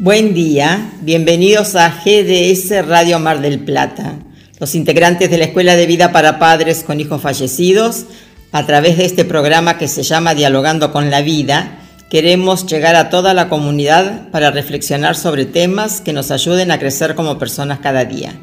Buen 0.00 0.32
día, 0.32 0.92
bienvenidos 1.00 1.74
a 1.74 1.88
GDS 1.88 2.86
Radio 2.86 3.18
Mar 3.18 3.40
del 3.40 3.58
Plata. 3.58 4.14
Los 4.60 4.76
integrantes 4.76 5.28
de 5.28 5.38
la 5.38 5.46
Escuela 5.46 5.74
de 5.74 5.86
Vida 5.86 6.12
para 6.12 6.38
Padres 6.38 6.84
con 6.84 7.00
Hijos 7.00 7.20
Fallecidos, 7.20 8.04
a 8.52 8.64
través 8.64 8.96
de 8.96 9.06
este 9.06 9.24
programa 9.24 9.76
que 9.76 9.88
se 9.88 10.04
llama 10.04 10.36
Dialogando 10.36 10.92
con 10.92 11.10
la 11.10 11.20
Vida, 11.20 11.80
queremos 12.10 12.64
llegar 12.66 12.94
a 12.94 13.10
toda 13.10 13.34
la 13.34 13.48
comunidad 13.48 14.28
para 14.30 14.52
reflexionar 14.52 15.16
sobre 15.16 15.46
temas 15.46 16.00
que 16.00 16.12
nos 16.12 16.30
ayuden 16.30 16.70
a 16.70 16.78
crecer 16.78 17.16
como 17.16 17.36
personas 17.36 17.80
cada 17.80 18.04
día. 18.04 18.34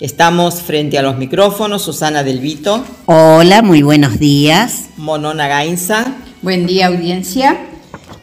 Estamos 0.00 0.62
frente 0.62 0.98
a 0.98 1.02
los 1.02 1.16
micrófonos, 1.16 1.82
Susana 1.82 2.24
Del 2.24 2.40
Vito. 2.40 2.84
Hola, 3.06 3.62
muy 3.62 3.82
buenos 3.82 4.18
días. 4.18 4.86
Monona 4.96 5.46
Gainza. 5.46 6.16
Buen 6.42 6.66
día, 6.66 6.88
audiencia 6.88 7.56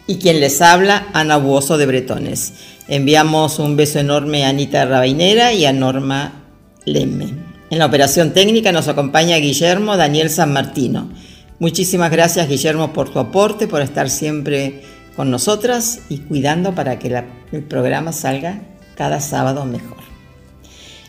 y 0.08 0.18
quien 0.18 0.40
les 0.40 0.62
habla, 0.62 1.08
Ana 1.14 1.38
Buoso 1.38 1.78
de 1.78 1.86
Bretones. 1.86 2.54
Enviamos 2.88 3.60
un 3.60 3.76
beso 3.76 4.00
enorme 4.00 4.46
a 4.46 4.50
Anita 4.50 4.86
Rabainera 4.86 5.54
y 5.54 5.66
a 5.66 5.74
Norma 5.74 6.44
Lemme. 6.86 7.34
En 7.72 7.80
la 7.80 7.88
operación 7.88 8.32
técnica 8.32 8.72
nos 8.72 8.88
acompaña 8.88 9.38
Guillermo 9.38 9.98
Daniel 9.98 10.30
San 10.30 10.54
Martino. 10.54 11.10
Muchísimas 11.58 12.12
gracias 12.12 12.48
Guillermo 12.48 12.94
por 12.94 13.10
tu 13.10 13.18
aporte, 13.18 13.68
por 13.68 13.82
estar 13.82 14.10
siempre 14.10 14.84
con 15.16 15.32
nosotras 15.32 16.02
y 16.10 16.20
cuidando 16.20 16.76
para 16.76 17.00
que 17.00 17.24
el 17.52 17.64
programa 17.64 18.12
salga 18.12 18.62
cada 18.96 19.20
sábado 19.20 19.66
mejor. 19.66 19.98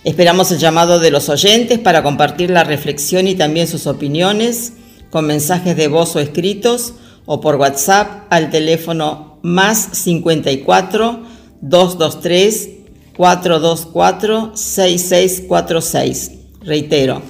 Esperamos 0.05 0.53
el 0.53 0.59
llamado 0.59 1.01
de 1.01 1.11
los 1.11 1.29
oyentes 1.29 1.79
para 1.79 2.03
compartir 2.03 2.51
la 2.51 2.65
reflexión 2.65 3.27
y 3.27 3.35
también 3.35 3.67
sus 3.67 3.87
opiniones 3.87 4.73
con 5.11 5.27
mensajes 5.27 5.77
de 5.77 5.89
voz 5.89 6.15
o 6.17 6.21
escritos 6.21 6.95
o 7.27 7.41
por 7.41 7.57
WhatsApp 7.57 8.27
al 8.31 8.51
teléfono 8.51 9.39
más 9.43 9.89
54 9.93 11.21
223 11.61 12.71
424 13.17 14.53
6646. 14.55 16.33
Reitero, 16.63 17.23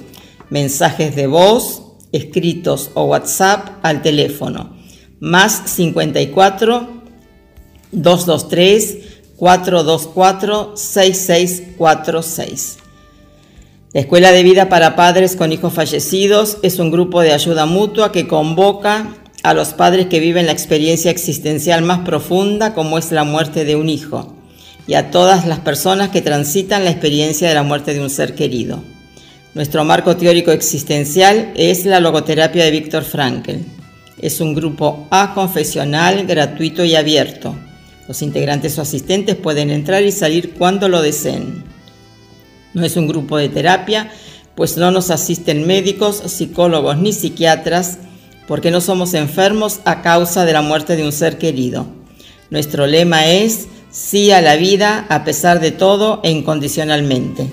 mensajes 0.49 1.15
de 1.15 1.27
voz, 1.27 1.83
escritos 2.11 2.91
o 2.93 3.03
WhatsApp 3.05 3.79
al 3.83 4.01
teléfono 4.01 4.75
más 5.19 5.63
54 5.65 6.87
223 7.91 8.97
424 9.37 10.73
6646. 10.75 12.77
La 13.93 14.01
Escuela 14.01 14.31
de 14.31 14.43
Vida 14.43 14.69
para 14.69 14.95
Padres 14.95 15.35
con 15.35 15.51
Hijos 15.51 15.73
Fallecidos 15.73 16.57
es 16.61 16.77
un 16.79 16.91
grupo 16.91 17.21
de 17.21 17.33
ayuda 17.33 17.65
mutua 17.65 18.11
que 18.11 18.27
convoca 18.27 19.15
a 19.43 19.53
los 19.53 19.69
padres 19.69 20.07
que 20.07 20.19
viven 20.19 20.45
la 20.45 20.51
experiencia 20.51 21.11
existencial 21.11 21.81
más 21.81 21.99
profunda 21.99 22.73
como 22.73 22.97
es 22.97 23.11
la 23.11 23.23
muerte 23.23 23.65
de 23.65 23.75
un 23.75 23.89
hijo 23.89 24.35
y 24.87 24.93
a 24.93 25.11
todas 25.11 25.45
las 25.45 25.59
personas 25.59 26.09
que 26.09 26.21
transitan 26.21 26.85
la 26.85 26.91
experiencia 26.91 27.47
de 27.47 27.55
la 27.55 27.63
muerte 27.63 27.93
de 27.93 28.01
un 28.01 28.09
ser 28.09 28.35
querido. 28.35 28.81
Nuestro 29.53 29.83
marco 29.83 30.15
teórico 30.15 30.51
existencial 30.51 31.51
es 31.55 31.85
la 31.85 31.99
logoterapia 31.99 32.63
de 32.63 32.71
Víctor 32.71 33.03
Frankl. 33.03 33.55
Es 34.21 34.39
un 34.39 34.53
grupo 34.53 35.07
A-confesional, 35.09 36.25
gratuito 36.25 36.83
y 36.83 36.95
abierto. 36.95 37.55
Los 38.07 38.21
integrantes 38.21 38.77
o 38.77 38.81
asistentes 38.81 39.35
pueden 39.35 39.69
entrar 39.69 40.03
y 40.03 40.11
salir 40.11 40.53
cuando 40.53 40.87
lo 40.87 41.01
deseen. 41.01 41.63
No 42.73 42.85
es 42.85 42.95
un 42.95 43.07
grupo 43.07 43.37
de 43.37 43.49
terapia, 43.49 44.11
pues 44.55 44.77
no 44.77 44.91
nos 44.91 45.11
asisten 45.11 45.67
médicos, 45.67 46.21
psicólogos 46.27 46.97
ni 46.97 47.11
psiquiatras, 47.11 47.99
porque 48.47 48.71
no 48.71 48.81
somos 48.81 49.13
enfermos 49.13 49.81
a 49.85 50.01
causa 50.01 50.45
de 50.45 50.53
la 50.53 50.61
muerte 50.61 50.95
de 50.95 51.03
un 51.03 51.11
ser 51.11 51.37
querido. 51.37 51.85
Nuestro 52.49 52.87
lema 52.87 53.27
es 53.27 53.67
sí 53.91 54.31
a 54.31 54.41
la 54.41 54.55
vida 54.55 55.05
a 55.09 55.23
pesar 55.23 55.59
de 55.59 55.71
todo 55.71 56.21
e 56.23 56.31
incondicionalmente. 56.31 57.47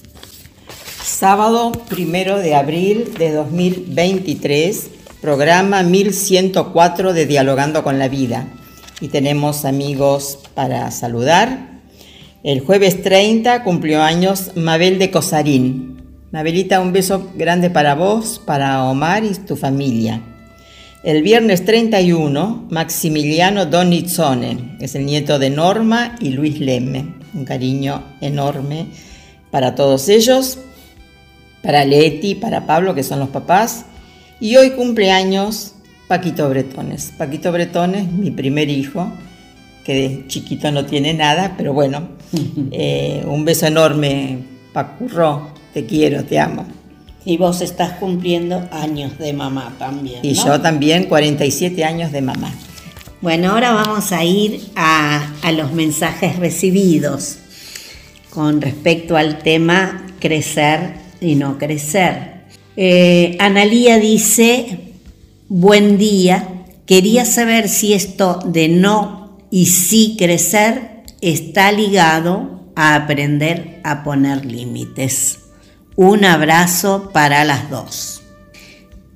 Sábado 1.03 1.73
primero 1.89 2.39
de 2.39 2.55
abril 2.55 3.13
de 3.19 3.33
2023, 3.33 5.00
programa 5.21 5.83
1104 5.83 7.13
de 7.13 7.27
Dialogando 7.27 7.83
con 7.83 7.99
la 7.99 8.07
Vida. 8.07 8.47
Y 9.01 9.09
tenemos 9.09 9.65
amigos 9.65 10.39
para 10.55 10.89
saludar. 10.89 11.81
El 12.43 12.61
jueves 12.61 13.03
30 13.03 13.63
cumplió 13.63 14.01
años 14.01 14.51
Mabel 14.55 14.97
de 14.97 15.11
Cosarín. 15.11 16.01
Mabelita, 16.31 16.79
un 16.79 16.91
beso 16.91 17.29
grande 17.35 17.69
para 17.69 17.93
vos, 17.93 18.41
para 18.43 18.83
Omar 18.85 19.23
y 19.23 19.35
tu 19.35 19.55
familia. 19.55 20.21
El 21.03 21.21
viernes 21.21 21.65
31, 21.65 22.67
Maximiliano 22.71 23.67
Donizzone, 23.67 24.77
es 24.79 24.95
el 24.95 25.05
nieto 25.05 25.37
de 25.37 25.51
Norma 25.51 26.15
y 26.19 26.29
Luis 26.29 26.59
Lemme. 26.59 27.13
Un 27.35 27.45
cariño 27.45 28.03
enorme 28.21 28.87
para 29.51 29.75
todos 29.75 30.09
ellos, 30.09 30.57
para 31.61 31.85
Leti, 31.85 32.33
para 32.33 32.65
Pablo, 32.65 32.95
que 32.95 33.03
son 33.03 33.19
los 33.19 33.29
papás. 33.29 33.85
Y 34.41 34.57
hoy 34.57 34.71
cumpleaños 34.71 35.73
Paquito 36.07 36.49
Bretones. 36.49 37.13
Paquito 37.17 37.51
Bretones, 37.51 38.11
mi 38.11 38.31
primer 38.31 38.69
hijo, 38.69 39.13
que 39.85 39.93
de 39.93 40.27
chiquito 40.27 40.71
no 40.71 40.85
tiene 40.85 41.13
nada, 41.13 41.53
pero 41.55 41.73
bueno, 41.73 42.09
eh, 42.71 43.23
un 43.27 43.45
beso 43.45 43.67
enorme, 43.67 44.39
Pacurro, 44.73 45.51
te 45.73 45.85
quiero, 45.85 46.25
te 46.25 46.39
amo. 46.39 46.65
Y 47.23 47.37
vos 47.37 47.61
estás 47.61 47.93
cumpliendo 47.93 48.67
años 48.71 49.19
de 49.19 49.31
mamá 49.31 49.75
también. 49.77 50.19
Y 50.23 50.33
yo 50.33 50.59
también, 50.59 51.05
47 51.05 51.85
años 51.85 52.11
de 52.11 52.21
mamá. 52.21 52.51
Bueno, 53.21 53.51
ahora 53.51 53.71
vamos 53.71 54.11
a 54.11 54.23
ir 54.23 54.71
a, 54.75 55.29
los 55.53 55.71
mensajes 55.71 56.39
recibidos 56.39 57.37
con 58.31 58.59
respecto 58.59 59.15
al 59.15 59.37
tema 59.37 60.07
crecer 60.19 60.95
y 61.21 61.35
no 61.35 61.59
crecer. 61.59 62.30
Eh, 62.77 63.35
Analía 63.39 63.99
dice, 63.99 64.95
buen 65.49 65.97
día, 65.97 66.65
quería 66.85 67.25
saber 67.25 67.67
si 67.67 67.93
esto 67.93 68.39
de 68.45 68.69
no 68.69 69.37
y 69.51 69.65
sí 69.65 70.15
crecer 70.17 71.03
está 71.21 71.71
ligado 71.71 72.71
a 72.75 72.95
aprender 72.95 73.81
a 73.83 74.03
poner 74.03 74.45
límites. 74.45 75.39
Un 75.95 76.23
abrazo 76.23 77.11
para 77.13 77.43
las 77.43 77.69
dos. 77.69 78.21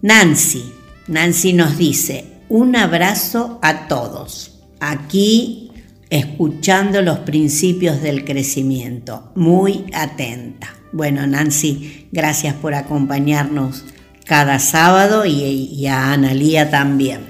Nancy, 0.01 0.71
Nancy 1.07 1.53
nos 1.53 1.77
dice, 1.77 2.25
un 2.49 2.75
abrazo 2.75 3.59
a 3.61 3.87
todos. 3.87 4.59
Aquí 4.79 5.71
escuchando 6.09 7.01
los 7.01 7.19
principios 7.19 8.01
del 8.01 8.25
crecimiento, 8.25 9.31
muy 9.35 9.85
atenta. 9.93 10.75
Bueno, 10.95 11.27
Nancy, 11.27 12.07
gracias 12.11 12.55
por 12.55 12.73
acompañarnos 12.73 13.83
cada 14.23 14.59
sábado 14.59 15.25
y, 15.25 15.85
a 15.87 16.13
Analía 16.13 16.71
también. 16.71 17.25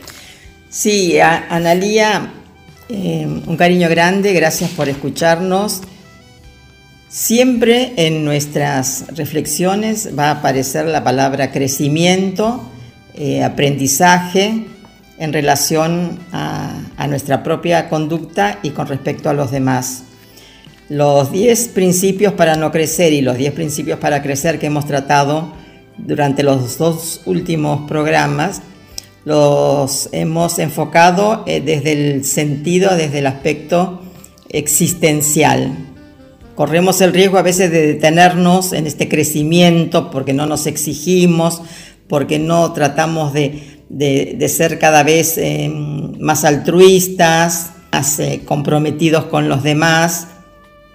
Sí, 0.70 1.20
a 1.20 1.48
Analía, 1.50 2.32
eh, 2.90 3.28
un 3.46 3.58
cariño 3.58 3.90
grande, 3.90 4.34
gracias 4.34 4.70
por 4.70 4.88
escucharnos 4.88 5.82
Siempre 7.16 7.94
en 7.96 8.24
nuestras 8.26 9.06
reflexiones 9.16 10.10
va 10.20 10.28
a 10.28 10.32
aparecer 10.32 10.86
la 10.86 11.04
palabra 11.04 11.52
crecimiento, 11.52 12.62
eh, 13.14 13.42
aprendizaje 13.42 14.66
en 15.18 15.34
relación 15.34 16.20
a, 16.34 17.08
nuestra 17.08 17.42
propia 17.42 17.88
conducta 17.88 18.60
y 18.64 18.72
con 18.72 18.88
respecto 18.88 19.30
a 19.30 19.34
los 19.34 19.50
demás. 19.50 20.04
Los 20.90 21.32
10 21.32 21.70
principios 21.70 22.34
para 22.34 22.56
no 22.56 22.72
crecer 22.72 23.14
y 23.14 23.22
los 23.22 23.38
10 23.38 23.54
principios 23.54 24.00
para 24.00 24.22
crecer 24.22 24.60
que 24.60 24.68
hemos 24.68 24.86
tratado 24.86 25.54
durante 25.98 26.44
los 26.44 26.78
dos 26.78 27.22
últimos 27.26 27.88
programas 27.88 28.62
los 29.26 30.10
hemos 30.12 30.60
enfocado 30.60 31.44
eh, 31.48 31.60
desde 31.60 31.92
el 31.94 32.24
sentido, 32.24 32.96
desde 32.96 33.20
el 33.20 33.28
aspecto 33.28 34.02
existencial, 34.50 35.76
corremos 36.54 37.02
el 37.02 37.12
riesgo 37.12 37.38
a 37.38 37.42
veces 37.42 37.72
de 37.72 37.88
detenernos 37.88 38.72
en 38.72 38.86
este 38.86 39.10
crecimiento 39.10 40.12
porque 40.12 40.34
no 40.34 40.46
nos 40.46 40.68
exigimos, 40.68 41.62
porque 42.08 42.38
no 42.38 42.72
tratamos 42.74 43.34
de, 43.34 43.82
ser 44.48 44.78
cada 44.78 45.02
vez 45.02 45.38
eh, 45.40 45.70
más 46.20 46.46
altruistas, 46.46 47.72
más 47.92 48.20
eh, 48.20 48.42
comprometidos 48.46 49.26
con 49.26 49.50
los 49.50 49.64
demás. 49.64 50.28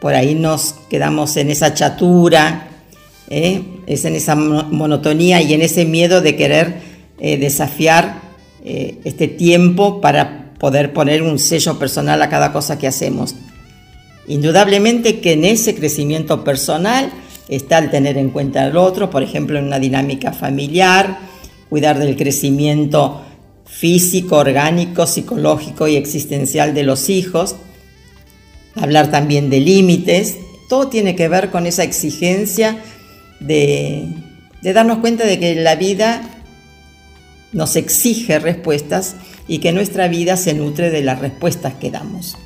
Por 0.01 0.15
ahí 0.15 0.35
nos 0.35 0.75
quedamos 0.89 1.37
en 1.37 1.51
esa 1.51 1.75
chatura, 1.75 2.69
¿eh? 3.29 3.63
es 3.87 4.05
en 4.05 4.17
esa 4.17 4.35
monotonía 4.35 5.43
y 5.43 5.55
en 5.55 5.63
ese 5.63 5.85
miedo 5.85 6.21
de 6.21 6.37
querer 6.37 6.91
desafiar 7.19 8.21
este 8.65 9.29
tiempo 9.29 10.01
para 10.01 10.53
poder 10.59 10.93
poner 10.93 11.23
un 11.23 11.39
sello 11.39 11.79
personal 11.79 12.23
a 12.23 12.29
cada 12.29 12.53
cosa 12.53 12.79
que 12.79 12.87
hacemos. 12.87 13.35
Indudablemente 14.27 15.21
que 15.21 15.33
en 15.33 15.45
ese 15.45 15.75
crecimiento 15.75 16.45
personal 16.45 17.11
está 17.49 17.79
el 17.79 17.91
tener 17.91 18.17
en 18.17 18.31
cuenta 18.31 18.63
al 18.63 18.77
otro, 18.77 19.11
por 19.11 19.23
ejemplo, 19.23 19.59
en 19.59 19.65
una 19.65 19.81
dinámica 19.81 20.33
familiar, 20.33 21.19
cuidar 21.69 21.99
del 21.99 22.15
crecimiento 22.17 23.23
físico, 23.65 24.37
orgánico, 24.37 25.07
psicológico 25.07 25.89
y 25.89 25.97
existencial 25.97 26.75
de 26.75 26.83
los 26.83 27.09
hijos, 27.09 27.57
hablar 28.75 29.11
también 29.11 29.51
de 29.51 29.61
límites, 29.61 30.37
todo 30.69 30.89
tiene 30.89 31.17
que 31.17 31.29
ver 31.29 31.51
con 31.51 31.67
esa 31.67 31.83
exigencia 31.83 32.79
de, 33.41 34.09
darnos 34.63 34.99
cuenta 34.99 35.25
de 35.25 35.39
que 35.39 35.57
la 35.57 35.75
vida 35.75 36.23
nos 37.53 37.75
exige 37.75 38.39
respuestas 38.39 39.17
y 39.49 39.59
que 39.59 39.73
nuestra 39.73 40.07
vida 40.07 40.37
se 40.37 40.55
nutre 40.55 40.91
de 40.91 41.03
las 41.03 41.19
respuestas 41.19 41.75
que 41.75 41.91
damos. 41.91 42.37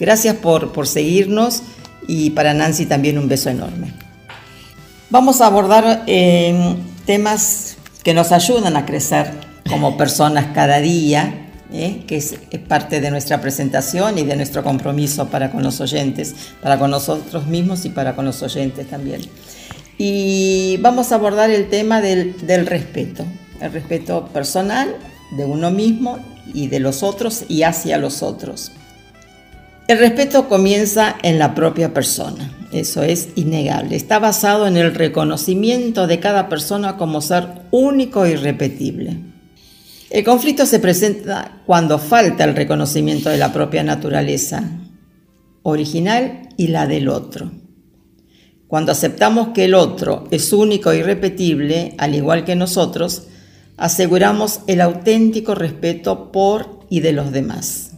Gracias 0.00 0.36
por, 0.36 0.86
seguirnos 0.86 1.62
y 2.08 2.30
para 2.30 2.54
Nancy 2.54 2.86
también 2.86 3.18
un 3.18 3.28
beso 3.28 3.50
enorme. 3.50 3.92
Vamos 5.10 5.40
a 5.40 5.46
abordar 5.46 6.04
em, 6.06 6.76
temas 7.04 7.76
que 8.02 8.14
nos 8.14 8.32
ayudan 8.32 8.76
a 8.76 8.86
crecer 8.86 9.32
como 9.68 9.96
personas 9.96 10.46
cada 10.54 10.80
día, 10.80 11.43
¿eh? 11.74 12.04
que 12.06 12.16
es, 12.16 12.36
parte 12.68 13.00
de 13.00 13.10
nuestra 13.10 13.40
presentación 13.40 14.18
y 14.18 14.24
de 14.24 14.36
nuestro 14.36 14.62
compromiso 14.62 15.28
para 15.28 15.50
con 15.50 15.62
los 15.62 15.80
oyentes, 15.80 16.34
para 16.62 16.78
con 16.78 16.90
nosotros 16.90 17.46
mismos 17.46 17.84
y 17.84 17.90
para 17.90 18.14
con 18.14 18.24
los 18.24 18.42
oyentes 18.42 18.88
también. 18.88 19.22
Y 19.98 20.78
vamos 20.80 21.12
a 21.12 21.16
abordar 21.16 21.50
el 21.50 21.68
tema 21.68 22.00
del, 22.00 22.46
del 22.46 22.66
respeto, 22.66 23.24
el 23.60 23.72
respeto 23.72 24.26
personal 24.32 24.96
de 25.36 25.44
uno 25.44 25.70
mismo 25.70 26.18
y 26.52 26.68
de 26.68 26.80
los 26.80 27.02
otros 27.02 27.44
y 27.48 27.62
hacia 27.62 27.98
los 27.98 28.22
otros. 28.22 28.72
El 29.86 29.98
respeto 29.98 30.48
comienza 30.48 31.16
en 31.22 31.38
la 31.38 31.54
propia 31.54 31.92
persona, 31.92 32.50
eso 32.72 33.02
es 33.02 33.28
innegable. 33.34 33.96
Está 33.96 34.18
basado 34.18 34.66
en 34.66 34.78
el 34.78 34.94
reconocimiento 34.94 36.06
de 36.06 36.20
cada 36.20 36.48
persona 36.48 36.96
como 36.96 37.20
ser 37.20 37.48
único 37.70 38.24
e 38.24 38.32
irrepetible. 38.32 39.33
El 40.10 40.24
conflicto 40.24 40.66
se 40.66 40.78
presenta 40.78 41.62
cuando 41.66 41.98
falta 41.98 42.44
el 42.44 42.54
reconocimiento 42.54 43.30
de 43.30 43.38
la 43.38 43.52
propia 43.52 43.82
naturaleza 43.82 44.62
original 45.62 46.48
y 46.56 46.68
la 46.68 46.86
del 46.86 47.08
otro. 47.08 47.50
Cuando 48.68 48.92
aceptamos 48.92 49.48
que 49.48 49.64
el 49.64 49.74
otro 49.74 50.26
es 50.30 50.52
único 50.52 50.90
e 50.90 50.98
irrepetible, 50.98 51.94
al 51.98 52.14
igual 52.14 52.44
que 52.44 52.54
nosotros, 52.54 53.24
aseguramos 53.76 54.60
el 54.66 54.80
auténtico 54.80 55.54
respeto 55.54 56.32
por 56.32 56.80
y 56.90 57.00
de 57.00 57.12
los 57.12 57.32
demás. 57.32 57.92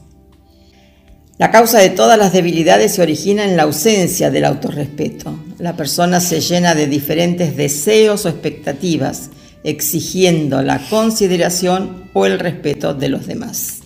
La 1.38 1.50
causa 1.50 1.80
de 1.80 1.90
todas 1.90 2.18
las 2.18 2.32
debilidades 2.32 2.94
se 2.94 3.02
origina 3.02 3.44
en 3.44 3.58
la 3.58 3.64
ausencia 3.64 4.30
del 4.30 4.46
autorrespeto. 4.46 5.38
La 5.58 5.76
persona 5.76 6.20
se 6.20 6.40
llena 6.40 6.74
de 6.74 6.86
diferentes 6.86 7.56
deseos 7.56 8.24
o 8.24 8.30
expectativas, 8.30 9.30
exigiendo 9.66 10.62
la 10.62 10.78
consideración 10.78 12.08
o 12.12 12.24
el 12.24 12.38
respeto 12.38 12.94
de 12.94 13.08
los 13.08 13.26
demás. 13.26 13.80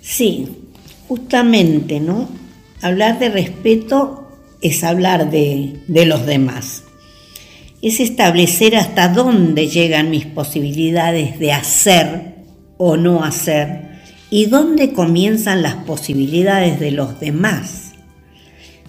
Sí, 0.00 0.48
justamente, 1.06 2.00
¿no? 2.00 2.28
Hablar 2.82 3.20
de 3.20 3.28
respeto 3.28 4.28
es 4.60 4.82
hablar 4.82 5.30
de, 5.30 5.80
de 5.86 6.06
los 6.06 6.26
demás. 6.26 6.82
Es 7.82 8.00
establecer 8.00 8.76
hasta 8.76 9.08
dónde 9.08 9.68
llegan 9.68 10.10
mis 10.10 10.26
posibilidades 10.26 11.38
de 11.38 11.52
hacer 11.52 12.34
o 12.76 12.96
no 12.96 13.22
hacer 13.22 13.92
y 14.28 14.46
dónde 14.46 14.92
comienzan 14.92 15.62
las 15.62 15.76
posibilidades 15.76 16.80
de 16.80 16.90
los 16.90 17.20
demás. 17.20 17.92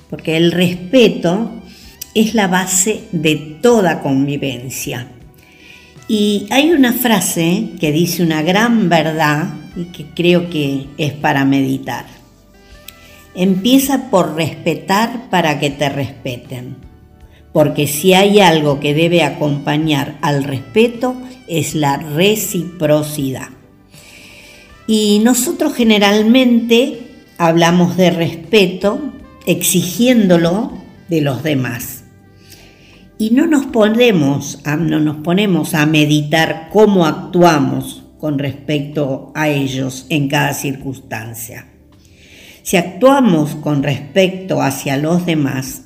Porque 0.09 0.35
el 0.35 0.51
respeto 0.51 1.61
es 2.15 2.33
la 2.33 2.47
base 2.47 3.03
de 3.11 3.35
toda 3.61 4.01
convivencia. 4.01 5.07
Y 6.07 6.47
hay 6.49 6.71
una 6.71 6.93
frase 6.93 7.69
que 7.79 7.91
dice 7.91 8.23
una 8.23 8.41
gran 8.41 8.89
verdad 8.89 9.53
y 9.75 9.85
que 9.85 10.05
creo 10.13 10.49
que 10.49 10.87
es 10.97 11.13
para 11.13 11.45
meditar. 11.45 12.05
Empieza 13.35 14.09
por 14.09 14.35
respetar 14.35 15.29
para 15.29 15.59
que 15.59 15.69
te 15.69 15.89
respeten. 15.89 16.75
Porque 17.51 17.87
si 17.87 18.13
hay 18.13 18.39
algo 18.39 18.79
que 18.79 18.93
debe 18.93 19.23
acompañar 19.23 20.17
al 20.21 20.43
respeto 20.43 21.15
es 21.47 21.75
la 21.75 21.97
reciprocidad. 21.97 23.49
Y 24.87 25.21
nosotros 25.23 25.73
generalmente 25.73 26.99
hablamos 27.37 27.95
de 27.95 28.11
respeto 28.11 28.99
exigiéndolo 29.45 30.73
de 31.09 31.21
los 31.21 31.43
demás. 31.43 31.92
Y 33.23 33.29
no 33.29 33.47
nos 33.47 33.67
ponemos 33.67 34.59
a, 34.65 34.75
no 34.75 34.99
nos 34.99 35.15
ponemos 35.23 35.75
a 35.75 35.85
meditar 35.85 36.67
cómo 36.73 37.05
actuamos 37.05 38.03
con 38.19 38.37
respecto 38.37 39.31
a 39.33 39.47
ellos 39.47 40.07
en 40.09 40.27
cada 40.27 40.53
circunstancia. 40.53 41.69
Si 42.63 42.75
actuamos 42.75 43.55
con 43.55 43.81
respecto 43.81 44.61
hacia 44.61 44.97
los 44.97 45.25
demás, 45.25 45.83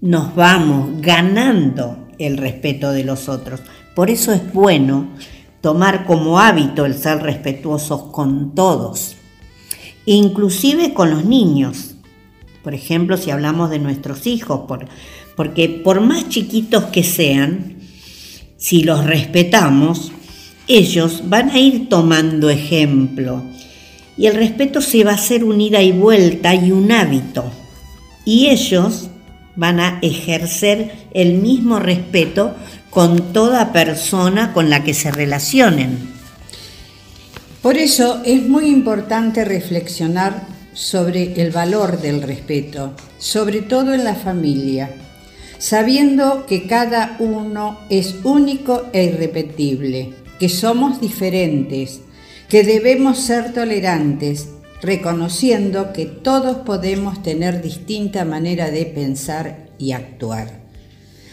nos 0.00 0.36
vamos 0.36 1.00
ganando 1.00 2.06
el 2.20 2.36
respeto 2.36 2.92
de 2.92 3.02
los 3.02 3.28
otros. 3.28 3.62
Por 3.96 4.08
eso 4.08 4.32
es 4.32 4.52
bueno 4.52 5.08
tomar 5.62 6.06
como 6.06 6.38
hábito 6.38 6.86
el 6.86 6.94
ser 6.94 7.20
respetuosos 7.20 8.12
con 8.12 8.54
todos, 8.54 9.16
inclusive 10.04 10.94
con 10.94 11.10
los 11.10 11.24
niños. 11.24 11.96
Por 12.62 12.74
ejemplo, 12.74 13.16
si 13.16 13.32
hablamos 13.32 13.70
de 13.70 13.80
nuestros 13.80 14.28
hijos, 14.28 14.60
porque 15.36 15.68
por 15.68 16.00
más 16.00 16.28
chiquitos 16.28 16.84
que 16.86 17.04
sean, 17.04 17.76
si 18.56 18.82
los 18.82 19.04
respetamos, 19.04 20.10
ellos 20.66 21.22
van 21.26 21.50
a 21.50 21.58
ir 21.58 21.88
tomando 21.88 22.50
ejemplo. 22.50 23.44
Y 24.16 24.26
el 24.26 24.34
respeto 24.34 24.80
se 24.80 25.04
va 25.04 25.12
a 25.12 25.16
hacer 25.16 25.44
un 25.44 25.60
ida 25.60 25.82
y 25.82 25.92
vuelta 25.92 26.54
y 26.54 26.72
un 26.72 26.90
hábito. 26.90 27.44
Y 28.24 28.48
ellos 28.48 29.10
van 29.54 29.78
a 29.78 29.98
ejercer 30.02 30.92
el 31.12 31.34
mismo 31.34 31.78
respeto 31.78 32.54
con 32.90 33.32
toda 33.32 33.72
persona 33.72 34.54
con 34.54 34.70
la 34.70 34.82
que 34.82 34.94
se 34.94 35.10
relacionen. 35.10 35.98
Por 37.60 37.76
eso 37.76 38.22
es 38.24 38.48
muy 38.48 38.66
importante 38.66 39.44
reflexionar 39.44 40.46
sobre 40.72 41.40
el 41.42 41.50
valor 41.50 42.00
del 42.00 42.22
respeto, 42.22 42.94
sobre 43.18 43.62
todo 43.62 43.92
en 43.92 44.04
la 44.04 44.14
familia, 44.14 44.90
sabiendo 45.58 46.46
que 46.46 46.66
cada 46.66 47.16
uno 47.18 47.78
es 47.88 48.16
único 48.24 48.84
e 48.92 49.04
irrepetible, 49.04 50.12
que 50.38 50.48
somos 50.48 51.00
diferentes, 51.00 52.00
que 52.48 52.62
debemos 52.62 53.18
ser 53.18 53.52
tolerantes, 53.52 54.48
reconociendo 54.82 55.92
que 55.92 56.06
todos 56.06 56.58
podemos 56.58 57.22
tener 57.22 57.62
distinta 57.62 58.24
manera 58.24 58.70
de 58.70 58.86
pensar 58.86 59.66
y 59.78 59.92
actuar. 59.92 60.60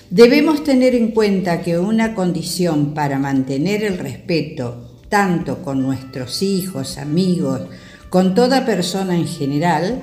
Debemos 0.10 0.64
tener 0.64 0.96
en 0.96 1.12
cuenta 1.12 1.62
que 1.62 1.80
una 1.80 2.14
condición 2.14 2.94
para 2.94 3.20
mantener 3.20 3.84
el 3.84 3.98
respeto, 3.98 5.00
tanto 5.10 5.62
con 5.64 5.82
nuestros 5.82 6.42
hijos, 6.42 6.98
amigos, 6.98 7.62
con 8.10 8.36
toda 8.36 8.66
persona 8.66 9.16
en 9.16 9.28
general, 9.28 10.02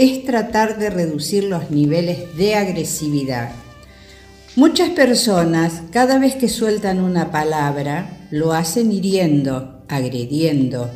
es 0.00 0.24
tratar 0.24 0.78
de 0.78 0.88
reducir 0.88 1.44
los 1.44 1.70
niveles 1.70 2.34
de 2.34 2.54
agresividad. 2.54 3.50
Muchas 4.56 4.88
personas, 4.88 5.82
cada 5.92 6.18
vez 6.18 6.36
que 6.36 6.48
sueltan 6.48 7.00
una 7.00 7.30
palabra, 7.30 8.26
lo 8.30 8.54
hacen 8.54 8.92
hiriendo, 8.92 9.82
agrediendo, 9.88 10.88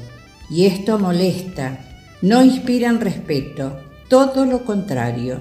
y 0.49 0.65
esto 0.65 0.99
molesta, 0.99 1.81
no 2.23 2.43
inspiran 2.43 2.99
respeto, 3.03 3.79
todo 4.09 4.47
lo 4.47 4.65
contrario. 4.65 5.41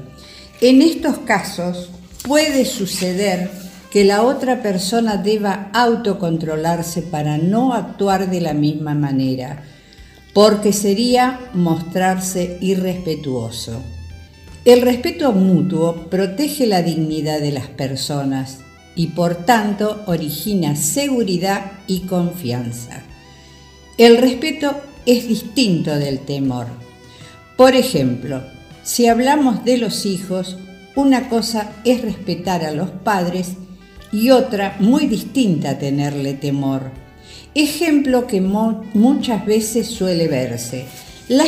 En 0.60 0.82
estos 0.82 1.20
casos, 1.20 1.90
puede 2.28 2.66
suceder 2.66 3.50
que 3.92 4.04
la 4.04 4.24
otra 4.24 4.62
persona 4.62 5.16
deba 5.16 5.70
autocontrolarse 5.72 7.02
para 7.02 7.38
no 7.38 7.74
actuar 7.74 8.30
de 8.30 8.42
la 8.42 8.54
misma 8.54 8.94
manera, 8.94 9.64
porque 10.34 10.74
sería 10.74 11.40
mostrarse 11.54 12.58
irrespetuoso. 12.62 13.82
El 14.66 14.82
respeto 14.82 15.32
mutuo 15.34 16.10
protege 16.10 16.66
la 16.66 16.82
dignidad 16.82 17.40
de 17.40 17.52
las 17.52 17.68
personas 17.68 18.60
y 18.96 19.08
por 19.08 19.36
tanto 19.36 20.04
origina 20.08 20.76
seguridad 20.76 21.74
y 21.88 22.02
confianza. 22.02 23.04
El 23.98 24.18
respeto 24.18 24.76
es 25.06 25.28
distinto 25.28 25.96
del 25.96 26.20
temor. 26.20 26.68
Por 27.58 27.76
ejemplo, 27.76 28.42
si 28.84 29.08
hablamos 29.08 29.64
de 29.66 29.78
los 29.78 30.06
hijos, 30.06 30.58
una 30.96 31.30
cosa 31.30 31.72
es 31.84 32.02
respetar 32.02 32.64
a 32.64 32.72
los 32.72 32.90
padres 32.90 33.54
y 34.12 34.30
otra 34.30 34.78
muy 34.80 35.08
distinta 35.08 35.78
tenerle 35.78 36.34
temor. 36.34 37.03
Ejemplo 37.56 38.26
que 38.26 38.42
muchas 38.42 39.46
veces 39.46 39.88
suele 39.88 40.28
verse. 40.28 40.86
La 41.28 41.46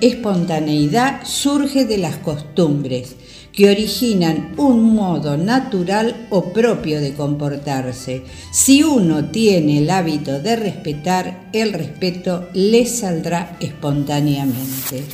espontaneidad 0.00 1.24
surge 1.24 1.84
de 1.84 1.98
las 1.98 2.16
costumbres 2.16 3.14
que 3.52 3.70
originan 3.70 4.54
un 4.56 4.94
modo 4.94 5.36
natural 5.36 6.26
o 6.30 6.52
propio 6.52 7.00
de 7.00 7.14
comportarse. 7.14 8.22
Si 8.52 8.82
uno 8.82 9.26
tiene 9.30 9.78
el 9.78 9.90
hábito 9.90 10.40
de 10.40 10.56
respetar, 10.56 11.48
el 11.52 11.72
respeto 11.72 12.48
le 12.52 12.84
saldrá 12.86 13.56
espontáneamente. 13.60 15.04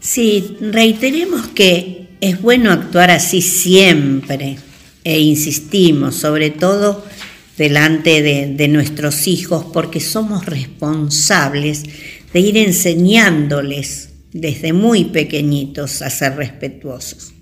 Sí, 0.00 0.56
reiteremos 0.60 1.48
que 1.48 2.08
es 2.20 2.40
bueno 2.40 2.72
actuar 2.72 3.10
así 3.10 3.42
siempre 3.42 4.56
e 5.04 5.20
insistimos, 5.20 6.16
sobre 6.16 6.50
todo 6.50 7.04
delante 7.56 8.22
de, 8.22 8.68
nuestros 8.68 9.26
hijos, 9.26 9.66
porque 9.72 10.00
somos 10.00 10.46
responsables 10.46 11.84
de 12.32 12.40
ir 12.40 12.56
enseñándoles 12.58 14.10
desde 14.32 14.72
muy 14.72 15.06
pequeñitos 15.06 16.02
a 16.02 16.10
ser 16.10 16.36
respetuosos. 16.36 17.32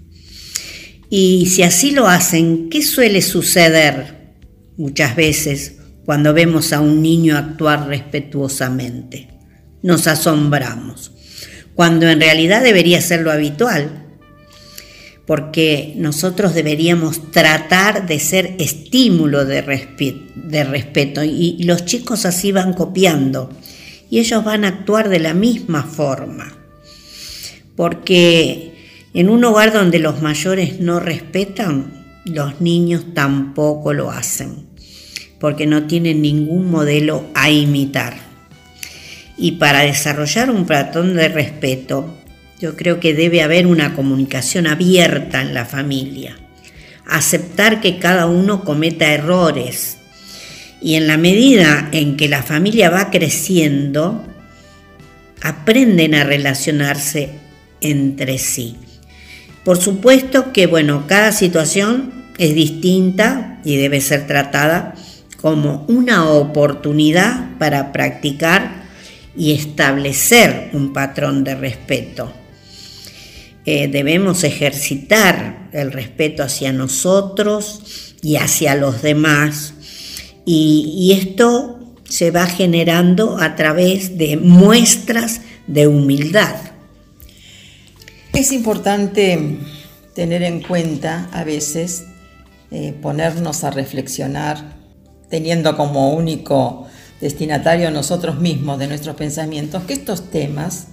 Y 1.10 1.46
si 1.46 1.62
así 1.62 1.90
lo 1.90 2.06
hacen, 2.08 2.68
¿qué 2.70 2.82
suele 2.82 3.22
suceder 3.22 4.34
muchas 4.76 5.16
veces 5.16 5.76
cuando 6.04 6.32
vemos 6.32 6.72
a 6.72 6.80
un 6.80 7.02
niño 7.02 7.36
actuar 7.36 7.88
respetuosamente? 7.88 9.28
Nos 9.82 10.06
asombramos, 10.06 11.12
cuando 11.74 12.08
en 12.08 12.20
realidad 12.20 12.62
debería 12.62 13.00
ser 13.00 13.20
lo 13.20 13.32
habitual 13.32 14.03
porque 15.26 15.94
nosotros 15.96 16.54
deberíamos 16.54 17.30
tratar 17.30 18.06
de 18.06 18.18
ser 18.18 18.56
estímulo 18.58 19.44
de, 19.44 19.62
respeto. 19.62 21.24
Y 21.24 21.62
los 21.64 21.84
chicos 21.86 22.26
así 22.26 22.52
van 22.52 22.74
copiando. 22.74 23.50
Y 24.10 24.18
ellos 24.18 24.44
van 24.44 24.64
a 24.64 24.68
actuar 24.68 25.08
de 25.08 25.18
la 25.18 25.34
misma 25.34 25.82
forma, 25.82 26.52
porque 27.74 28.74
en 29.14 29.28
un 29.28 29.44
hogar 29.44 29.72
donde 29.72 29.98
los 29.98 30.22
mayores 30.22 30.78
no 30.78 31.00
respetan, 31.00 32.04
los 32.24 32.60
niños 32.60 33.06
tampoco 33.14 33.92
lo 33.92 34.10
hacen, 34.10 34.66
porque 35.40 35.66
no 35.66 35.86
tienen 35.86 36.22
ningún 36.22 36.70
modelo 36.70 37.24
a 37.34 37.50
imitar. 37.50 38.16
Y 39.36 39.52
para 39.52 39.80
desarrollar 39.80 40.50
un 40.50 40.66
patrón 40.66 41.16
de 41.16 41.28
respeto, 41.28 42.14
yo 42.64 42.76
creo 42.76 42.98
que 42.98 43.12
debe 43.12 43.42
haber 43.42 43.66
una 43.66 43.94
comunicación 43.94 44.66
abierta 44.66 45.42
en 45.42 45.52
la 45.52 45.66
familia, 45.66 46.38
aceptar 47.06 47.82
que 47.82 47.98
cada 47.98 48.24
uno 48.24 48.64
cometa 48.64 49.12
errores 49.12 49.98
y 50.80 50.94
en 50.94 51.06
la 51.06 51.18
medida 51.18 51.90
en 51.92 52.16
que 52.16 52.26
la 52.26 52.42
familia 52.42 52.88
va 52.88 53.10
creciendo, 53.10 54.24
aprenden 55.42 56.14
a 56.14 56.24
relacionarse 56.24 57.32
entre 57.82 58.38
sí. 58.38 58.76
Por 59.62 59.76
supuesto 59.76 60.50
que, 60.54 60.66
bueno, 60.66 61.04
cada 61.06 61.32
situación 61.32 62.14
es 62.38 62.54
distinta 62.54 63.60
y 63.62 63.76
debe 63.76 64.00
ser 64.00 64.26
tratada 64.26 64.94
como 65.36 65.84
una 65.86 66.30
oportunidad 66.30 67.58
para 67.58 67.92
practicar 67.92 68.84
y 69.36 69.52
establecer 69.52 70.70
un 70.72 70.94
patrón 70.94 71.44
de 71.44 71.56
respeto. 71.56 72.32
Eh, 73.66 73.88
debemos 73.88 74.44
ejercitar 74.44 75.70
el 75.72 75.90
respeto 75.90 76.42
hacia 76.42 76.72
nosotros 76.72 78.14
y 78.20 78.36
hacia 78.36 78.74
los 78.74 79.00
demás. 79.00 79.74
Y, 80.44 81.16
esto 81.18 81.80
se 82.04 82.30
va 82.30 82.46
generando 82.46 83.38
a 83.38 83.56
través 83.56 84.18
de 84.18 84.36
muestras 84.36 85.40
de 85.66 85.86
humildad. 85.86 86.54
Es 88.34 88.52
importante 88.52 89.58
tener 90.14 90.42
en 90.42 90.62
cuenta 90.62 91.30
a 91.32 91.44
veces, 91.44 92.04
eh, 92.70 92.94
ponernos 93.00 93.64
a 93.64 93.70
reflexionar, 93.70 94.76
teniendo 95.30 95.76
como 95.76 96.12
único 96.14 96.86
destinatario 97.20 97.90
nosotros 97.90 98.38
mismos 98.38 98.78
de 98.78 98.88
nuestros 98.88 99.16
pensamientos, 99.16 99.84
que 99.84 99.94
estos 99.94 100.30
temas 100.30 100.88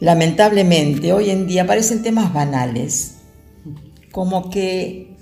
lamentablemente 0.00 1.12
hoy 1.12 1.30
en 1.30 1.46
día 1.46 1.66
parecen 1.66 2.02
temas 2.02 2.32
banales, 2.32 3.16
como 4.12 4.50
que 4.50 5.16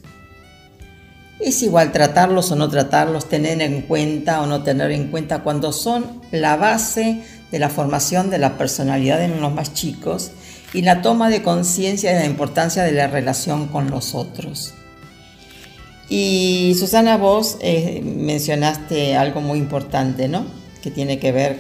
es 1.41 1.63
igual 1.63 1.93
tratarlos 1.93 2.51
o 2.53 2.57
no 2.57 2.69
tratarlos, 2.69 3.29
tener 3.29 3.61
en 3.61 3.83
cuenta 3.83 4.41
o 4.41 4.47
no 4.47 4.63
tener 4.63 4.93
en 4.93 5.09
cuenta 5.11 5.43
cuando 5.43 5.73
son 5.73 6.21
la 6.31 6.57
base 6.57 7.23
de 7.51 7.59
la 7.59 7.69
formación 7.69 8.31
de 8.31 8.39
la 8.39 8.57
personalidad 8.57 9.23
en 9.23 9.41
los 9.41 9.53
más 9.53 9.75
chicos 9.75 10.31
y 10.73 10.83
la 10.83 11.03
toma 11.03 11.31
de 11.31 11.43
conciencia 11.43 12.13
de 12.13 12.21
la 12.21 12.27
importancia 12.27 12.83
de 12.83 12.93
la 12.93 13.07
relación 13.07 13.69
con 13.69 13.91
los 13.91 14.15
otros. 14.15 14.75
Y 16.09 16.75
Susana, 16.79 17.17
vos 17.17 17.57
eh, 17.61 18.03
mencionaste 18.05 19.17
algo 19.17 19.41
muy 19.41 19.59
importante, 19.59 20.29
¿no? 20.29 20.45
Que 20.83 20.91
tiene 20.91 21.19
que 21.19 21.33
ver 21.33 21.59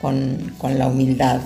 con, 0.00 0.52
la 0.78 0.88
humildad. 0.88 1.40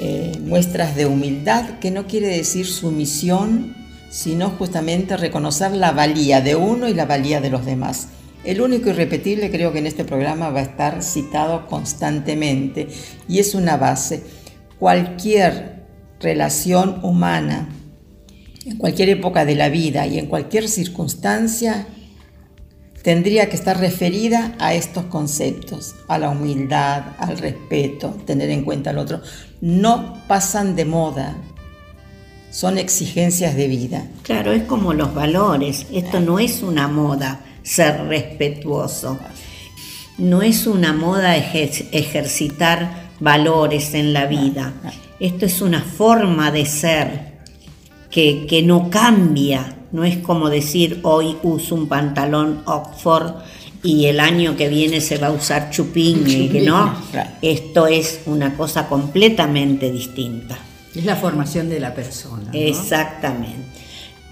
Eh, 0.00 0.32
muestras 0.40 0.96
de 0.96 1.06
humildad 1.06 1.78
que 1.78 1.90
no 1.90 2.06
quiere 2.06 2.26
decir 2.26 2.66
sumisión, 2.66 3.76
sino 4.10 4.50
justamente 4.50 5.16
reconocer 5.16 5.72
la 5.72 5.92
valía 5.92 6.40
de 6.40 6.56
uno 6.56 6.88
y 6.88 6.94
la 6.94 7.06
valía 7.06 7.40
de 7.40 7.50
los 7.50 7.64
demás. 7.64 8.08
El 8.44 8.60
único 8.60 8.90
irrepetible 8.90 9.50
creo 9.50 9.72
que 9.72 9.78
en 9.78 9.86
este 9.86 10.04
programa 10.04 10.50
va 10.50 10.60
a 10.60 10.64
estar 10.64 11.02
citado 11.02 11.66
constantemente 11.66 12.88
y 13.28 13.38
es 13.38 13.54
una 13.54 13.76
base. 13.76 14.22
Cualquier 14.78 15.86
relación 16.20 17.00
humana, 17.04 17.68
en 18.66 18.76
cualquier 18.76 19.08
época 19.10 19.44
de 19.44 19.54
la 19.54 19.68
vida 19.68 20.06
y 20.06 20.18
en 20.18 20.26
cualquier 20.26 20.68
circunstancia, 20.68 21.86
tendría 23.04 23.50
que 23.50 23.54
estar 23.54 23.78
referida 23.78 24.54
a 24.58 24.72
estos 24.72 25.04
conceptos, 25.04 25.94
a 26.08 26.18
la 26.18 26.30
humildad, 26.30 27.02
al 27.18 27.36
respeto, 27.36 28.16
tener 28.24 28.48
en 28.48 28.64
cuenta 28.64 28.90
al 28.90 28.98
otro. 28.98 29.20
No 29.60 30.22
pasan 30.26 30.74
de 30.74 30.86
moda, 30.86 31.36
son 32.50 32.78
exigencias 32.78 33.56
de 33.56 33.68
vida. 33.68 34.06
Claro, 34.22 34.52
es 34.52 34.62
como 34.62 34.94
los 34.94 35.14
valores, 35.14 35.86
esto 35.92 36.18
no 36.18 36.38
es 36.38 36.62
una 36.62 36.88
moda 36.88 37.40
ser 37.62 38.06
respetuoso. 38.06 39.18
No 40.16 40.40
es 40.40 40.66
una 40.66 40.94
moda 40.94 41.36
ejercitar 41.36 43.10
valores 43.20 43.92
en 43.92 44.14
la 44.14 44.24
vida. 44.24 44.72
Esto 45.20 45.44
es 45.44 45.60
una 45.60 45.82
forma 45.82 46.50
de 46.50 46.64
ser 46.64 47.34
que, 48.10 48.46
que 48.46 48.62
no 48.62 48.88
cambia. 48.88 49.73
No 49.94 50.02
es 50.02 50.18
como 50.18 50.50
decir 50.50 50.98
hoy 51.04 51.36
uso 51.44 51.76
un 51.76 51.86
pantalón 51.86 52.62
Oxford 52.64 53.34
y 53.80 54.06
el 54.06 54.18
año 54.18 54.56
que 54.56 54.68
viene 54.68 55.00
se 55.00 55.18
va 55.18 55.28
a 55.28 55.30
usar 55.30 55.70
chupín, 55.70 56.24
que 56.24 56.62
no. 56.62 56.92
Esto 57.40 57.86
es 57.86 58.22
una 58.26 58.56
cosa 58.56 58.88
completamente 58.88 59.92
distinta. 59.92 60.58
Es 60.96 61.04
la 61.04 61.14
formación 61.14 61.68
de 61.68 61.78
la 61.78 61.94
persona. 61.94 62.50
Exactamente. 62.52 63.68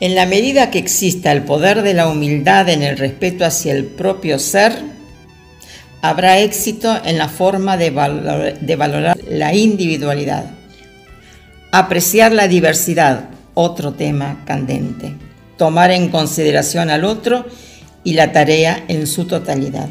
En 0.01 0.17
la 0.17 0.27
medida 0.27 0.73
que 0.73 0.81
exista 0.81 1.31
el 1.31 1.45
poder 1.45 1.83
de 1.83 1.95
la 1.95 2.09
humildad 2.09 2.69
en 2.69 2.83
el 2.83 2.99
respeto 2.99 3.45
hacia 3.45 3.73
el 3.73 3.85
propio 3.85 4.41
ser, 4.41 4.83
habrá 6.01 6.41
éxito 6.41 6.93
en 7.05 7.19
la 7.19 7.29
forma 7.29 7.77
de, 7.77 7.91
valorar 7.91 9.17
la 9.31 9.55
individualidad. 9.55 10.47
Apreciar 11.71 12.33
la 12.33 12.49
diversidad, 12.49 13.29
otro 13.55 13.93
tema 13.93 14.43
candente. 14.45 15.31
Tomar 15.63 15.93
en 15.93 16.09
consideración 16.09 16.91
al 16.91 17.05
otro 17.05 17.47
y 18.03 18.15
la 18.15 18.33
tarea 18.33 18.85
en 18.89 19.07
su 19.07 19.27
totalidad. 19.27 19.89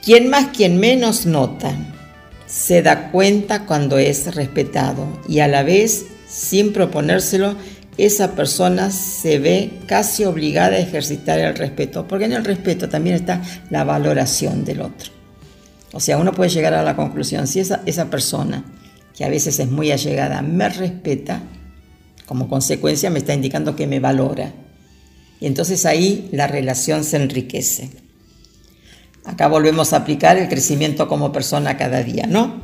Quien 0.00 0.30
más, 0.30 0.56
quien 0.56 0.78
menos 0.78 1.26
nota, 1.26 1.74
se 2.46 2.82
da 2.82 3.10
cuenta 3.10 3.66
cuando 3.66 3.98
es 3.98 4.32
respetado 4.36 5.20
y 5.28 5.40
a 5.40 5.48
la 5.48 5.64
vez, 5.64 6.06
sin 6.28 6.72
proponérselo, 6.72 7.56
esa 7.98 8.36
persona 8.36 8.92
se 8.92 9.40
ve 9.40 9.72
casi 9.88 10.24
obligada 10.24 10.76
a 10.76 10.78
ejercitar 10.78 11.40
el 11.40 11.56
respeto, 11.56 12.06
porque 12.06 12.26
en 12.26 12.32
el 12.34 12.44
respeto 12.44 12.88
también 12.88 13.16
está 13.16 13.42
la 13.70 13.82
valoración 13.82 14.64
del 14.64 14.82
otro. 14.82 15.10
O 15.92 15.98
sea, 15.98 16.18
uno 16.18 16.30
puede 16.30 16.50
llegar 16.50 16.74
a 16.74 16.84
la 16.84 16.94
conclusión, 16.94 17.48
si 17.48 17.58
esa, 17.58 17.82
esa 17.86 18.08
persona, 18.08 18.62
que 19.16 19.24
a 19.24 19.28
veces 19.28 19.58
es 19.58 19.68
muy 19.68 19.90
allegada, 19.90 20.42
me 20.42 20.68
respeta, 20.68 21.42
como 22.26 22.48
consecuencia 22.48 23.10
me 23.10 23.18
está 23.18 23.34
indicando 23.34 23.76
que 23.76 23.86
me 23.86 24.00
valora. 24.00 24.52
Y 25.40 25.46
entonces 25.46 25.86
ahí 25.86 26.28
la 26.32 26.46
relación 26.46 27.04
se 27.04 27.16
enriquece. 27.16 27.90
Acá 29.24 29.48
volvemos 29.48 29.92
a 29.92 29.98
aplicar 29.98 30.36
el 30.36 30.48
crecimiento 30.48 31.08
como 31.08 31.32
persona 31.32 31.76
cada 31.76 32.02
día, 32.02 32.26
¿no? 32.26 32.62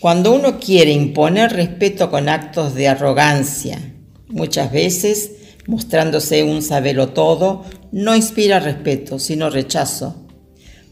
Cuando 0.00 0.32
uno 0.32 0.58
quiere 0.58 0.92
imponer 0.92 1.52
respeto 1.52 2.10
con 2.10 2.28
actos 2.28 2.74
de 2.74 2.88
arrogancia, 2.88 3.80
Muchas 4.28 4.72
veces, 4.72 5.30
mostrándose 5.66 6.42
un 6.42 6.60
sabelo 6.60 7.10
todo, 7.10 7.64
no 7.92 8.16
inspira 8.16 8.58
respeto, 8.58 9.18
sino 9.20 9.50
rechazo, 9.50 10.26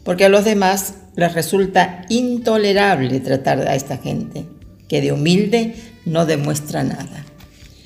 porque 0.04 0.26
a 0.26 0.28
los 0.28 0.44
demás 0.44 0.94
les 1.16 1.34
resulta 1.34 2.02
intolerable 2.08 3.18
tratar 3.20 3.66
a 3.66 3.74
esta 3.74 3.98
gente, 3.98 4.46
que 4.88 5.00
de 5.00 5.12
humilde 5.12 5.74
no 6.04 6.26
demuestra 6.26 6.84
nada. 6.84 7.26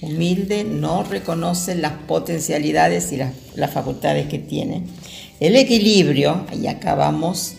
Humilde 0.01 0.63
no 0.63 1.03
reconoce 1.03 1.75
las 1.75 1.93
potencialidades 1.93 3.11
y 3.13 3.17
las, 3.17 3.71
facultades 3.73 4.29
que 4.29 4.39
tiene. 4.39 4.85
El 5.41 5.57
equilibrio, 5.57 6.47
y 6.57 6.69
acabamos 6.69 7.55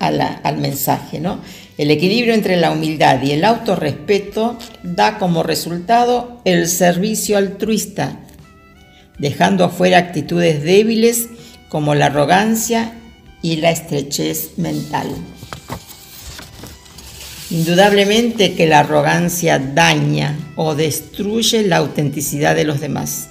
al 0.00 0.58
mensaje, 0.58 1.20
¿no? 1.20 1.40
El 1.76 1.90
equilibrio 1.90 2.34
entre 2.34 2.56
la 2.56 2.72
humildad 2.72 3.22
y 3.22 3.32
el 3.32 3.44
autorrespeto 3.44 4.58
da 4.82 5.18
como 5.18 5.42
resultado 5.42 6.40
el 6.44 6.68
servicio 6.68 7.36
altruista, 7.36 8.18
dejando 9.18 9.64
afuera 9.64 9.98
actitudes 9.98 10.62
débiles 10.62 11.28
como 11.68 11.94
la 11.94 12.06
arrogancia 12.06 12.94
y 13.42 13.56
la 13.56 13.70
estrechez 13.70 14.56
mental. 14.56 15.08
Indudablemente 17.50 18.54
que 18.54 18.66
la 18.66 18.80
arrogancia 18.80 19.58
daña 19.58 20.36
o 20.54 20.74
destruye 20.74 21.62
la 21.62 21.78
autenticidad 21.78 22.54
de 22.54 22.64
los 22.64 22.80
demás. 22.80 23.28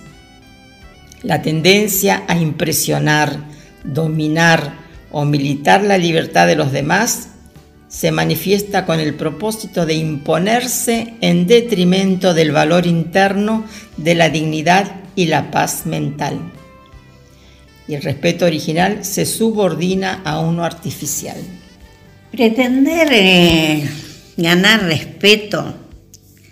La 1.21 1.43
tendencia 1.43 2.23
a 2.27 2.36
impresionar, 2.36 3.38
dominar 3.84 4.73
o 5.12 5.23
militar 5.23 5.84
la 5.84 5.97
libertad 5.99 6.47
de 6.47 6.56
los 6.56 6.71
demás 6.71 7.30
se 7.89 8.12
manifiesta 8.12 8.86
con 8.86 8.99
el 8.99 9.13
propósito 9.13 9.86
de 9.86 9.93
imponerse 9.93 11.13
en 11.21 11.47
detrimento 11.47 12.34
del 12.34 12.51
valor 12.51 12.86
interno 12.86 13.65
de 13.97 14.15
la 14.15 14.30
dignidad 14.30 15.01
y 15.15 15.27
la 15.27 15.51
paz 15.51 15.86
mental. 15.86 16.39
Y 17.88 17.93
el 17.93 18.01
respeto 18.01 18.45
original 18.45 19.06
se 19.06 19.25
subordina 19.25 20.21
a 20.25 20.39
uno 20.39 20.65
artificial. 20.65 21.38
Pretender 22.32 23.08
eh, 23.12 23.89
ganar 24.38 24.84
respeto 24.84 25.76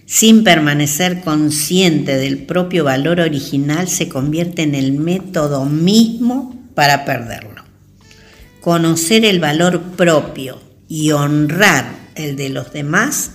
sin 0.05 0.43
permanecer 0.43 1.21
consciente 1.21 2.17
del 2.17 2.39
propio 2.39 2.83
valor 2.83 3.19
original 3.19 3.87
se 3.87 4.07
convierte 4.07 4.63
en 4.63 4.75
el 4.75 4.91
método 4.93 5.65
mismo 5.65 6.55
para 6.75 7.05
perderlo. 7.05 7.63
Conocer 8.61 9.25
el 9.25 9.39
valor 9.39 9.81
propio 9.95 10.61
y 10.87 11.11
honrar 11.11 11.85
el 12.15 12.35
de 12.35 12.49
los 12.49 12.71
demás 12.71 13.31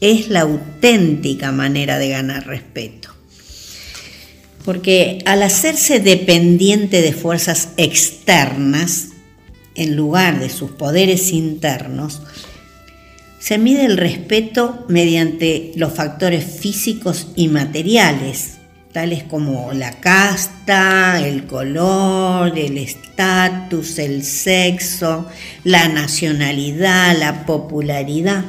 es 0.00 0.28
la 0.28 0.42
auténtica 0.42 1.52
manera 1.52 1.98
de 1.98 2.10
ganar 2.10 2.46
respeto. 2.46 3.10
Porque 4.64 5.18
al 5.26 5.42
hacerse 5.42 6.00
dependiente 6.00 7.00
de 7.00 7.12
fuerzas 7.12 7.70
externas, 7.76 9.08
en 9.74 9.96
lugar 9.96 10.40
de 10.40 10.48
sus 10.48 10.72
poderes 10.72 11.32
internos, 11.32 12.22
se 13.46 13.58
mide 13.58 13.84
el 13.84 13.96
respeto 13.96 14.84
mediante 14.88 15.70
los 15.76 15.92
factores 15.92 16.44
físicos 16.44 17.28
y 17.36 17.46
materiales, 17.46 18.54
tales 18.90 19.22
como 19.22 19.72
la 19.72 20.00
casta, 20.00 21.24
el 21.24 21.46
color, 21.46 22.58
el 22.58 22.76
estatus, 22.76 24.00
el 24.00 24.24
sexo, 24.24 25.28
la 25.62 25.86
nacionalidad, 25.86 27.16
la 27.16 27.46
popularidad. 27.46 28.44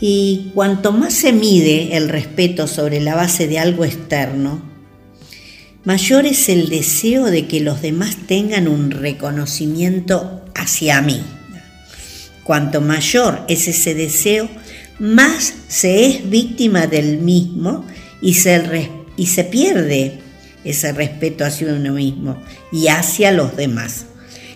Y 0.00 0.50
cuanto 0.56 0.90
más 0.90 1.14
se 1.14 1.32
mide 1.32 1.96
el 1.96 2.08
respeto 2.08 2.66
sobre 2.66 3.00
la 3.00 3.14
base 3.14 3.46
de 3.46 3.60
algo 3.60 3.84
externo, 3.84 4.60
mayor 5.84 6.26
es 6.26 6.48
el 6.48 6.68
deseo 6.68 7.26
de 7.26 7.46
que 7.46 7.60
los 7.60 7.80
demás 7.80 8.16
tengan 8.26 8.66
un 8.66 8.90
reconocimiento 8.90 10.44
hacia 10.56 11.00
mí. 11.00 11.22
Cuanto 12.44 12.80
mayor 12.80 13.44
es 13.48 13.68
ese 13.68 13.94
deseo, 13.94 14.48
más 14.98 15.54
se 15.68 16.06
es 16.06 16.28
víctima 16.28 16.86
del 16.86 17.18
mismo 17.18 17.86
y 18.20 18.34
se 18.34 19.44
pierde 19.44 20.18
ese 20.64 20.92
respeto 20.92 21.44
hacia 21.44 21.72
uno 21.72 21.94
mismo 21.94 22.36
y 22.72 22.88
hacia 22.88 23.32
los 23.32 23.56
demás. 23.56 24.06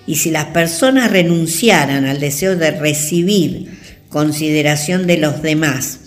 Y 0.06 0.16
si 0.16 0.30
las 0.30 0.46
personas 0.46 1.10
renunciaran 1.10 2.04
al 2.04 2.20
deseo 2.20 2.56
de 2.56 2.72
recibir 2.72 3.78
consideración 4.10 5.06
de 5.06 5.16
los 5.16 5.42
demás 5.42 6.00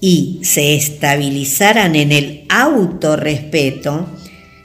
y 0.00 0.40
se 0.42 0.74
estabilizaran 0.74 1.94
en 1.94 2.12
el 2.12 2.44
autorrespeto, 2.48 4.08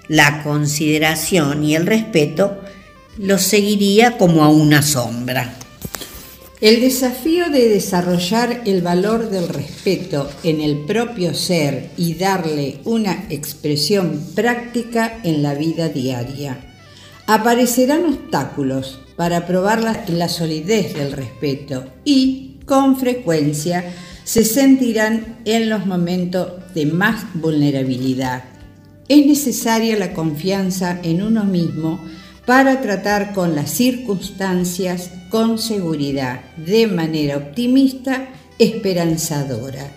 la 0.07 0.43
consideración 0.43 1.63
y 1.63 1.75
el 1.75 1.85
respeto 1.85 2.59
los 3.17 3.41
seguiría 3.41 4.17
como 4.17 4.43
a 4.43 4.49
una 4.49 4.81
sombra. 4.81 5.53
El 6.61 6.81
desafío 6.81 7.49
de 7.49 7.69
desarrollar 7.69 8.63
el 8.65 8.81
valor 8.81 9.29
del 9.29 9.47
respeto 9.47 10.29
en 10.43 10.59
el 10.59 10.79
propio 10.79 11.33
ser 11.33 11.89
y 11.95 12.15
darle 12.15 12.79
una 12.83 13.27
expresión 13.29 14.21
práctica 14.35 15.21
en 15.23 15.41
la 15.41 15.53
vida 15.53 15.87
diaria. 15.87 16.59
Aparecerán 17.27 18.03
obstáculos 18.03 18.99
para 19.15 19.47
probar 19.47 19.81
la, 20.09 20.27
solidez 20.27 20.95
del 20.95 21.13
respeto 21.13 21.85
y, 22.03 22.57
con 22.65 22.97
frecuencia, 22.97 23.93
se 24.25 24.43
sentirán 24.43 25.37
en 25.45 25.69
los 25.69 25.85
momentos 25.85 26.73
de 26.73 26.87
más 26.87 27.23
vulnerabilidad. 27.35 28.43
Es 29.07 29.25
necesaria 29.25 29.97
la 29.97 30.11
confianza 30.13 30.99
en 31.03 31.21
uno 31.21 31.45
mismo 31.45 32.01
para 32.45 32.81
tratar 32.81 33.31
con 33.31 33.55
las 33.55 33.69
circunstancias 33.71 35.11
con 35.29 35.59
seguridad, 35.59 36.41
de 36.57 36.87
manera 36.87 37.37
optimista, 37.37 38.29
esperanzadora. 38.57 39.91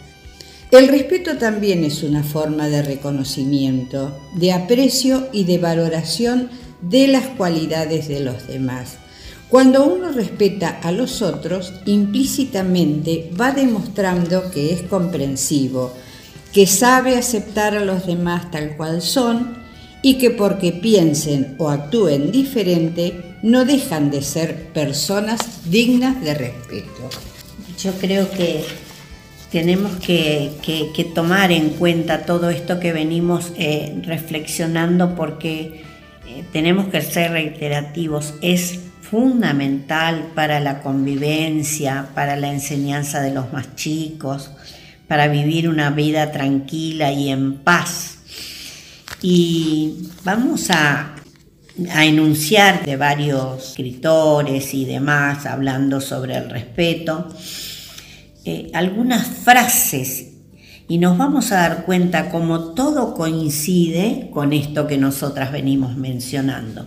El 0.70 0.88
respeto 0.88 1.36
también 1.36 1.84
es 1.84 2.02
una 2.02 2.22
forma 2.22 2.68
de 2.68 2.82
reconocimiento, 2.82 4.18
de 4.36 4.52
aprecio 4.52 5.28
y 5.32 5.44
de 5.44 5.58
valoración 5.58 6.48
de 6.80 7.08
las 7.08 7.26
cualidades 7.26 8.08
de 8.08 8.20
los 8.20 8.46
demás. 8.46 8.96
Cuando 9.48 9.84
uno 9.84 10.12
respeta 10.12 10.80
a 10.82 10.92
los 10.92 11.20
otros, 11.20 11.74
implícitamente 11.84 13.30
va 13.38 13.52
demostrando 13.52 14.50
que 14.50 14.72
es 14.72 14.80
comprensivo, 14.82 15.92
que 16.54 16.66
sabe 16.66 17.16
aceptar 17.16 17.76
a 17.76 17.84
los 17.84 18.06
demás 18.06 18.50
tal 18.50 18.76
cual 18.76 19.02
son 19.02 19.58
y 20.00 20.14
que 20.14 20.30
porque 20.30 20.72
piensen 20.72 21.54
o 21.58 21.68
actúen 21.68 22.32
diferente 22.32 23.31
no 23.42 23.64
dejan 23.64 24.10
de 24.10 24.22
ser 24.22 24.68
personas 24.68 25.70
dignas 25.70 26.20
de 26.20 26.34
respeto. 26.34 27.10
Yo 27.78 27.92
creo 27.94 28.30
que 28.30 28.64
tenemos 29.50 29.96
que, 29.96 31.12
tomar 31.14 31.52
en 31.52 31.70
cuenta 31.70 32.24
todo 32.24 32.50
esto 32.50 32.80
que 32.80 32.92
venimos 32.92 33.52
eh, 33.56 34.00
reflexionando 34.04 35.14
porque 35.14 35.82
eh, 36.26 36.44
tenemos 36.52 36.86
que 36.86 37.02
ser 37.02 37.32
reiterativos. 37.32 38.34
Es 38.40 38.78
fundamental 39.02 40.30
para 40.34 40.60
la 40.60 40.80
convivencia, 40.80 42.08
para 42.14 42.36
la 42.36 42.50
enseñanza 42.52 43.20
de 43.20 43.34
los 43.34 43.52
más 43.52 43.74
chicos, 43.74 44.50
para 45.08 45.28
vivir 45.28 45.68
una 45.68 45.90
vida 45.90 46.32
tranquila 46.32 47.12
y 47.12 47.28
en 47.28 47.56
paz 47.56 48.12
y 49.22 50.08
vamos 50.24 50.68
a, 50.70 51.14
enunciar 51.76 52.84
de 52.84 52.96
varios 52.96 53.70
escritores 53.70 54.74
y 54.74 54.84
demás 54.84 55.46
hablando 55.46 56.00
sobre 56.00 56.36
el 56.36 56.50
respeto, 56.50 57.28
eh, 58.44 58.70
algunas 58.74 59.26
frases 59.26 60.28
y 60.88 60.98
nos 60.98 61.16
vamos 61.16 61.52
a 61.52 61.56
dar 61.56 61.84
cuenta 61.84 62.28
cómo 62.30 62.74
todo 62.74 63.14
coincide 63.14 64.28
con 64.32 64.52
esto 64.52 64.86
que 64.86 64.98
nosotras 64.98 65.52
venimos 65.52 65.96
mencionando. 65.96 66.86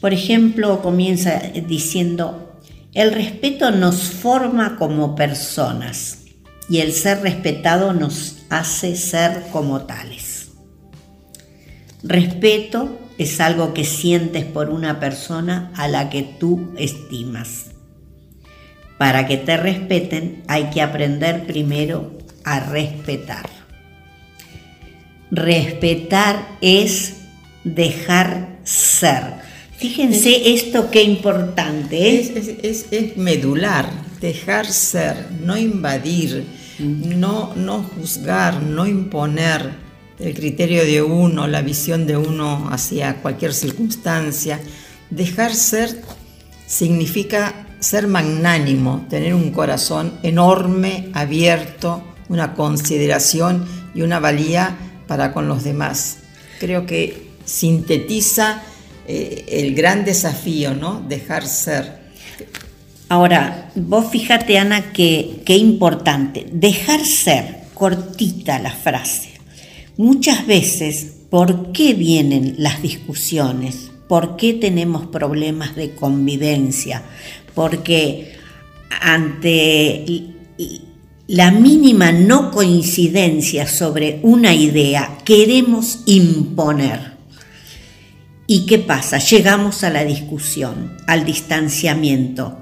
Por 0.00 0.12
ejemplo, 0.12 0.82
comienza 0.82 1.40
diciendo, 1.66 2.60
el 2.92 3.12
respeto 3.12 3.70
nos 3.70 4.02
forma 4.02 4.76
como 4.76 5.14
personas 5.14 6.24
y 6.68 6.78
el 6.78 6.92
ser 6.92 7.20
respetado 7.22 7.92
nos 7.92 8.38
hace 8.50 8.96
ser 8.96 9.44
como 9.52 9.82
tales. 9.82 10.48
Respeto 12.02 12.98
es 13.20 13.38
algo 13.38 13.74
que 13.74 13.84
sientes 13.84 14.46
por 14.46 14.70
una 14.70 14.98
persona 14.98 15.70
a 15.76 15.88
la 15.88 16.08
que 16.08 16.22
tú 16.22 16.72
estimas. 16.78 17.66
Para 18.96 19.26
que 19.26 19.36
te 19.36 19.58
respeten 19.58 20.42
hay 20.48 20.70
que 20.70 20.80
aprender 20.80 21.46
primero 21.46 22.16
a 22.44 22.60
respetar. 22.60 23.50
Respetar 25.30 26.48
es 26.62 27.16
dejar 27.62 28.58
ser. 28.64 29.34
Fíjense 29.76 30.54
esto 30.54 30.90
qué 30.90 31.02
importante 31.02 32.20
es. 32.20 32.30
Es, 32.90 33.18
medular, 33.18 33.90
dejar 34.22 34.64
ser, 34.64 35.30
no 35.44 35.58
invadir, 35.58 36.46
no, 36.78 37.52
no 37.54 37.82
juzgar, 37.82 38.62
no 38.62 38.86
imponer 38.86 39.89
el 40.20 40.34
criterio 40.34 40.84
de 40.84 41.02
uno, 41.02 41.46
la 41.46 41.62
visión 41.62 42.06
de 42.06 42.16
uno 42.16 42.68
hacia 42.70 43.16
cualquier 43.16 43.54
circunstancia. 43.54 44.60
Dejar 45.10 45.54
ser 45.54 46.02
significa 46.66 47.66
ser 47.80 48.06
magnánimo, 48.06 49.06
tener 49.08 49.34
un 49.34 49.50
corazón 49.50 50.18
enorme, 50.22 51.08
abierto, 51.14 52.02
una 52.28 52.54
consideración 52.54 53.66
y 53.94 54.02
una 54.02 54.20
valía 54.20 54.76
para 55.08 55.32
con 55.32 55.48
los 55.48 55.64
demás. 55.64 56.18
Creo 56.60 56.86
que 56.86 57.30
sintetiza 57.44 58.62
eh, 59.08 59.46
el 59.48 59.74
gran 59.74 60.04
desafío, 60.04 60.74
¿no? 60.74 61.00
Dejar 61.08 61.46
ser. 61.46 61.98
Ahora, 63.08 63.72
vos 63.74 64.06
fíjate, 64.12 64.58
Ana, 64.58 64.92
que 64.92 65.42
qué 65.44 65.56
importante. 65.56 66.46
Dejar 66.52 67.04
ser, 67.04 67.62
cortita 67.74 68.60
la 68.60 68.70
frase. 68.70 69.29
Muchas 70.00 70.46
veces, 70.46 71.08
¿por 71.28 71.72
qué 71.72 71.92
vienen 71.92 72.54
las 72.56 72.80
discusiones? 72.80 73.90
¿Por 74.08 74.38
qué 74.38 74.54
tenemos 74.54 75.08
problemas 75.08 75.76
de 75.76 75.90
convivencia? 75.90 77.02
Porque 77.54 78.32
ante 78.98 80.24
la 81.26 81.50
mínima 81.50 82.12
no 82.12 82.50
coincidencia 82.50 83.68
sobre 83.68 84.20
una 84.22 84.54
idea 84.54 85.18
queremos 85.22 85.98
imponer. 86.06 87.18
¿Y 88.46 88.64
qué 88.64 88.78
pasa? 88.78 89.18
Llegamos 89.18 89.84
a 89.84 89.90
la 89.90 90.06
discusión, 90.06 90.96
al 91.06 91.26
distanciamiento 91.26 92.58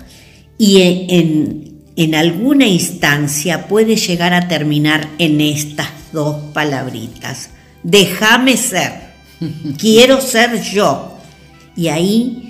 y 0.59 0.81
en, 1.09 2.15
alguna 2.17 2.67
instancia 2.67 3.69
puede 3.69 3.95
llegar 3.95 4.35
a 4.35 4.49
terminar 4.49 5.09
en 5.21 5.41
estas 5.41 5.98
dos 6.13 6.37
palabritas. 6.53 7.51
Déjame 7.83 8.57
ser. 8.57 9.09
Quiero 9.79 10.21
ser 10.21 10.61
yo. 10.63 11.19
Y 11.77 11.89
ahí 11.89 12.49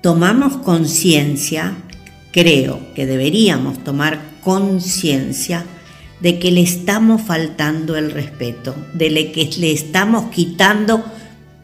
tomamos 0.00 0.58
conciencia, 0.58 1.76
creo 2.32 2.94
que 2.94 3.06
deberíamos 3.06 3.82
tomar 3.82 4.20
conciencia 4.42 5.64
de 6.20 6.38
que 6.38 6.50
le 6.50 6.62
estamos 6.62 7.22
faltando 7.22 7.96
el 7.96 8.10
respeto, 8.10 8.74
de 8.94 9.32
que 9.32 9.50
le 9.58 9.72
estamos 9.72 10.30
quitando 10.30 11.02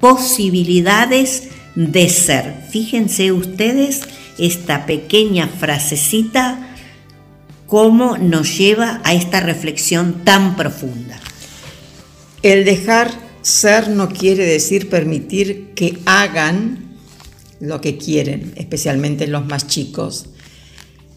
posibilidades 0.00 1.50
de 1.74 2.08
ser. 2.08 2.64
Fíjense 2.70 3.32
ustedes 3.32 4.02
esta 4.38 4.86
pequeña 4.86 5.46
frasecita 5.46 6.66
cómo 7.66 8.16
nos 8.16 8.56
lleva 8.56 9.00
a 9.04 9.14
esta 9.14 9.40
reflexión 9.40 10.24
tan 10.24 10.56
profunda. 10.56 11.18
El 12.46 12.64
dejar 12.64 13.10
ser 13.42 13.88
no 13.88 14.08
quiere 14.08 14.46
decir 14.46 14.88
permitir 14.88 15.72
que 15.74 15.98
hagan 16.06 16.96
lo 17.58 17.80
que 17.80 17.98
quieren, 17.98 18.52
especialmente 18.54 19.26
los 19.26 19.44
más 19.46 19.66
chicos. 19.66 20.26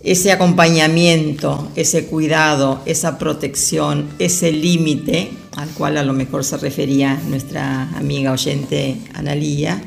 Ese 0.02 0.32
acompañamiento, 0.32 1.72
ese 1.76 2.08
cuidado, 2.08 2.82
esa 2.88 3.20
protección, 3.20 4.10
ese 4.18 4.52
límite 4.52 5.30
al 5.56 5.70
cual 5.70 5.98
a 5.98 6.04
lo 6.04 6.14
mejor 6.14 6.44
se 6.44 6.58
refería 6.58 7.22
nuestra 7.28 7.84
amiga 7.96 8.32
oyente 8.32 8.98
Analía, 9.14 9.80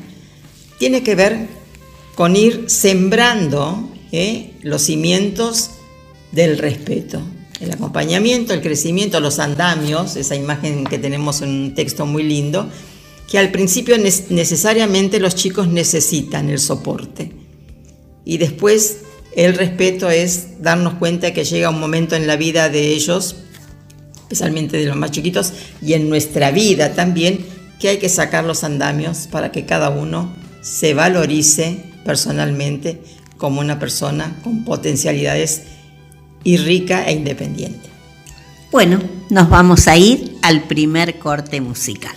tiene 0.79 1.03
que 1.03 1.15
ver 1.15 1.47
con 2.15 2.37
ir 2.37 2.69
sembrando 2.69 3.91
¿eh? 4.13 4.53
los 4.61 4.83
cimientos 4.83 5.71
del 6.31 6.57
respeto. 6.57 7.21
El 7.63 7.71
acompañamiento, 7.71 8.53
el 8.53 8.61
crecimiento, 8.61 9.21
los 9.21 9.39
andamios, 9.39 10.17
esa 10.17 10.35
imagen 10.35 10.83
que 10.83 10.97
tenemos 10.97 11.41
en 11.41 11.49
un 11.49 11.75
texto 11.75 12.05
muy 12.05 12.23
lindo, 12.23 12.69
que 13.29 13.39
al 13.39 13.51
principio 13.51 13.97
necesariamente 13.97 15.21
los 15.21 15.33
chicos 15.33 15.69
necesitan 15.69 16.49
el 16.49 16.59
soporte. 16.59 17.31
Y 18.25 18.37
después 18.37 18.97
el 19.33 19.55
respeto 19.55 20.09
es 20.09 20.61
darnos 20.61 20.95
cuenta 20.95 21.33
que 21.33 21.45
llega 21.45 21.69
un 21.69 21.79
momento 21.79 22.17
en 22.17 22.27
la 22.27 22.35
vida 22.35 22.67
de 22.67 22.89
ellos, 22.89 23.37
especialmente 24.23 24.75
de 24.75 24.85
los 24.85 24.97
más 24.97 25.11
chiquitos, 25.11 25.53
y 25.81 25.93
en 25.93 26.09
nuestra 26.09 26.51
vida 26.51 26.93
también, 26.93 27.45
que 27.79 27.87
hay 27.87 27.97
que 27.97 28.09
sacar 28.09 28.43
los 28.43 28.65
andamios 28.65 29.27
para 29.31 29.53
que 29.53 29.65
cada 29.65 29.89
uno 29.89 30.35
se 30.61 30.93
valorice 30.93 31.81
personalmente 32.03 33.01
como 33.37 33.61
una 33.61 33.79
persona 33.79 34.37
con 34.43 34.65
potencialidades 34.65 35.61
y 36.43 36.57
rica 36.57 37.05
e 37.07 37.13
independiente. 37.13 37.89
Bueno, 38.71 38.99
nos 39.29 39.49
vamos 39.49 39.87
a 39.87 39.97
ir 39.97 40.37
al 40.41 40.63
primer 40.63 41.19
corte 41.19 41.61
musical. 41.61 42.15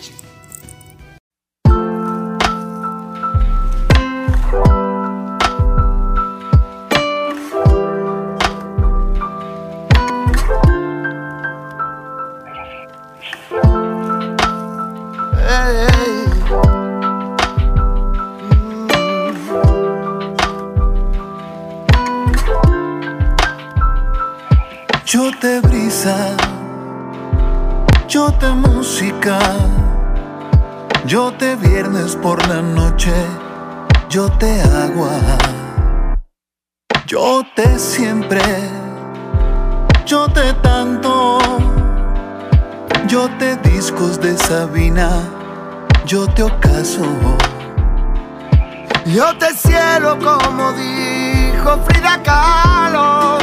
Yo 49.06 49.38
te 49.38 49.54
cielo 49.54 50.18
como 50.18 50.72
dijo 50.72 51.78
Frida 51.86 52.20
Kahlo 52.24 53.38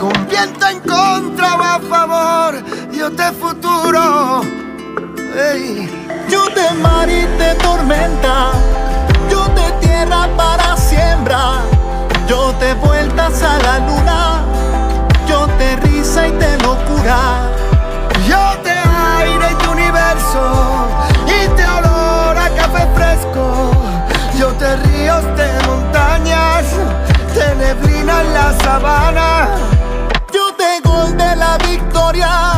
con 0.00 0.28
viento 0.28 0.66
en 0.66 0.80
contra 0.80 1.54
o 1.54 1.62
a 1.62 1.78
favor, 1.78 2.54
yo 2.92 3.10
te 3.12 3.32
futuro. 3.32 4.42
Yo 6.28 6.48
te 6.54 6.70
mar 6.82 7.08
y 7.08 7.24
te 7.38 7.54
tormenta, 7.56 8.50
yo 9.30 9.42
te 9.54 9.86
tierra 9.86 10.28
para 10.36 10.76
siembra, 10.76 11.60
yo 12.26 12.52
te 12.58 12.74
vueltas 12.74 13.42
a 13.42 13.58
la 13.58 13.78
luna, 13.78 14.44
yo 15.28 15.46
te 15.58 15.76
risa 15.76 16.26
y 16.26 16.32
te 16.32 16.58
locura. 16.58 17.16
Yo 18.28 18.58
te 18.64 18.72
aire 18.72 19.52
y 19.52 19.54
te 19.54 19.68
universo 19.68 20.88
te 25.24 25.42
te 25.42 25.66
montañas, 25.66 26.64
te 27.34 27.54
neblina 27.56 28.20
en 28.22 28.34
la 28.34 28.52
sabana. 28.62 29.48
De 31.16 31.36
la 31.36 31.56
victoria 31.58 32.52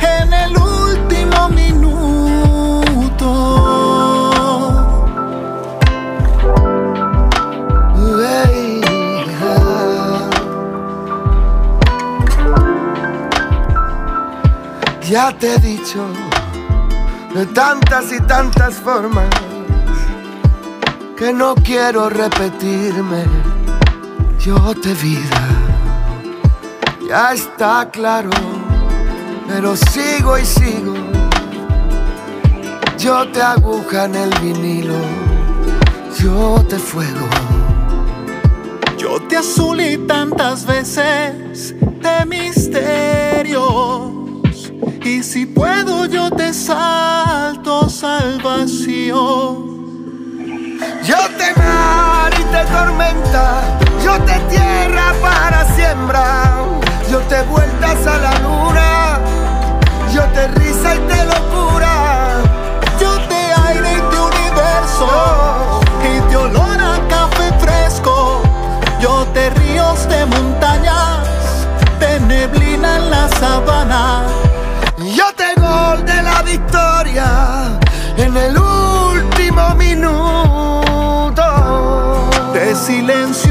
en 0.00 0.32
el 0.32 0.56
último 0.56 1.48
minuto. 1.48 1.78
Ya 15.08 15.32
te 15.38 15.54
he 15.54 15.58
dicho 15.58 16.04
de 17.34 17.46
tantas 17.46 18.12
y 18.12 18.20
tantas 18.20 18.74
formas 18.74 19.47
que 21.18 21.32
no 21.32 21.54
quiero 21.56 22.08
repetirme. 22.08 23.24
Yo 24.38 24.74
te 24.80 24.94
vida 24.94 25.68
ya 27.08 27.32
está 27.32 27.88
claro, 27.90 28.30
pero 29.48 29.74
sigo 29.74 30.38
y 30.38 30.44
sigo. 30.44 30.94
Yo 32.98 33.26
te 33.32 33.40
aguja 33.40 34.04
en 34.04 34.14
el 34.14 34.30
vinilo, 34.40 35.00
yo 36.20 36.62
te 36.68 36.78
fuego. 36.78 37.26
Yo 38.98 39.20
te 39.22 39.38
azulí 39.38 39.96
tantas 40.06 40.66
veces 40.66 41.74
de 41.80 42.26
misterios. 42.26 44.12
Y 45.02 45.22
si 45.22 45.46
puedo, 45.46 46.04
yo 46.04 46.30
te 46.30 46.52
salto 46.52 47.88
al 48.02 48.42
vacío. 48.42 49.67
Yo 51.08 51.16
te 51.38 51.54
mar 51.58 52.30
y 52.38 52.42
te 52.52 52.64
tormenta, 52.66 53.62
yo 54.04 54.20
te 54.26 54.38
tierra 54.50 55.14
para 55.22 55.64
siembra. 55.74 56.66
Yo 57.10 57.20
te 57.20 57.40
vueltas 57.44 58.06
a 58.06 58.18
la 58.18 58.38
luna, 58.40 59.18
yo 60.12 60.22
te 60.34 60.48
risa 60.48 60.96
y 60.96 60.98
te 60.98 61.24
locura. 61.24 62.42
Yo 63.00 63.18
te 63.26 63.40
aire 63.68 63.90
y 63.90 64.00
te 64.10 64.20
universo, 64.20 65.80
y 66.04 66.20
te 66.28 66.36
olor 66.36 66.78
a 66.78 67.00
café 67.08 67.54
fresco. 67.58 68.42
Yo 69.00 69.26
te 69.32 69.48
ríos 69.48 70.06
de 70.10 70.26
montañas, 70.26 71.20
te 71.98 72.20
neblina 72.20 72.96
en 72.96 73.10
la 73.10 73.28
sabana. 73.40 74.47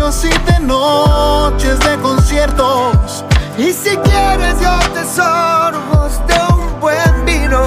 Y 0.07 0.29
de 0.29 0.59
noches 0.61 1.77
de 1.81 1.97
conciertos 1.97 3.25
y 3.57 3.73
si 3.73 3.89
quieres 3.97 4.55
yo 4.61 4.79
te 4.93 5.03
sorbo 5.03 6.07
de 6.25 6.53
un 6.53 6.79
buen 6.79 7.25
vino. 7.25 7.61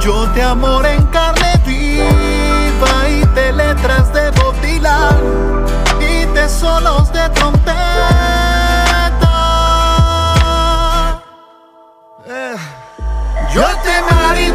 Yo 0.00 0.26
te 0.30 0.42
amor 0.42 0.86
en 0.86 1.04
carne 1.08 1.60
viva 1.66 3.08
y 3.10 3.22
te 3.34 3.52
letras 3.52 4.10
de 4.14 4.30
botila 4.30 5.10
y 6.00 6.24
te 6.32 6.48
solos 6.48 7.12
de 7.12 7.28
trompeta. 7.28 7.74
Eh. 12.28 12.56
Yo 13.52 13.66
te 13.84 14.14
mar 14.14 14.40
y 14.40 14.50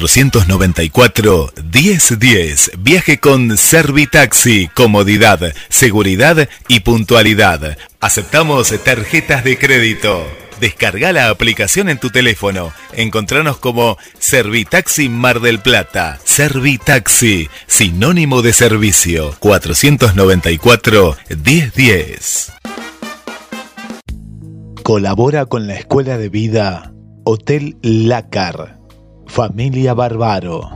494 0.00 1.52
1010. 1.72 2.70
Viaje 2.78 3.18
con 3.18 3.58
Servitaxi. 3.58 4.68
Comodidad, 4.72 5.52
seguridad 5.68 6.48
y 6.68 6.80
puntualidad. 6.80 7.76
Aceptamos 8.00 8.72
tarjetas 8.82 9.44
de 9.44 9.58
crédito. 9.58 10.26
Descarga 10.58 11.12
la 11.12 11.28
aplicación 11.28 11.90
en 11.90 11.98
tu 11.98 12.08
teléfono. 12.08 12.72
Encontranos 12.94 13.58
como 13.58 13.98
Servitaxi 14.18 15.10
Mar 15.10 15.40
del 15.40 15.60
Plata. 15.60 16.18
Servitaxi, 16.24 17.50
sinónimo 17.66 18.40
de 18.40 18.54
servicio. 18.54 19.34
494 19.38 21.16
1010. 21.28 22.52
Colabora 24.82 25.44
con 25.44 25.66
la 25.66 25.74
Escuela 25.74 26.16
de 26.16 26.30
Vida 26.30 26.92
Hotel 27.24 27.76
Lácar. 27.82 28.79
Familia 29.30 29.94
Barbaro. 29.94 30.68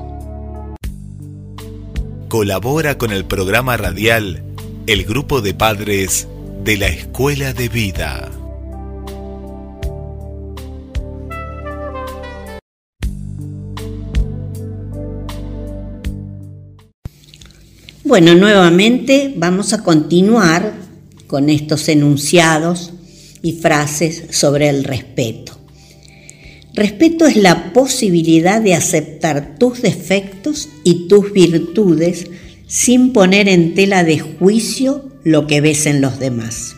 Colabora 2.28 2.96
con 2.98 3.10
el 3.10 3.24
programa 3.24 3.76
radial 3.76 4.44
El 4.86 5.04
Grupo 5.04 5.40
de 5.40 5.54
Padres 5.54 6.28
de 6.62 6.76
la 6.76 6.86
Escuela 6.86 7.52
de 7.52 7.68
Vida. 7.68 8.30
Bueno, 18.04 18.36
nuevamente 18.36 19.34
vamos 19.36 19.72
a 19.72 19.82
continuar 19.82 20.74
con 21.26 21.50
estos 21.50 21.88
enunciados 21.88 22.92
y 23.42 23.54
frases 23.54 24.26
sobre 24.30 24.68
el 24.68 24.84
respeto. 24.84 25.53
Respeto 26.74 27.26
es 27.26 27.36
la 27.36 27.72
posibilidad 27.72 28.60
de 28.60 28.74
aceptar 28.74 29.56
tus 29.58 29.80
defectos 29.80 30.68
y 30.82 31.08
tus 31.08 31.32
virtudes 31.32 32.26
sin 32.66 33.12
poner 33.12 33.48
en 33.48 33.74
tela 33.74 34.02
de 34.02 34.18
juicio 34.18 35.08
lo 35.22 35.46
que 35.46 35.60
ves 35.60 35.86
en 35.86 36.00
los 36.00 36.18
demás. 36.18 36.74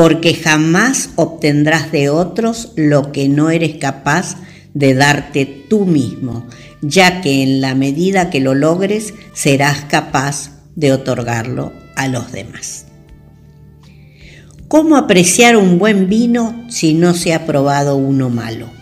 porque 0.00 0.34
jamás 0.34 1.10
obtendrás 1.16 1.92
de 1.92 2.08
otros 2.08 2.72
lo 2.74 3.12
que 3.12 3.28
no 3.28 3.50
eres 3.50 3.76
capaz 3.76 4.36
de 4.72 4.94
darte 4.94 5.44
tú 5.68 5.84
mismo, 5.84 6.46
ya 6.80 7.20
que 7.20 7.42
en 7.42 7.60
la 7.60 7.74
medida 7.74 8.30
que 8.30 8.40
lo 8.40 8.54
logres 8.54 9.12
serás 9.34 9.84
capaz 9.90 10.52
de 10.74 10.92
otorgarlo 10.92 11.74
a 11.96 12.08
los 12.08 12.32
demás. 12.32 12.86
¿Cómo 14.68 14.96
apreciar 14.96 15.58
un 15.58 15.78
buen 15.78 16.08
vino 16.08 16.64
si 16.70 16.94
no 16.94 17.12
se 17.12 17.34
ha 17.34 17.44
probado 17.44 17.96
uno 17.96 18.30
malo? 18.30 18.79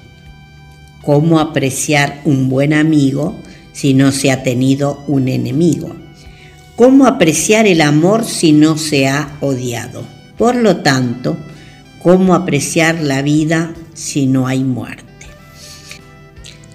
¿Cómo 1.08 1.40
apreciar 1.40 2.20
un 2.26 2.50
buen 2.50 2.74
amigo 2.74 3.34
si 3.72 3.94
no 3.94 4.12
se 4.12 4.30
ha 4.30 4.42
tenido 4.42 5.02
un 5.06 5.28
enemigo? 5.28 5.96
¿Cómo 6.76 7.06
apreciar 7.06 7.66
el 7.66 7.80
amor 7.80 8.26
si 8.26 8.52
no 8.52 8.76
se 8.76 9.08
ha 9.08 9.38
odiado? 9.40 10.04
Por 10.36 10.54
lo 10.56 10.82
tanto, 10.82 11.38
¿cómo 12.02 12.34
apreciar 12.34 13.00
la 13.00 13.22
vida 13.22 13.72
si 13.94 14.26
no 14.26 14.46
hay 14.46 14.62
muerte? 14.62 15.04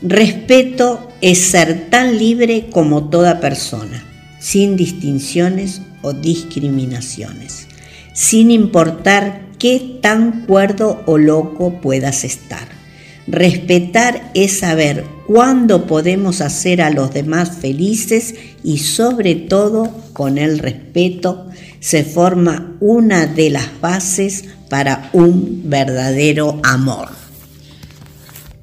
Respeto 0.01 1.11
es 1.21 1.37
ser 1.37 1.91
tan 1.91 2.17
libre 2.17 2.71
como 2.71 3.11
toda 3.11 3.39
persona, 3.39 4.03
sin 4.39 4.75
distinciones 4.75 5.83
o 6.01 6.11
discriminaciones, 6.11 7.67
sin 8.15 8.49
importar 8.49 9.43
qué 9.59 9.99
tan 10.01 10.47
cuerdo 10.47 11.03
o 11.05 11.19
loco 11.19 11.79
puedas 11.81 12.23
estar. 12.23 12.82
Respetar 13.27 14.31
es 14.33 14.59
saber 14.59 15.05
cuándo 15.27 15.87
podemos 15.87 16.41
hacer 16.41 16.81
a 16.81 16.89
los 16.89 17.13
demás 17.13 17.57
felices 17.57 18.35
y 18.63 18.79
sobre 18.79 19.35
todo 19.35 19.89
con 20.11 20.37
el 20.37 20.59
respeto 20.59 21.47
se 21.79 22.03
forma 22.03 22.75
una 22.81 23.25
de 23.25 23.49
las 23.49 23.79
bases 23.79 24.45
para 24.69 25.09
un 25.13 25.61
verdadero 25.65 26.59
amor. 26.63 27.09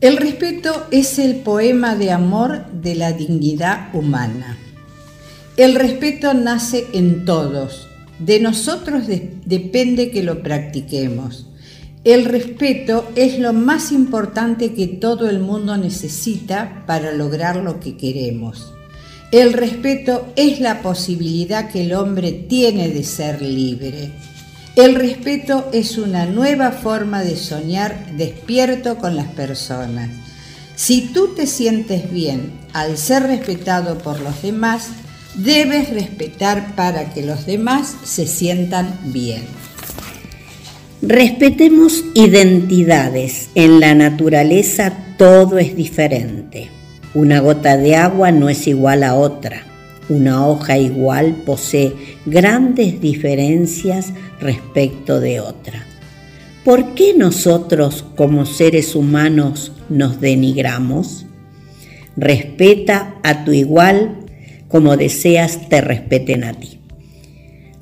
El 0.02 0.16
respeto 0.16 0.86
es 0.90 1.18
el 1.18 1.36
poema 1.36 1.94
de 1.94 2.10
amor 2.10 2.64
de 2.72 2.94
la 2.94 3.12
dignidad 3.12 3.94
humana. 3.94 4.58
El 5.56 5.74
respeto 5.74 6.32
nace 6.32 6.86
en 6.94 7.26
todos. 7.26 7.86
De 8.18 8.40
nosotros 8.40 9.04
depende 9.44 10.10
que 10.10 10.22
lo 10.22 10.42
practiquemos. 10.42 11.49
El 12.02 12.24
respeto 12.24 13.10
es 13.14 13.38
lo 13.38 13.52
más 13.52 13.92
importante 13.92 14.72
que 14.72 14.86
todo 14.86 15.28
el 15.28 15.38
mundo 15.38 15.76
necesita 15.76 16.84
para 16.86 17.12
lograr 17.12 17.56
lo 17.56 17.78
que 17.78 17.98
queremos. 17.98 18.72
El 19.32 19.52
respeto 19.52 20.32
es 20.34 20.60
la 20.60 20.80
posibilidad 20.80 21.70
que 21.70 21.82
el 21.82 21.92
hombre 21.92 22.32
tiene 22.32 22.88
de 22.88 23.04
ser 23.04 23.42
libre. 23.42 24.12
El 24.76 24.94
respeto 24.94 25.68
es 25.74 25.98
una 25.98 26.24
nueva 26.24 26.72
forma 26.72 27.22
de 27.22 27.36
soñar 27.36 28.16
despierto 28.16 28.96
con 28.96 29.14
las 29.14 29.28
personas. 29.28 30.08
Si 30.76 31.02
tú 31.02 31.34
te 31.34 31.46
sientes 31.46 32.10
bien 32.10 32.50
al 32.72 32.96
ser 32.96 33.24
respetado 33.24 33.98
por 33.98 34.20
los 34.20 34.40
demás, 34.40 34.88
debes 35.34 35.90
respetar 35.90 36.74
para 36.76 37.12
que 37.12 37.22
los 37.22 37.44
demás 37.44 37.94
se 38.04 38.26
sientan 38.26 38.98
bien. 39.12 39.42
Respetemos 41.02 42.04
identidades. 42.12 43.48
En 43.54 43.80
la 43.80 43.94
naturaleza 43.94 44.92
todo 45.16 45.58
es 45.58 45.74
diferente. 45.74 46.68
Una 47.14 47.40
gota 47.40 47.78
de 47.78 47.96
agua 47.96 48.32
no 48.32 48.50
es 48.50 48.66
igual 48.66 49.02
a 49.02 49.14
otra. 49.14 49.62
Una 50.10 50.46
hoja 50.46 50.76
igual 50.76 51.36
posee 51.46 51.94
grandes 52.26 53.00
diferencias 53.00 54.12
respecto 54.40 55.20
de 55.20 55.40
otra. 55.40 55.86
¿Por 56.66 56.94
qué 56.94 57.14
nosotros 57.14 58.04
como 58.14 58.44
seres 58.44 58.94
humanos 58.94 59.72
nos 59.88 60.20
denigramos? 60.20 61.24
Respeta 62.14 63.14
a 63.22 63.46
tu 63.46 63.52
igual 63.52 64.18
como 64.68 64.98
deseas 64.98 65.70
te 65.70 65.80
respeten 65.80 66.44
a 66.44 66.52
ti. 66.52 66.79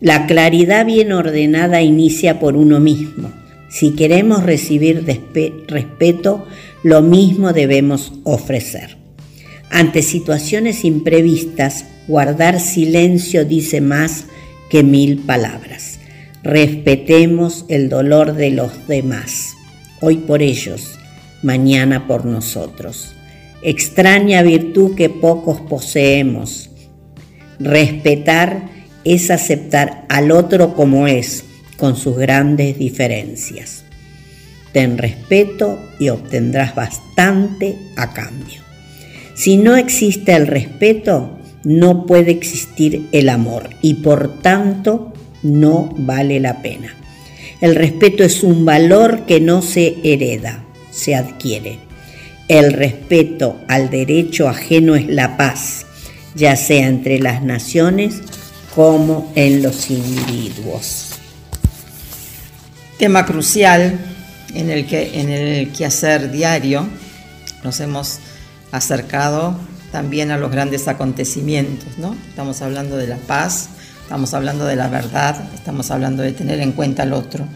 La 0.01 0.27
claridad 0.27 0.87
bien 0.87 1.11
ordenada 1.13 1.83
inicia 1.83 2.39
por 2.39 2.57
uno 2.57 2.79
mismo. 2.79 3.33
Si 3.69 3.93
queremos 3.93 4.45
recibir 4.45 5.05
respeto, 5.67 6.47
lo 6.85 7.03
mismo 7.03 7.53
debemos 7.53 8.13
ofrecer. 8.23 8.97
Ante 9.71 10.03
situaciones 10.03 10.85
imprevistas, 10.85 11.85
guardar 12.07 12.61
silencio 12.61 13.45
dice 13.45 13.81
más 13.81 14.27
que 14.71 14.85
mil 14.85 15.19
palabras. 15.19 15.99
Respetemos 16.45 17.65
el 17.69 17.89
dolor 17.89 18.35
de 18.35 18.53
los 18.53 18.87
demás, 18.87 19.55
hoy 20.01 20.19
por 20.19 20.43
ellos, 20.43 20.93
mañana 21.43 22.07
por 22.07 22.25
nosotros. 22.25 23.15
Extraña 23.63 24.43
virtud 24.43 24.95
que 24.95 25.11
pocos 25.11 25.61
poseemos. 25.61 26.71
Respetar 27.59 28.78
es 29.05 29.31
aceptar 29.31 30.05
al 30.09 30.31
otro 30.31 30.75
como 30.75 31.07
es, 31.07 31.45
con 31.77 31.97
sus 31.97 32.17
grandes 32.17 32.79
diferencias. 32.79 33.85
Ten 34.73 34.99
respeto 34.99 35.79
y 35.99 36.11
obtendrás 36.11 36.75
bastante 36.75 37.77
a 37.97 38.13
cambio. 38.13 38.63
Si 39.35 39.57
no 39.57 39.77
existe 39.77 40.35
el 40.35 40.47
respeto, 40.47 41.39
no 41.65 42.07
puede 42.07 42.33
existir 42.33 43.09
el 43.13 43.29
amor 43.29 43.71
y 43.83 43.95
por 43.95 44.41
tanto 44.43 45.13
no 45.43 45.95
vale 45.97 46.41
la 46.41 46.61
pena. 46.63 46.95
El 47.61 47.75
respeto 47.75 48.25
es 48.25 48.43
un 48.43 48.65
valor 48.65 49.27
que 49.27 49.41
no 49.41 49.63
se 49.63 49.97
hereda, 50.05 50.65
se 50.91 51.15
adquiere. 51.15 51.79
El 52.49 52.73
respeto 52.73 53.57
al 53.69 53.91
derecho 53.91 54.49
ajeno 54.49 54.97
es 54.97 55.07
la 55.07 55.37
paz, 55.37 55.87
ya 56.35 56.57
sea 56.57 56.87
entre 56.87 57.19
las 57.19 57.43
naciones 57.43 58.23
como 58.79 59.33
en 59.35 59.61
los 59.61 59.91
individuos. 59.91 61.09
Tema 62.97 63.27
crucial 63.27 63.99
en 64.55 64.71
el 64.71 64.87
que 64.87 65.21
en 65.21 65.31
el 65.31 65.73
quehacer 65.73 66.31
diario 66.31 66.87
nos 67.64 67.81
hemos 67.81 68.21
acercado 68.71 69.59
también 69.91 70.31
a 70.31 70.38
los 70.38 70.53
grandes 70.53 70.87
acontecimientos, 70.87 71.99
¿no? 71.99 72.14
Estamos 72.29 72.62
hablando 72.62 72.97
de 72.97 73.09
la 73.09 73.17
paz, 73.17 73.69
estamos 74.03 74.33
hablando 74.33 74.64
de 74.64 74.77
la 74.77 74.87
verdad, 74.87 75.53
estamos 75.57 75.91
hablando 75.91 76.23
de 76.23 76.31
tener 76.31 76.61
en 76.61 76.71
cuenta 76.71 77.03
al 77.03 77.14
otro. 77.14 77.49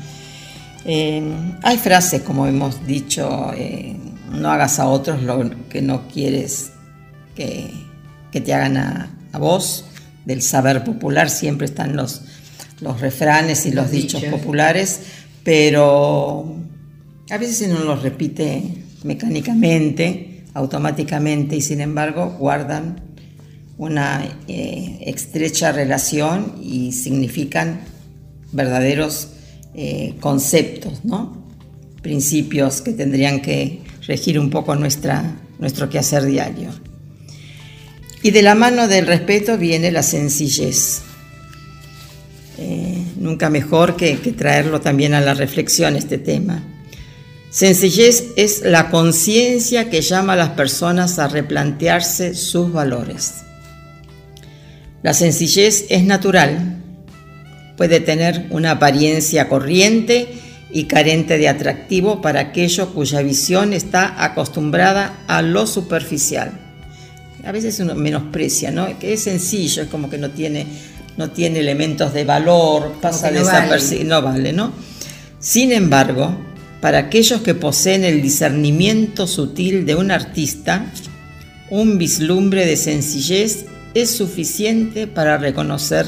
Eh, 0.85 1.23
hay 1.63 1.79
frases, 1.79 2.23
como 2.23 2.49
hemos 2.49 2.85
dicho, 2.85 3.53
eh, 3.55 3.97
no 4.33 4.51
hagas 4.51 4.81
a 4.81 4.89
otros 4.89 5.23
lo 5.23 5.49
que 5.69 5.83
no 5.83 6.09
quieres 6.09 6.73
que, 7.37 7.73
te 8.33 8.53
hagan 8.53 8.77
a, 8.77 9.39
vos. 9.39 9.85
Del 10.25 10.43
saber 10.43 10.85
popular 10.85 11.31
siempre 11.31 11.67
están 11.67 11.97
los, 11.97 12.23
los 12.81 13.01
refranes 13.01 13.67
y 13.67 13.73
los, 13.73 13.91
dichos 13.91 14.23
populares, 14.25 15.01
pero 15.43 16.57
a 17.31 17.39
veces 17.39 17.69
uno 17.69 17.85
los 17.85 18.03
repite 18.03 18.63
mecánicamente 19.05 20.45
automáticamente 20.55 21.57
y 21.57 21.61
sin 21.61 21.81
embargo 21.81 22.37
guardan 22.39 23.01
una 23.79 24.25
eh, 24.49 24.99
estrecha 25.07 25.73
relación 25.73 26.57
y 26.63 26.93
significan 26.93 27.81
verdaderos 28.53 29.31
eh, 29.75 30.15
conceptos, 30.21 31.05
¿no? 31.05 31.43
principios 32.03 32.81
que 32.81 32.92
tendrían 32.92 33.40
que 33.40 33.81
regir 34.07 34.38
un 34.38 34.51
poco 34.51 34.75
nuestra, 34.75 35.37
nuestro 35.59 35.88
quehacer 35.88 36.25
diario. 36.25 36.71
Y 38.23 38.31
de 38.31 38.42
la 38.42 38.54
mano 38.54 38.87
del 38.87 39.06
respeto 39.06 39.58
viene 39.58 39.90
la 39.90 40.02
sencillez. 40.02 41.02
Eh, 42.58 43.02
nunca 43.16 43.50
mejor 43.50 43.96
que, 43.96 44.18
que 44.18 44.33
traerlo 44.33 44.81
también 44.81 45.14
a 45.14 45.20
la 45.20 45.35
reflexión 45.35 45.96
este 45.96 46.18
tema. 46.18 46.62
Sencillez 47.50 48.29
es 48.37 48.62
la 48.62 48.88
conciencia 48.90 49.90
que 49.90 50.00
llama 50.00 50.33
a 50.35 50.37
las 50.37 50.50
personas 50.50 51.18
a 51.18 51.29
replantearse 51.29 52.35
sus 52.35 52.73
valores. 52.73 53.42
La 55.02 55.12
sencillez 55.12 55.87
es 55.90 56.04
natural, 56.04 56.81
puede 57.77 58.00
tener 58.00 58.46
una 58.50 58.70
apariencia 58.70 59.48
corriente 59.48 60.29
y 60.70 60.85
carente 60.85 61.38
de 61.38 61.48
atractivo 61.48 62.23
para 62.23 62.40
aquello 62.40 62.94
cuya 62.94 63.20
visión 63.20 63.73
está 63.73 64.25
acostumbrada 64.25 65.18
a 65.27 65.42
lo 65.42 65.66
superficial. 65.66 66.62
A 67.45 67.53
veces 67.53 67.79
uno 67.81 67.95
menosprecia, 67.95 68.71
¿no? 68.71 68.99
Que 68.99 69.15
es 69.15 69.23
sencillo, 69.23 69.83
es 69.83 69.88
como 69.88 70.09
que 70.09 70.19
no 70.19 70.31
tiene, 70.31 70.67
no 71.17 71.31
tiene 71.31 71.61
elementos 71.61 72.15
de 72.15 72.25
valor, 72.25 72.93
pasa 73.01 73.31
no 73.31 73.38
desapercibido, 73.40 74.21
no 74.21 74.23
vale, 74.23 74.53
¿no? 74.53 74.73
Sin 75.40 75.73
embargo, 75.73 76.37
para 76.81 76.99
aquellos 76.99 77.43
que 77.43 77.55
poseen 77.55 78.05
el 78.05 78.23
discernimiento 78.23 79.27
sutil 79.27 79.87
de 79.87 79.97
un 79.97 80.11
artista, 80.11 80.87
un 81.71 81.99
vislumbre 81.99 82.67
de 82.67 82.77
sencillez 82.77 83.67
es 83.95 84.11
suficiente 84.11 85.07
para 85.07 85.38
reconocer 85.38 86.07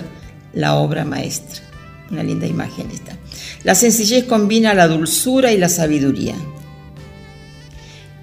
la 0.53 0.75
obra 0.75 1.05
maestra. 1.05 1.63
Una 2.11 2.23
linda 2.23 2.47
imagen 2.47 2.91
esta. 2.91 3.17
La 3.63 3.75
sencillez 3.75 4.25
combina 4.25 4.75
la 4.75 4.89
dulzura 4.89 5.53
y 5.53 5.59
la 5.59 5.69
sabiduría. 5.69 6.35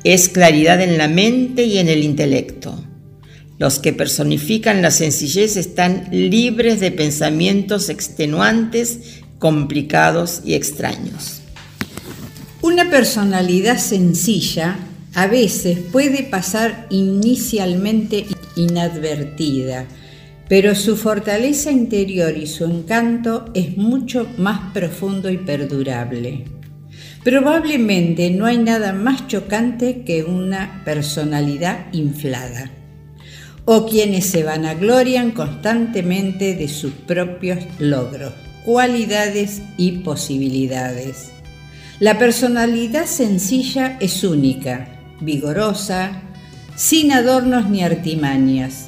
Es 0.03 0.29
claridad 0.29 0.81
en 0.81 0.97
la 0.97 1.07
mente 1.07 1.63
y 1.63 1.77
en 1.77 1.89
el 1.89 2.03
intelecto. 2.03 2.77
Los 3.61 3.77
que 3.77 3.93
personifican 3.93 4.81
la 4.81 4.89
sencillez 4.89 5.55
están 5.55 6.07
libres 6.09 6.79
de 6.79 6.89
pensamientos 6.89 7.89
extenuantes, 7.89 9.21
complicados 9.37 10.41
y 10.43 10.55
extraños. 10.55 11.43
Una 12.63 12.89
personalidad 12.89 13.77
sencilla 13.77 14.79
a 15.13 15.27
veces 15.27 15.77
puede 15.77 16.23
pasar 16.23 16.87
inicialmente 16.89 18.25
inadvertida, 18.55 19.85
pero 20.49 20.73
su 20.73 20.97
fortaleza 20.97 21.69
interior 21.69 22.35
y 22.35 22.47
su 22.47 22.65
encanto 22.65 23.45
es 23.53 23.77
mucho 23.77 24.27
más 24.39 24.73
profundo 24.73 25.29
y 25.29 25.37
perdurable. 25.37 26.45
Probablemente 27.23 28.31
no 28.31 28.47
hay 28.47 28.57
nada 28.57 28.91
más 28.91 29.27
chocante 29.27 30.01
que 30.03 30.23
una 30.23 30.81
personalidad 30.83 31.93
inflada, 31.93 32.71
o 33.65 33.85
quienes 33.85 34.25
se 34.25 34.43
vanaglorian 34.43 35.31
constantemente 35.31 36.55
de 36.55 36.67
sus 36.67 36.93
propios 36.93 37.59
logros, 37.79 38.33
cualidades 38.65 39.61
y 39.77 39.99
posibilidades. 39.99 41.31
La 41.99 42.17
personalidad 42.17 43.05
sencilla 43.05 43.97
es 43.99 44.23
única, 44.23 44.99
vigorosa, 45.19 46.23
sin 46.75 47.11
adornos 47.11 47.69
ni 47.69 47.83
artimañas. 47.83 48.87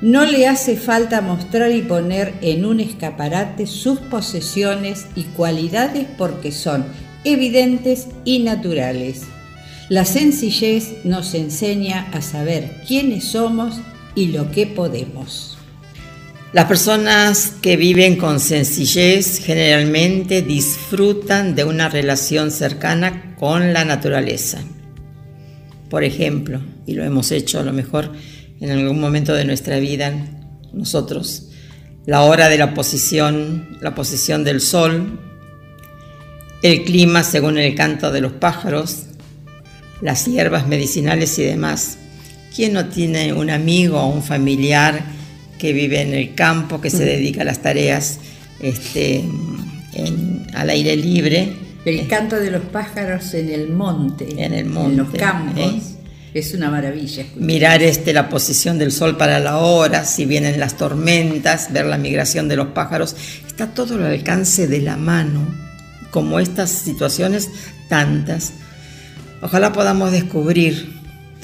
No 0.00 0.24
le 0.24 0.46
hace 0.46 0.76
falta 0.76 1.20
mostrar 1.20 1.70
y 1.72 1.82
poner 1.82 2.34
en 2.40 2.64
un 2.64 2.80
escaparate 2.80 3.66
sus 3.66 3.98
posesiones 3.98 5.06
y 5.14 5.24
cualidades 5.24 6.06
porque 6.16 6.52
son 6.52 6.84
evidentes 7.24 8.08
y 8.24 8.38
naturales. 8.38 9.22
La 9.88 10.04
sencillez 10.04 11.04
nos 11.04 11.34
enseña 11.34 12.08
a 12.12 12.20
saber 12.20 12.82
quiénes 12.86 13.24
somos 13.24 13.80
y 14.16 14.28
lo 14.28 14.50
que 14.50 14.66
podemos. 14.66 15.56
Las 16.52 16.64
personas 16.64 17.52
que 17.62 17.76
viven 17.76 18.16
con 18.16 18.40
sencillez 18.40 19.38
generalmente 19.38 20.42
disfrutan 20.42 21.54
de 21.54 21.62
una 21.62 21.88
relación 21.88 22.50
cercana 22.50 23.36
con 23.38 23.72
la 23.72 23.84
naturaleza 23.84 24.60
por 25.88 26.04
ejemplo, 26.04 26.60
y 26.84 26.94
lo 26.94 27.04
hemos 27.04 27.30
hecho 27.30 27.60
a 27.60 27.62
lo 27.62 27.72
mejor 27.72 28.12
en 28.60 28.70
algún 28.70 29.00
momento 29.00 29.34
de 29.34 29.44
nuestra 29.44 29.78
vida 29.78 30.12
nosotros, 30.72 31.50
la 32.06 32.22
hora 32.22 32.48
de 32.48 32.58
la 32.58 32.74
posición, 32.74 33.78
la 33.80 33.94
posición 33.94 34.44
del 34.44 34.60
sol, 34.60 35.18
el 36.62 36.84
clima 36.84 37.22
según 37.22 37.58
el 37.58 37.74
canto 37.74 38.10
de 38.10 38.20
los 38.20 38.32
pájaros, 38.32 39.04
las 40.00 40.26
hierbas 40.26 40.66
medicinales 40.66 41.38
y 41.38 41.44
demás. 41.44 41.98
¿Quién 42.56 42.72
no 42.72 42.86
tiene 42.86 43.34
un 43.34 43.50
amigo 43.50 44.00
o 44.00 44.06
un 44.06 44.22
familiar 44.22 45.04
que 45.58 45.74
vive 45.74 46.00
en 46.00 46.14
el 46.14 46.34
campo, 46.34 46.80
que 46.80 46.88
se 46.88 47.02
mm. 47.02 47.06
dedica 47.06 47.42
a 47.42 47.44
las 47.44 47.60
tareas 47.60 48.18
este, 48.60 49.22
al 50.54 50.70
aire 50.70 50.96
libre? 50.96 51.52
El 51.84 52.08
canto 52.08 52.36
de 52.36 52.50
los 52.50 52.62
pájaros 52.62 53.34
en 53.34 53.50
el 53.50 53.68
monte, 53.68 54.42
en, 54.42 54.54
el 54.54 54.64
monte, 54.64 54.90
en 54.90 54.96
los 54.96 55.10
campos. 55.10 55.58
¿eh? 55.58 55.80
Es 56.32 56.54
una 56.54 56.70
maravilla. 56.70 57.26
Mirar 57.36 57.82
este, 57.82 58.14
la 58.14 58.30
posición 58.30 58.78
del 58.78 58.90
sol 58.90 59.18
para 59.18 59.38
la 59.38 59.58
hora, 59.58 60.06
si 60.06 60.24
vienen 60.24 60.58
las 60.58 60.78
tormentas, 60.78 61.70
ver 61.74 61.84
la 61.84 61.98
migración 61.98 62.48
de 62.48 62.56
los 62.56 62.68
pájaros, 62.68 63.16
está 63.46 63.74
todo 63.74 63.96
al 63.96 64.06
alcance 64.06 64.66
de 64.66 64.80
la 64.80 64.96
mano, 64.96 65.46
como 66.10 66.40
estas 66.40 66.70
situaciones 66.70 67.50
tantas. 67.90 68.54
Ojalá 69.42 69.74
podamos 69.74 70.10
descubrir 70.10 70.95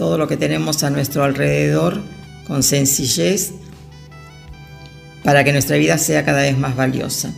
todo 0.03 0.19
lo 0.19 0.27
que 0.27 0.37
tenemos 0.37 0.83
a 0.83 0.91
nuestro 0.91 1.23
alrededor 1.23 2.03
con 2.49 2.65
sencillez 2.65 3.53
para 5.23 5.45
que 5.45 5.53
nuestra 5.53 5.77
vida 5.77 5.97
sea 5.97 6.25
cada 6.25 6.43
vez 6.43 6.59
más 6.59 6.75
valiosa. 6.75 7.33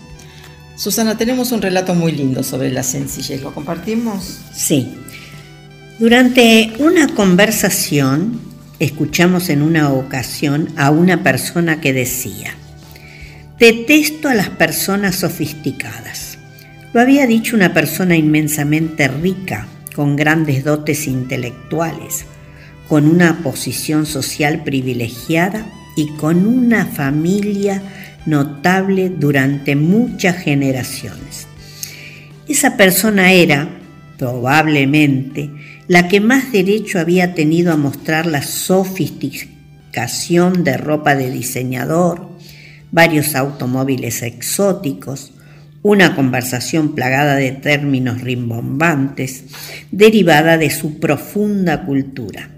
Susana, 0.74 1.18
tenemos 1.18 1.52
un 1.52 1.60
relato 1.60 1.94
muy 1.94 2.12
lindo 2.12 2.42
sobre 2.42 2.70
la 2.70 2.82
sencillez. 2.82 3.42
¿Lo 3.42 3.52
compartimos? 3.52 4.38
Sí. 4.54 4.94
Durante 5.98 6.72
una 6.78 7.08
conversación, 7.08 8.40
escuchamos 8.78 9.50
en 9.50 9.60
una 9.60 9.92
ocasión 9.92 10.70
a 10.78 10.90
una 10.90 11.22
persona 11.22 11.82
que 11.82 11.92
decía, 11.92 12.54
detesto 13.58 14.30
a 14.30 14.34
las 14.34 14.48
personas 14.48 15.16
sofisticadas. 15.16 16.38
Lo 16.94 17.02
había 17.02 17.26
dicho 17.26 17.56
una 17.56 17.74
persona 17.74 18.16
inmensamente 18.16 19.06
rica, 19.08 19.68
con 19.94 20.16
grandes 20.16 20.64
dotes 20.64 21.06
intelectuales, 21.06 22.24
con 22.94 23.08
una 23.08 23.42
posición 23.42 24.06
social 24.06 24.62
privilegiada 24.62 25.66
y 25.96 26.10
con 26.10 26.46
una 26.46 26.86
familia 26.86 27.82
notable 28.24 29.08
durante 29.08 29.74
muchas 29.74 30.36
generaciones. 30.36 31.48
Esa 32.48 32.76
persona 32.76 33.32
era, 33.32 33.68
probablemente, 34.16 35.50
la 35.88 36.06
que 36.06 36.20
más 36.20 36.52
derecho 36.52 37.00
había 37.00 37.34
tenido 37.34 37.72
a 37.72 37.76
mostrar 37.76 38.26
la 38.26 38.42
sofisticación 38.42 40.62
de 40.62 40.76
ropa 40.76 41.16
de 41.16 41.32
diseñador, 41.32 42.28
varios 42.92 43.34
automóviles 43.34 44.22
exóticos, 44.22 45.32
una 45.82 46.14
conversación 46.14 46.94
plagada 46.94 47.34
de 47.34 47.50
términos 47.50 48.20
rimbombantes, 48.20 49.46
derivada 49.90 50.58
de 50.58 50.70
su 50.70 51.00
profunda 51.00 51.84
cultura, 51.84 52.53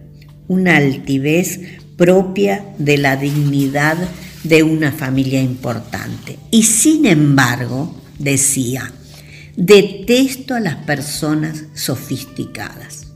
una 0.48 0.76
altivez 0.76 1.60
propia 1.96 2.64
de 2.78 2.98
la 2.98 3.16
dignidad 3.16 3.96
de 4.44 4.62
una 4.62 4.92
familia 4.92 5.40
importante. 5.40 6.38
Y 6.50 6.64
sin 6.64 7.06
embargo, 7.06 7.94
decía, 8.18 8.92
detesto 9.56 10.54
a 10.54 10.60
las 10.60 10.76
personas 10.76 11.64
sofisticadas. 11.74 13.06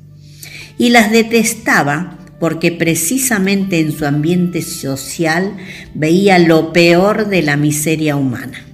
Y 0.79 0.91
las 0.91 1.11
detestaba 1.11 2.19
porque 2.41 2.73
precisamente 2.73 3.81
en 3.81 3.93
su 3.93 4.07
ambiente 4.07 4.63
social 4.63 5.57
veía 5.95 6.39
lo 6.39 6.73
peor 6.73 7.29
de 7.29 7.43
la 7.43 7.57
miseria 7.59 8.17
humana. 8.17 8.65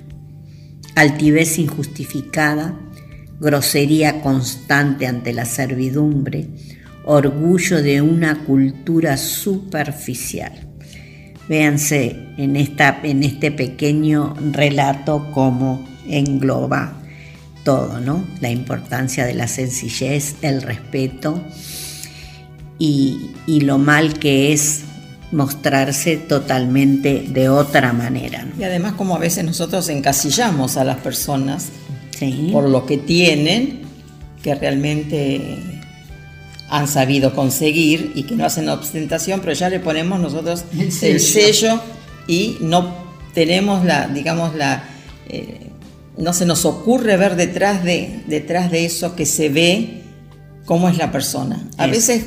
Altivez 0.95 1.59
injustificada, 1.59 2.79
grosería 3.41 4.23
constante 4.23 5.07
ante 5.07 5.33
la 5.33 5.45
servidumbre, 5.45 6.47
orgullo 7.07 7.83
de 7.83 8.03
una 8.03 8.45
cultura 8.45 9.17
superficial. 9.17 10.53
Véanse 11.49 12.17
en, 12.37 12.57
esta, 12.57 13.01
en 13.03 13.23
este 13.23 13.51
pequeño 13.53 14.35
relato 14.53 15.31
cómo 15.33 15.87
engloba 16.09 17.01
todo, 17.65 18.01
¿no? 18.01 18.25
La 18.41 18.51
importancia 18.51 19.25
de 19.25 19.35
la 19.35 19.47
sencillez, 19.47 20.37
el 20.43 20.63
respeto 20.63 21.43
y, 22.79 23.31
y 23.47 23.61
lo 23.61 23.79
mal 23.79 24.19
que 24.19 24.53
es 24.53 24.83
mostrarse 25.33 26.17
totalmente 26.17 27.27
de 27.29 27.49
otra 27.49 27.93
manera. 27.93 28.47
Y 28.59 28.65
además 28.65 28.95
como 28.95 29.15
a 29.17 29.19
veces 29.19 29.45
nosotros 29.45 29.89
encasillamos 29.89 30.77
a 30.77 30.85
las 30.85 30.99
personas 30.99 31.69
por 32.53 32.69
lo 32.69 32.87
que 32.87 32.99
tienen, 32.99 33.83
que 34.43 34.55
realmente 34.55 35.76
han 36.69 36.89
sabido 36.89 37.35
conseguir 37.35 38.13
y 38.15 38.25
que 38.25 38.35
no 38.35 38.45
hacen 38.45 38.69
ostentación, 38.69 39.41
pero 39.41 39.53
ya 39.53 39.69
le 39.69 39.81
ponemos 39.81 40.21
nosotros 40.21 40.65
el 41.03 41.21
sello, 41.21 41.81
y 42.27 42.59
no 42.61 43.07
tenemos 43.35 43.85
la, 43.85 44.09
digamos, 44.09 44.55
la, 44.55 44.85
eh, 45.29 45.69
no 46.17 46.33
se 46.33 46.47
nos 46.47 46.65
ocurre 46.65 47.17
ver 47.17 47.37
detrás 47.37 47.85
de, 47.85 48.21
detrás 48.27 48.71
de 48.71 48.85
eso 48.85 49.15
que 49.15 49.27
se 49.27 49.49
ve 49.49 50.03
cómo 50.65 50.89
es 50.89 50.97
la 50.97 51.13
persona. 51.13 51.69
A 51.77 51.87
veces 51.87 52.25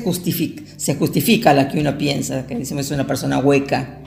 se 0.76 0.94
justifica 0.94 1.52
la 1.52 1.68
que 1.68 1.78
uno 1.78 1.98
piensa, 1.98 2.46
que 2.46 2.56
decimos 2.56 2.86
es 2.86 2.92
una 2.92 3.06
persona 3.06 3.38
hueca, 3.38 3.98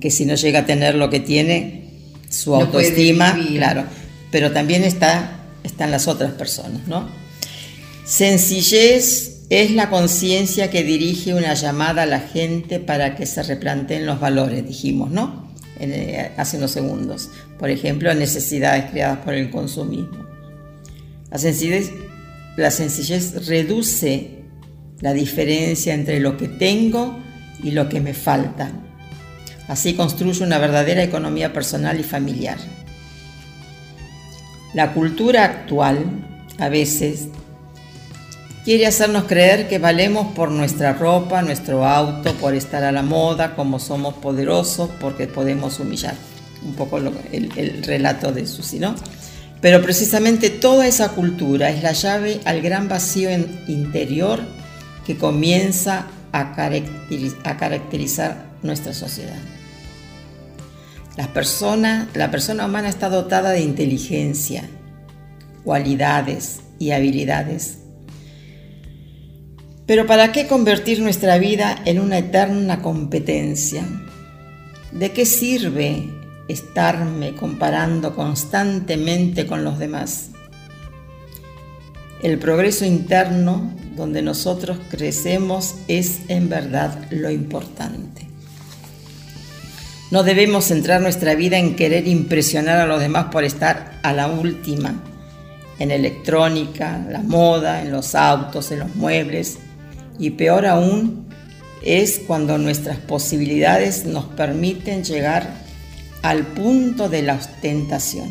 que 0.00 0.10
si 0.10 0.24
no 0.24 0.34
llega 0.34 0.60
a 0.60 0.66
tener 0.66 0.94
lo 0.94 1.10
que 1.10 1.20
tiene, 1.20 1.90
su 2.28 2.54
autoestima, 2.54 3.36
claro, 3.54 3.84
pero 4.30 4.52
también 4.52 4.84
está, 4.84 5.40
están 5.64 5.90
las 5.90 6.06
otras 6.06 6.32
personas, 6.32 6.86
¿no? 6.86 7.08
Sencillez 8.04 9.29
es 9.50 9.72
la 9.72 9.90
conciencia 9.90 10.70
que 10.70 10.84
dirige 10.84 11.34
una 11.34 11.54
llamada 11.54 12.04
a 12.04 12.06
la 12.06 12.20
gente 12.20 12.78
para 12.78 13.16
que 13.16 13.26
se 13.26 13.42
replanteen 13.42 14.06
los 14.06 14.20
valores, 14.20 14.64
dijimos, 14.64 15.10
¿no? 15.10 15.50
Eh, 15.80 16.30
hace 16.36 16.56
unos 16.56 16.70
segundos. 16.70 17.30
Por 17.58 17.68
ejemplo, 17.68 18.14
necesidades 18.14 18.90
creadas 18.92 19.18
por 19.18 19.34
el 19.34 19.50
consumismo. 19.50 20.24
La 21.30 21.38
sencillez, 21.38 21.90
la 22.56 22.70
sencillez 22.70 23.46
reduce 23.48 24.44
la 25.00 25.12
diferencia 25.12 25.94
entre 25.94 26.20
lo 26.20 26.36
que 26.36 26.46
tengo 26.46 27.18
y 27.60 27.72
lo 27.72 27.88
que 27.88 28.00
me 28.00 28.14
falta. 28.14 28.70
Así 29.66 29.94
construye 29.94 30.44
una 30.44 30.58
verdadera 30.58 31.02
economía 31.02 31.52
personal 31.52 31.98
y 31.98 32.04
familiar. 32.04 32.58
La 34.74 34.92
cultura 34.92 35.44
actual 35.44 36.04
a 36.58 36.68
veces 36.68 37.28
quiere 38.64 38.86
hacernos 38.86 39.24
creer 39.24 39.68
que 39.68 39.78
valemos 39.78 40.28
por 40.34 40.50
nuestra 40.50 40.92
ropa, 40.92 41.42
nuestro 41.42 41.86
auto, 41.86 42.32
por 42.34 42.54
estar 42.54 42.84
a 42.84 42.92
la 42.92 43.02
moda, 43.02 43.54
como 43.54 43.78
somos 43.78 44.14
poderosos, 44.14 44.90
porque 45.00 45.26
podemos 45.26 45.80
humillar. 45.80 46.14
Un 46.62 46.74
poco 46.74 46.98
el, 46.98 47.82
relato 47.82 48.32
de 48.32 48.46
Susi, 48.46 48.78
¿no? 48.78 48.94
Pero 49.62 49.82
precisamente 49.82 50.50
toda 50.50 50.86
esa 50.86 51.10
cultura 51.10 51.70
es 51.70 51.82
la 51.82 51.92
llave 51.92 52.40
al 52.44 52.60
gran 52.60 52.88
vacío 52.88 53.30
interior 53.66 54.40
que 55.06 55.16
comienza 55.16 56.06
a, 56.32 56.40
a 56.40 57.56
caracterizar 57.56 58.44
nuestra 58.62 58.92
sociedad. 58.92 59.38
La 61.16 61.32
persona, 61.32 62.08
la 62.14 62.30
persona 62.30 62.66
humana 62.66 62.88
está 62.88 63.08
dotada 63.08 63.50
de 63.50 63.60
inteligencia, 63.60 64.68
cualidades 65.64 66.60
y 66.78 66.92
habilidades. 66.92 67.79
Pero 69.90 70.06
¿para 70.06 70.30
qué 70.30 70.46
convertir 70.46 71.00
nuestra 71.00 71.36
vida 71.38 71.82
en 71.84 71.98
una 71.98 72.18
eterna 72.18 72.80
competencia? 72.80 73.82
¿De 74.92 75.10
qué 75.10 75.26
sirve 75.26 76.08
estarme 76.46 77.34
comparando 77.34 78.14
constantemente 78.14 79.48
con 79.48 79.64
los 79.64 79.80
demás? 79.80 80.28
El 82.22 82.38
progreso 82.38 82.84
interno 82.84 83.74
donde 83.96 84.22
nosotros 84.22 84.78
crecemos 84.90 85.74
es 85.88 86.20
en 86.28 86.48
verdad 86.48 86.96
lo 87.10 87.28
importante. 87.28 88.28
No 90.12 90.22
debemos 90.22 90.66
centrar 90.66 91.00
nuestra 91.00 91.34
vida 91.34 91.58
en 91.58 91.74
querer 91.74 92.06
impresionar 92.06 92.78
a 92.78 92.86
los 92.86 93.00
demás 93.00 93.26
por 93.32 93.42
estar 93.42 93.98
a 94.04 94.12
la 94.12 94.28
última, 94.28 95.02
en 95.80 95.90
electrónica, 95.90 97.04
la 97.10 97.22
moda, 97.22 97.82
en 97.82 97.90
los 97.90 98.14
autos, 98.14 98.70
en 98.70 98.78
los 98.78 98.94
muebles, 98.94 99.58
y 100.18 100.30
peor 100.30 100.66
aún 100.66 101.26
es 101.82 102.20
cuando 102.26 102.58
nuestras 102.58 102.98
posibilidades 102.98 104.04
nos 104.04 104.26
permiten 104.26 105.04
llegar 105.04 105.54
al 106.22 106.46
punto 106.46 107.08
de 107.08 107.22
la 107.22 107.34
ostentación. 107.34 108.28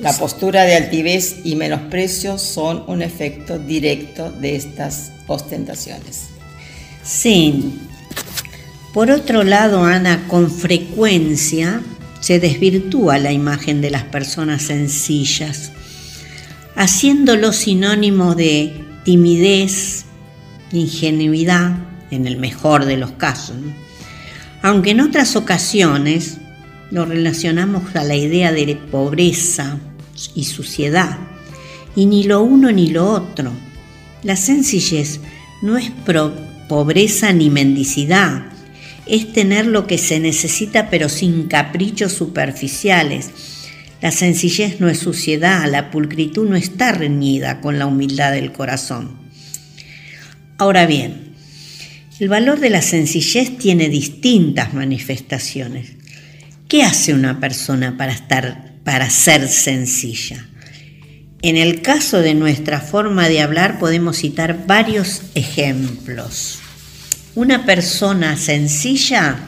La 0.00 0.12
postura 0.12 0.62
de 0.64 0.76
altivez 0.76 1.38
y 1.44 1.56
menosprecio 1.56 2.38
son 2.38 2.84
un 2.86 3.02
efecto 3.02 3.58
directo 3.58 4.30
de 4.30 4.56
estas 4.56 5.12
ostentaciones. 5.26 6.26
Sí. 7.02 7.78
Por 8.92 9.10
otro 9.10 9.42
lado, 9.42 9.84
Ana, 9.84 10.26
con 10.28 10.50
frecuencia 10.50 11.82
se 12.20 12.40
desvirtúa 12.40 13.18
la 13.18 13.32
imagen 13.32 13.80
de 13.80 13.90
las 13.90 14.04
personas 14.04 14.62
sencillas, 14.62 15.72
haciéndolo 16.74 17.52
sinónimo 17.52 18.34
de 18.34 18.87
timidez, 19.04 20.04
ingenuidad, 20.72 21.76
en 22.10 22.26
el 22.26 22.38
mejor 22.38 22.84
de 22.84 22.96
los 22.96 23.12
casos. 23.12 23.56
Aunque 24.62 24.90
en 24.90 25.00
otras 25.00 25.36
ocasiones 25.36 26.38
lo 26.90 27.04
relacionamos 27.04 27.94
a 27.94 28.04
la 28.04 28.16
idea 28.16 28.52
de 28.52 28.76
pobreza, 28.76 29.78
y 30.34 30.44
suciedad, 30.44 31.18
y 31.94 32.06
ni 32.06 32.24
lo 32.24 32.42
uno 32.42 32.72
ni 32.72 32.88
lo 32.88 33.08
otro. 33.10 33.52
La 34.22 34.36
sencillez 34.36 35.20
no 35.62 35.76
es 35.76 35.92
pobreza 36.68 37.32
ni 37.32 37.50
mendicidad, 37.50 38.46
es 39.06 39.32
tener 39.32 39.66
lo 39.66 39.86
que 39.86 39.98
se 39.98 40.20
necesita 40.20 40.90
pero 40.90 41.08
sin 41.08 41.44
caprichos 41.44 42.12
superficiales. 42.12 43.30
La 44.00 44.10
sencillez 44.10 44.80
no 44.80 44.88
es 44.88 44.98
suciedad, 44.98 45.68
la 45.70 45.90
pulcritud 45.90 46.48
no 46.48 46.56
está 46.56 46.92
reñida 46.92 47.60
con 47.60 47.78
la 47.78 47.86
humildad 47.86 48.32
del 48.32 48.52
corazón. 48.52 49.18
Ahora 50.56 50.86
bien, 50.86 51.34
el 52.20 52.28
valor 52.28 52.60
de 52.60 52.70
la 52.70 52.82
sencillez 52.82 53.58
tiene 53.58 53.88
distintas 53.88 54.74
manifestaciones. 54.74 55.92
¿Qué 56.68 56.82
hace 56.82 57.14
una 57.14 57.40
persona 57.40 57.96
para 57.96 58.12
estar 58.12 58.68
para 58.88 59.10
ser 59.10 59.48
sencilla. 59.48 60.48
En 61.42 61.58
el 61.58 61.82
caso 61.82 62.20
de 62.20 62.32
nuestra 62.32 62.80
forma 62.80 63.28
de 63.28 63.42
hablar 63.42 63.78
podemos 63.78 64.16
citar 64.16 64.66
varios 64.66 65.24
ejemplos. 65.34 66.58
Una 67.34 67.66
persona 67.66 68.38
sencilla 68.38 69.40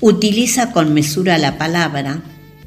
utiliza 0.00 0.72
con 0.72 0.92
mesura 0.92 1.38
la 1.38 1.56
palabra, 1.56 2.20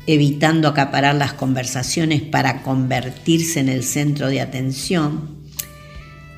evitando 0.07 0.67
acaparar 0.67 1.15
las 1.15 1.33
conversaciones 1.33 2.21
para 2.21 2.61
convertirse 2.61 3.59
en 3.59 3.69
el 3.69 3.83
centro 3.83 4.27
de 4.27 4.41
atención. 4.41 5.43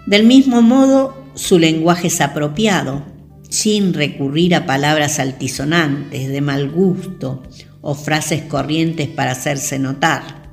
Del 0.05 0.25
mismo 0.25 0.61
modo, 0.61 1.25
su 1.35 1.57
lenguaje 1.57 2.07
es 2.07 2.21
apropiado, 2.21 3.03
sin 3.49 3.93
recurrir 3.93 4.53
a 4.53 4.65
palabras 4.65 5.19
altisonantes, 5.19 6.27
de 6.29 6.41
mal 6.41 6.69
gusto 6.69 7.43
o 7.81 7.95
frases 7.95 8.43
corrientes 8.43 9.07
para 9.07 9.31
hacerse 9.31 9.79
notar. 9.79 10.45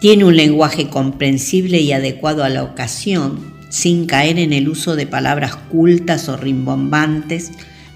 Tiene 0.00 0.24
un 0.24 0.36
lenguaje 0.36 0.88
comprensible 0.88 1.80
y 1.80 1.92
adecuado 1.92 2.44
a 2.44 2.48
la 2.48 2.62
ocasión, 2.62 3.54
sin 3.70 4.06
caer 4.06 4.38
en 4.38 4.52
el 4.52 4.68
uso 4.68 4.96
de 4.96 5.06
palabras 5.06 5.56
cultas 5.56 6.28
o 6.28 6.36
rimbombantes 6.36 7.52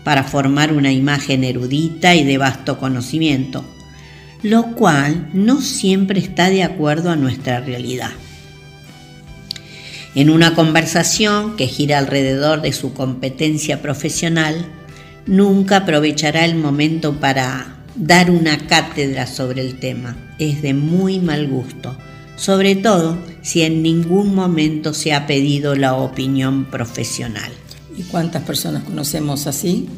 para 0.09 0.25
formar 0.25 0.73
una 0.73 0.91
imagen 0.91 1.45
erudita 1.45 2.15
y 2.15 2.25
de 2.25 2.39
vasto 2.39 2.79
conocimiento, 2.79 3.63
lo 4.43 4.75
cual 4.75 5.29
no 5.35 5.61
siempre 5.61 6.19
está 6.19 6.49
de 6.49 6.65
acuerdo 6.65 7.11
a 7.11 7.17
nuestra 7.17 7.61
realidad. 7.61 8.13
En 10.15 10.31
una 10.31 10.55
conversación 10.55 11.57
que 11.59 11.67
gira 11.67 11.99
alrededor 11.99 12.63
de 12.63 12.73
su 12.73 12.95
competencia 12.95 13.83
profesional, 13.83 14.65
nunca 15.27 15.77
aprovechará 15.77 16.47
el 16.47 16.55
momento 16.55 17.21
para 17.21 17.77
dar 17.95 18.31
una 18.31 18.67
cátedra 18.67 19.27
sobre 19.27 19.61
el 19.61 19.79
tema. 19.79 20.17
Es 20.39 20.63
de 20.63 20.73
muy 20.73 21.21
mal 21.21 21.49
gusto, 21.49 21.95
sobre 22.37 22.77
todo 22.77 23.19
si 23.43 23.61
en 23.61 23.83
ningún 23.83 24.35
momento 24.35 24.95
se 24.95 25.13
ha 25.13 25.27
pedido 25.27 25.77
la 25.77 25.97
opinión 25.97 26.65
profesional. 26.65 27.53
¿Y 27.99 28.05
cuántas 28.05 28.43
personas 28.45 28.85
conocemos 28.85 29.47
así? 29.47 29.89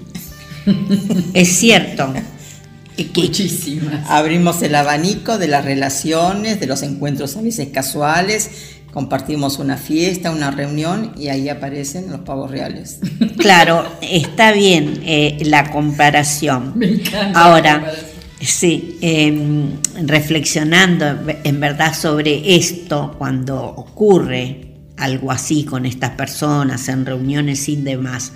es 1.35 1.49
cierto. 1.49 2.13
Muchísimas. 3.15 4.09
Abrimos 4.11 4.61
el 4.63 4.75
abanico 4.75 5.39
de 5.39 5.49
las 5.49 5.65
relaciones, 5.65 6.61
de 6.61 6.67
los 6.67 6.83
encuentros 6.83 7.37
a 7.37 7.43
veces 7.43 7.69
casuales 7.69 8.51
compartimos 8.93 9.59
una 9.59 9.77
fiesta, 9.77 10.31
una 10.31 10.51
reunión 10.51 11.13
y 11.17 11.29
ahí 11.29 11.49
aparecen 11.49 12.11
los 12.11 12.21
pavos 12.21 12.51
reales. 12.51 13.01
Claro, 13.41 13.87
está 14.03 14.53
bien 14.53 15.01
eh, 15.03 15.39
la 15.47 15.71
comparación. 15.71 16.73
Me 16.77 16.89
encanta 16.89 17.41
Ahora, 17.41 17.91
sí, 18.39 18.99
em, 19.01 19.79
reflexionando 20.07 21.07
en 21.43 21.59
verdad 21.59 21.95
sobre 21.95 22.57
esto, 22.57 23.15
cuando 23.17 23.65
ocurre 23.65 24.70
algo 25.01 25.33
así 25.33 25.65
con 25.65 25.87
estas 25.87 26.11
personas 26.11 26.89
en 26.89 27.07
reuniones 27.07 27.61
sin 27.61 27.85
demás, 27.85 28.33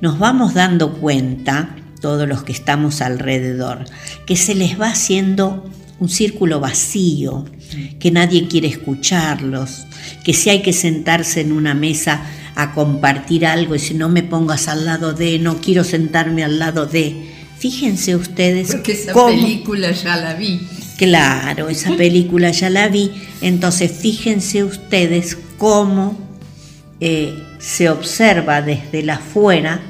nos 0.00 0.18
vamos 0.18 0.54
dando 0.54 0.94
cuenta, 0.94 1.76
todos 2.00 2.28
los 2.28 2.44
que 2.44 2.52
estamos 2.52 3.00
alrededor, 3.00 3.84
que 4.26 4.36
se 4.36 4.54
les 4.54 4.80
va 4.80 4.88
haciendo 4.88 5.68
un 5.98 6.08
círculo 6.08 6.60
vacío, 6.60 7.44
que 7.98 8.10
nadie 8.10 8.46
quiere 8.48 8.68
escucharlos, 8.68 9.86
que 10.24 10.32
si 10.32 10.50
hay 10.50 10.62
que 10.62 10.72
sentarse 10.72 11.40
en 11.40 11.52
una 11.52 11.74
mesa 11.74 12.22
a 12.54 12.72
compartir 12.72 13.46
algo 13.46 13.74
y 13.74 13.78
si 13.78 13.94
no 13.94 14.08
me 14.08 14.22
pongas 14.22 14.68
al 14.68 14.84
lado 14.84 15.12
de, 15.12 15.38
no 15.38 15.60
quiero 15.60 15.84
sentarme 15.84 16.44
al 16.44 16.58
lado 16.58 16.86
de. 16.86 17.14
Fíjense 17.58 18.14
ustedes. 18.14 18.72
Porque 18.72 18.92
esa 18.92 19.12
película 19.12 19.90
ya 19.90 20.16
la 20.16 20.34
vi. 20.34 20.60
Claro, 20.96 21.68
esa 21.68 21.96
película 21.96 22.50
ya 22.50 22.70
la 22.70 22.88
vi. 22.88 23.10
Entonces 23.40 23.92
fíjense 23.92 24.64
ustedes 24.64 25.38
cómo 25.58 26.16
eh, 27.00 27.34
se 27.58 27.90
observa 27.90 28.62
desde 28.62 29.02
la 29.02 29.14
afuera 29.14 29.80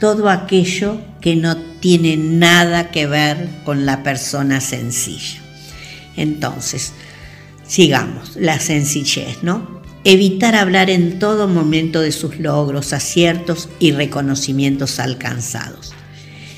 todo 0.00 0.28
aquello 0.28 0.98
que 1.20 1.36
no 1.36 1.56
tiene 1.80 2.16
nada 2.16 2.90
que 2.90 3.06
ver 3.06 3.48
con 3.64 3.86
la 3.86 4.02
persona 4.02 4.60
sencilla. 4.60 5.40
Entonces, 6.16 6.92
sigamos, 7.66 8.36
la 8.36 8.58
sencillez, 8.60 9.42
¿no? 9.42 9.82
Evitar 10.04 10.54
hablar 10.54 10.90
en 10.90 11.18
todo 11.18 11.48
momento 11.48 12.00
de 12.00 12.12
sus 12.12 12.38
logros, 12.38 12.92
aciertos 12.92 13.70
y 13.78 13.92
reconocimientos 13.92 14.98
alcanzados. 14.98 15.94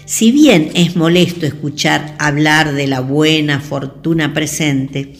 Si 0.04 0.32
bien 0.32 0.72
es 0.74 0.96
molesto 0.96 1.46
escuchar 1.46 2.14
hablar 2.18 2.72
de 2.72 2.86
la 2.86 3.00
buena 3.00 3.60
fortuna 3.60 4.34
presente, 4.34 5.14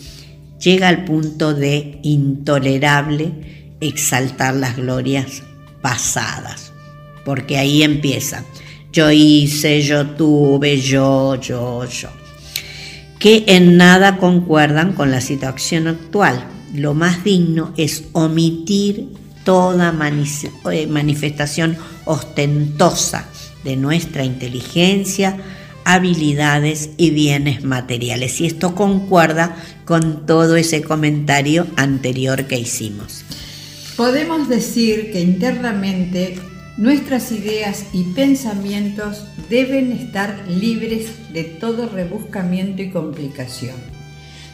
llega 0.59 0.88
al 0.88 1.04
punto 1.04 1.54
de 1.54 1.98
intolerable 2.02 3.76
exaltar 3.80 4.54
las 4.54 4.76
glorias 4.76 5.42
pasadas, 5.82 6.72
porque 7.24 7.59
ahí 7.59 7.82
empieza. 7.82 8.44
Yo 8.92 9.11
hice, 9.11 9.82
yo 9.82 10.07
tuve, 10.07 10.80
yo, 10.80 11.34
yo, 11.40 11.84
yo 11.84 12.09
que 13.18 13.44
en 13.48 13.76
nada 13.76 14.18
concuerdan 14.18 14.92
con 14.92 15.11
la 15.11 15.20
situación 15.20 15.88
actual. 15.88 16.44
Lo 16.74 16.94
más 16.94 17.24
digno 17.24 17.72
es 17.76 18.04
omitir 18.12 19.09
toda 19.44 19.94
eh, 20.72 20.86
manifestación 20.86 21.76
ostentosa 22.04 23.28
de 23.64 23.76
nuestra 23.76 24.24
inteligencia, 24.24 25.36
habilidades 25.87 26.91
y 26.97 27.11
bienes 27.11 27.62
materiales. 27.62 28.41
Y 28.41 28.47
esto 28.47 28.74
concuerda 28.74 29.57
con 29.84 30.26
todo 30.26 30.57
ese 30.57 30.82
comentario 30.82 31.68
anterior 31.76 32.47
que 32.47 32.59
hicimos. 32.59 33.24
Podemos 33.97 34.49
decir 34.49 35.12
que 35.12 35.20
internamente 35.20 36.41
nuestras 36.76 37.30
ideas 37.30 37.84
y 37.93 38.03
pensamientos 38.03 39.24
deben 39.49 39.93
estar 39.93 40.45
libres 40.49 41.32
de 41.32 41.45
todo 41.45 41.89
rebuscamiento 41.89 42.82
y 42.82 42.91
complicación. 42.91 43.76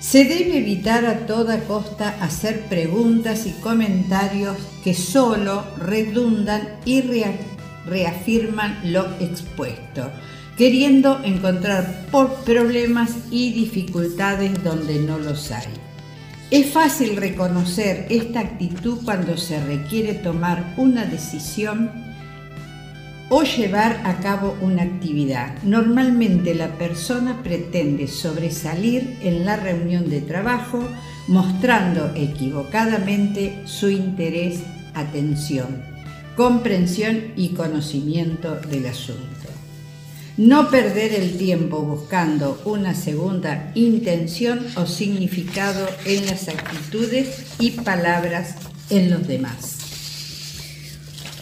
Se 0.01 0.25
debe 0.25 0.59
evitar 0.59 1.07
a 1.07 1.27
toda 1.27 1.61
costa 1.61 2.15
hacer 2.21 2.67
preguntas 2.67 3.47
y 3.47 3.53
comentarios 3.53 4.59
que 4.85 4.93
solo 4.93 5.65
redundan 5.79 6.77
y 6.85 7.03
reafirman 7.87 8.93
lo 8.93 9.07
expuesto, 9.19 10.11
queriendo 10.57 11.23
encontrar 11.25 12.07
problemas 12.45 13.11
y 13.31 13.53
dificultades 13.53 14.63
donde 14.63 15.01
no 15.01 15.19
los 15.19 15.51
hay. 15.51 15.69
Es 16.51 16.67
fácil 16.71 17.17
reconocer 17.17 18.07
esta 18.11 18.41
actitud 18.41 18.99
cuando 19.05 19.39
se 19.39 19.65
requiere 19.65 20.15
tomar 20.15 20.75
una 20.77 21.07
decisión 21.07 21.91
o 23.31 23.43
llevar 23.43 24.03
a 24.05 24.19
cabo 24.19 24.59
una 24.61 24.83
actividad. 24.83 25.55
Normalmente 25.63 26.55
la 26.55 26.77
persona 26.77 27.43
pretende 27.43 28.07
sobresalir 28.07 29.17
en 29.23 29.47
la 29.47 29.57
reunión 29.57 30.11
de 30.11 30.21
trabajo 30.21 30.87
mostrando 31.29 32.13
equivocadamente 32.15 33.63
su 33.65 33.89
interés, 33.89 34.61
atención, 34.93 35.83
comprensión 36.37 37.33
y 37.35 37.55
conocimiento 37.55 38.57
del 38.57 38.85
asunto. 38.85 39.32
No 40.39 40.71
perder 40.71 41.13
el 41.13 41.37
tiempo 41.37 41.83
buscando 41.83 42.63
una 42.65 42.95
segunda 42.95 43.71
intención 43.75 44.67
o 44.77 44.87
significado 44.87 45.87
en 46.07 46.25
las 46.27 46.49
actitudes 46.49 47.45
y 47.59 47.73
palabras 47.73 48.55
en 48.89 49.11
los 49.11 49.29
demás. 49.29 49.77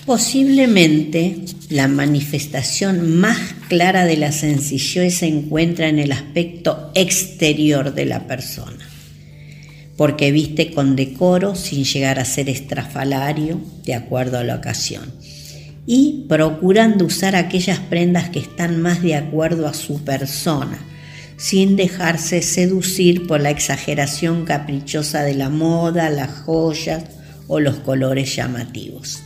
Posiblemente 0.07 1.37
la 1.69 1.87
manifestación 1.87 3.21
más 3.21 3.39
clara 3.69 4.07
de 4.07 4.17
la 4.17 4.33
sencillez 4.33 5.19
se 5.19 5.29
encuentra 5.29 5.89
en 5.89 6.01
el 6.01 6.11
aspecto 6.11 6.91
exterior 6.97 7.95
de 7.95 8.07
la 8.07 8.27
persona, 8.27 8.89
porque 9.97 10.33
viste 10.33 10.73
con 10.73 10.97
decoro 10.97 11.55
sin 11.55 11.85
llegar 11.85 12.19
a 12.19 12.25
ser 12.25 12.49
estrafalario 12.49 13.61
de 13.85 13.95
acuerdo 13.95 14.39
a 14.39 14.45
la 14.45 14.57
ocasión 14.57 15.13
y 15.87 16.27
procurando 16.29 17.07
usar 17.07 17.37
aquellas 17.37 17.79
prendas 17.79 18.31
que 18.31 18.39
están 18.39 18.81
más 18.81 19.03
de 19.03 19.17
acuerdo 19.17 19.67
a 19.67 19.75
su 19.75 20.05
persona, 20.05 20.79
sin 21.37 21.77
dejarse 21.77 22.43
seducir 22.43 23.27
por 23.27 23.41
la 23.41 23.51
exageración 23.51 24.45
caprichosa 24.45 25.23
de 25.23 25.35
la 25.35 25.49
moda, 25.49 26.11
las 26.11 26.31
joyas 26.31 27.05
o 27.49 27.61
los 27.61 27.77
colores 27.77 28.37
llamativos. 28.37 29.23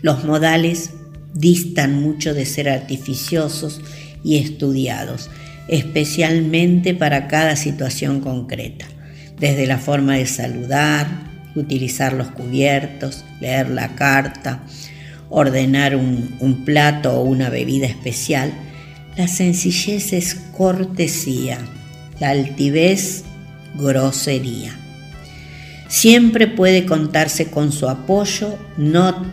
Los 0.00 0.24
modales 0.24 0.90
distan 1.34 2.02
mucho 2.02 2.34
de 2.34 2.46
ser 2.46 2.68
artificiosos 2.68 3.80
y 4.24 4.38
estudiados, 4.38 5.30
especialmente 5.68 6.94
para 6.94 7.28
cada 7.28 7.56
situación 7.56 8.20
concreta, 8.20 8.86
desde 9.38 9.66
la 9.66 9.78
forma 9.78 10.16
de 10.16 10.26
saludar, 10.26 11.06
utilizar 11.54 12.12
los 12.14 12.28
cubiertos, 12.28 13.24
leer 13.40 13.70
la 13.70 13.94
carta, 13.94 14.64
ordenar 15.32 15.96
un, 15.96 16.62
plato 16.64 17.12
o 17.12 17.22
una 17.22 17.48
bebida 17.48 17.86
especial, 17.86 18.52
la 19.16 19.26
sencillez 19.26 20.12
es 20.12 20.34
cortesía, 20.56 21.58
la 22.20 22.30
altivez 22.30 23.24
grosería. 23.74 24.76
Siempre 25.88 26.46
puede 26.46 26.84
contarse 26.84 27.50
con 27.50 27.72
su 27.72 27.88
apoyo, 27.88 28.58
no, 28.76 29.24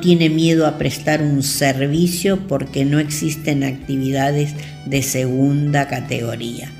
tiene 0.00 0.30
miedo 0.30 0.66
a 0.66 0.78
prestar 0.78 1.20
un 1.20 1.42
servicio 1.42 2.46
porque 2.46 2.84
no 2.84 3.00
existen 3.00 3.64
actividades 3.64 4.54
de 4.86 5.02
segunda 5.02 5.88
categoría. 5.88 6.70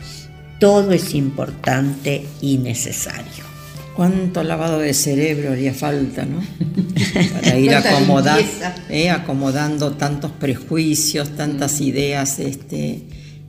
Todo 0.61 0.93
es 0.93 1.15
importante 1.15 2.25
y 2.41 2.59
necesario. 2.59 3.42
Cuánto 3.95 4.43
lavado 4.43 4.79
de 4.79 4.95
cerebro 4.95 5.53
haría 5.53 5.75
falta, 5.75 6.25
¿no? 6.25 6.41
Para 7.33 7.59
ir 7.59 7.73
eh, 8.89 9.11
acomodando 9.11 9.93
tantos 9.93 10.31
prejuicios, 10.33 11.37
tantas 11.37 11.81
ideas 11.81 12.39
este, 12.39 13.03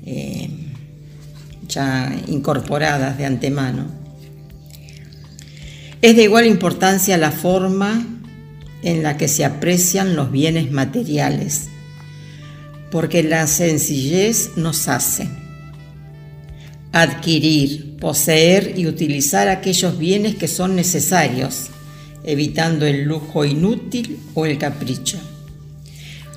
eh, 0.05 0.49
ya 1.67 2.13
incorporadas 2.27 3.17
de 3.17 3.25
antemano. 3.25 3.85
Es 6.01 6.17
de 6.17 6.23
igual 6.23 6.45
importancia 6.45 7.17
la 7.17 7.31
forma 7.31 8.05
en 8.81 9.03
la 9.03 9.15
que 9.15 9.29
se 9.29 9.45
aprecian 9.45 10.17
los 10.17 10.29
bienes 10.29 10.71
materiales, 10.71 11.69
porque 12.91 13.23
la 13.23 13.47
sencillez 13.47 14.57
nos 14.57 14.89
hace 14.89 15.42
adquirir, 16.93 17.97
poseer 17.97 18.75
y 18.77 18.85
utilizar 18.85 19.49
aquellos 19.49 19.97
bienes 19.97 20.35
que 20.35 20.47
son 20.47 20.75
necesarios, 20.75 21.71
evitando 22.23 22.85
el 22.85 23.03
lujo 23.03 23.43
inútil 23.43 24.19
o 24.35 24.45
el 24.45 24.59
capricho. 24.59 25.17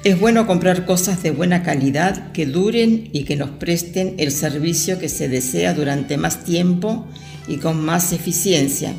Es 0.03 0.19
bueno 0.19 0.47
comprar 0.47 0.87
cosas 0.87 1.23
de 1.23 1.31
buena 1.31 1.63
calidad 1.63 2.33
que 2.33 2.47
duren 2.47 3.11
y 3.13 3.25
que 3.25 3.37
nos 3.37 3.51
presten 3.51 4.15
el 4.19 4.33
servicio 4.33 4.99
que 4.99 5.11
se 5.11 5.29
desea 5.29 5.75
durante 5.75 6.17
más 6.17 6.43
tiempo 6.43 7.07
y 7.47 7.59
con 7.59 7.85
más 7.85 8.13
eficiencia, 8.13 8.95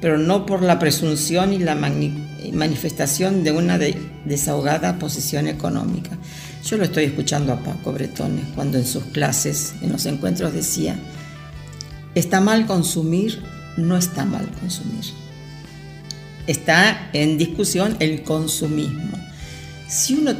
pero 0.00 0.16
no 0.16 0.46
por 0.46 0.62
la 0.62 0.78
presunción 0.78 1.52
y 1.52 1.58
la 1.58 1.74
manifestación 1.74 3.44
de 3.44 3.52
una 3.52 3.78
desahogada 4.24 4.98
posición 4.98 5.48
económica. 5.48 6.16
Yo 6.68 6.76
lo 6.76 6.84
estoy 6.84 7.04
escuchando 7.04 7.54
a 7.54 7.60
Paco 7.60 7.94
Bretones 7.94 8.44
cuando 8.54 8.76
en 8.76 8.84
sus 8.84 9.04
clases, 9.04 9.72
en 9.80 9.90
los 9.90 10.04
encuentros 10.04 10.52
decía, 10.52 10.96
está 12.14 12.42
mal 12.42 12.66
consumir, 12.66 13.42
no 13.78 13.96
está 13.96 14.26
mal 14.26 14.46
consumir. 14.60 15.04
Está 16.46 17.08
en 17.14 17.38
discusión 17.38 17.96
el 18.00 18.22
consumismo. 18.22 19.16
Si 19.88 20.12
uno 20.12 20.34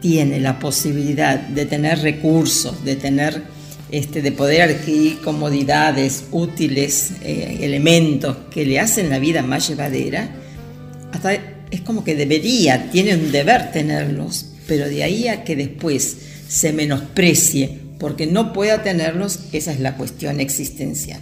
tiene 0.00 0.40
la 0.40 0.58
posibilidad 0.58 1.38
de 1.38 1.66
tener 1.66 1.98
recursos, 1.98 2.82
de 2.82 2.96
tener 2.96 3.42
este, 3.90 4.22
de 4.22 4.32
poder 4.32 4.62
adquirir 4.62 5.20
comodidades, 5.20 6.24
útiles, 6.30 7.12
eh, 7.20 7.58
elementos 7.60 8.38
que 8.50 8.64
le 8.64 8.80
hacen 8.80 9.10
la 9.10 9.18
vida 9.18 9.42
más 9.42 9.68
llevadera, 9.68 10.30
hasta 11.12 11.34
es 11.70 11.82
como 11.82 12.04
que 12.04 12.14
debería, 12.14 12.90
tiene 12.90 13.14
un 13.16 13.30
deber 13.30 13.70
tenerlos, 13.70 14.53
pero 14.66 14.88
de 14.88 15.02
ahí 15.02 15.28
a 15.28 15.44
que 15.44 15.56
después 15.56 16.16
se 16.48 16.72
menosprecie 16.72 17.80
porque 17.98 18.26
no 18.26 18.52
pueda 18.52 18.82
tenerlos, 18.82 19.40
esa 19.52 19.72
es 19.72 19.80
la 19.80 19.96
cuestión 19.96 20.40
existencial. 20.40 21.20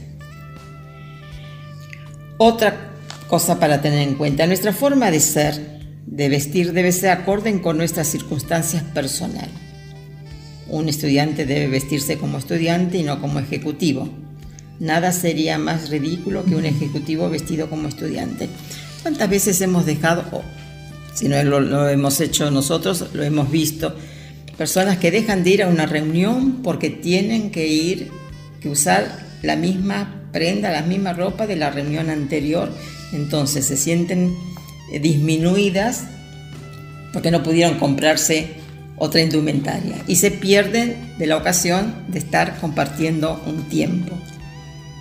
Otra 2.38 2.92
cosa 3.28 3.60
para 3.60 3.80
tener 3.80 4.00
en 4.00 4.14
cuenta, 4.14 4.46
nuestra 4.46 4.72
forma 4.72 5.10
de 5.10 5.20
ser, 5.20 5.80
de 6.06 6.28
vestir, 6.28 6.72
debe 6.72 6.92
ser 6.92 7.10
acorde 7.10 7.60
con 7.60 7.76
nuestras 7.76 8.08
circunstancias 8.08 8.82
personales. 8.82 9.54
Un 10.68 10.88
estudiante 10.88 11.46
debe 11.46 11.68
vestirse 11.68 12.18
como 12.18 12.38
estudiante 12.38 12.98
y 12.98 13.02
no 13.02 13.20
como 13.20 13.38
ejecutivo. 13.38 14.08
Nada 14.80 15.12
sería 15.12 15.58
más 15.58 15.90
ridículo 15.90 16.44
que 16.44 16.56
un 16.56 16.64
ejecutivo 16.64 17.30
vestido 17.30 17.70
como 17.70 17.88
estudiante. 17.88 18.48
¿Cuántas 19.02 19.30
veces 19.30 19.60
hemos 19.60 19.86
dejado, 19.86 20.24
si 21.14 21.28
no 21.28 21.42
lo, 21.42 21.88
hemos 21.88 22.20
hecho 22.20 22.50
nosotros, 22.50 23.06
lo 23.12 23.22
hemos 23.22 23.50
visto. 23.50 23.94
Personas 24.56 24.98
que 24.98 25.10
dejan 25.10 25.44
de 25.44 25.50
ir 25.50 25.62
a 25.62 25.68
una 25.68 25.86
reunión 25.86 26.62
porque 26.62 26.90
tienen 26.90 27.50
que 27.50 27.66
ir, 27.68 28.10
que 28.60 28.68
usar 28.68 29.26
la 29.42 29.56
misma 29.56 30.22
prenda, 30.32 30.70
la 30.70 30.82
misma 30.82 31.12
ropa 31.12 31.46
de 31.46 31.56
la 31.56 31.70
reunión 31.70 32.10
anterior. 32.10 32.70
Entonces 33.12 33.66
se 33.66 33.76
sienten 33.76 34.34
eh, 34.92 34.98
disminuidas 35.00 36.04
porque 37.12 37.30
no 37.30 37.42
pudieron 37.42 37.78
comprarse 37.78 38.62
otra 38.96 39.20
indumentaria 39.20 39.96
y 40.06 40.16
se 40.16 40.30
pierden 40.30 41.14
de 41.18 41.26
la 41.26 41.36
ocasión 41.36 41.94
de 42.08 42.18
estar 42.18 42.58
compartiendo 42.60 43.42
un 43.46 43.68
tiempo. 43.68 44.16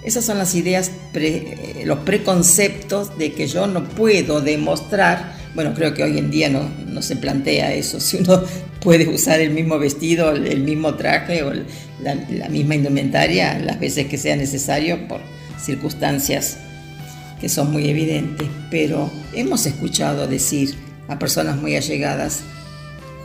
Esas 0.04 0.26
son 0.26 0.40
las 0.40 0.56
ideas, 0.56 0.92
eh, 1.14 1.84
los 1.86 2.00
preconceptos 2.00 3.18
de 3.18 3.34
que 3.34 3.48
yo 3.48 3.68
no 3.68 3.84
puedo 3.84 4.42
demostrar 4.42 5.41
bueno, 5.56 5.74
creo 5.74 5.94
que 5.94 6.04
hoy 6.04 6.18
en 6.18 6.32
día 6.32 6.50
no, 6.50 6.70
no 6.88 7.02
se 7.02 7.16
plantea 7.16 7.74
eso, 7.74 8.00
si 8.02 8.18
uno 8.18 8.44
puede 8.82 9.08
usar 9.08 9.40
el 9.40 9.52
mismo 9.52 9.78
vestido, 9.78 10.32
el 10.32 10.62
mismo 10.62 10.96
traje 10.96 11.44
o 11.44 11.54
la, 11.54 12.16
la 12.30 12.50
misma 12.50 12.76
indumentaria 12.76 13.60
las 13.60 13.80
veces 13.80 14.08
que 14.08 14.18
sea 14.18 14.36
necesario 14.36 15.08
por 15.08 15.22
circunstancias 15.60 16.58
que 17.40 17.50
son 17.50 17.72
muy 17.72 17.90
evidentes, 17.90 18.48
pero 18.70 19.10
hemos 19.34 19.66
escuchado 19.66 20.28
decir 20.28 20.76
a 21.08 21.18
personas 21.18 21.58
muy 21.58 21.76
allegadas, 21.76 22.42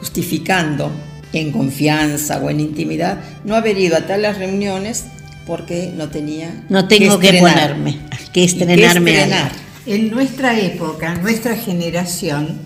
justificando 0.01 0.91
en 1.35 1.53
confianza 1.53 2.39
o 2.39 2.49
en 2.49 2.61
intimidad, 2.61 3.19
no 3.45 3.55
haber 3.55 3.79
ido 3.79 3.97
a 3.97 4.07
tales 4.07 4.39
reuniones 4.39 5.05
porque 5.47 5.93
no 5.95 6.09
tenía 6.09 6.65
no 6.69 6.89
tengo 6.89 7.21
que, 7.21 7.35
ponerme 7.35 7.99
que 8.33 8.45
estrenarme 8.45 9.29
en 9.87 10.11
nuestra 10.11 10.59
época 10.59 11.15
nuestra 11.15 11.57
generación 11.57 12.59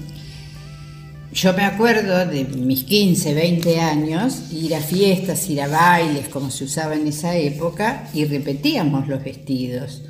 yo 1.32 1.52
me 1.52 1.62
acuerdo 1.62 2.26
de 2.26 2.44
mis 2.44 2.84
15 2.84 3.34
20 3.34 3.78
años 3.78 4.50
ir 4.52 4.74
a 4.74 4.80
fiestas 4.80 5.48
ir 5.50 5.60
a 5.60 5.68
bailes 5.68 6.28
como 6.28 6.50
se 6.50 6.64
usaba 6.64 6.94
en 6.94 7.06
esa 7.06 7.36
época 7.36 8.08
y 8.14 8.24
repetíamos 8.24 9.06
los 9.06 9.22
vestidos. 9.22 10.02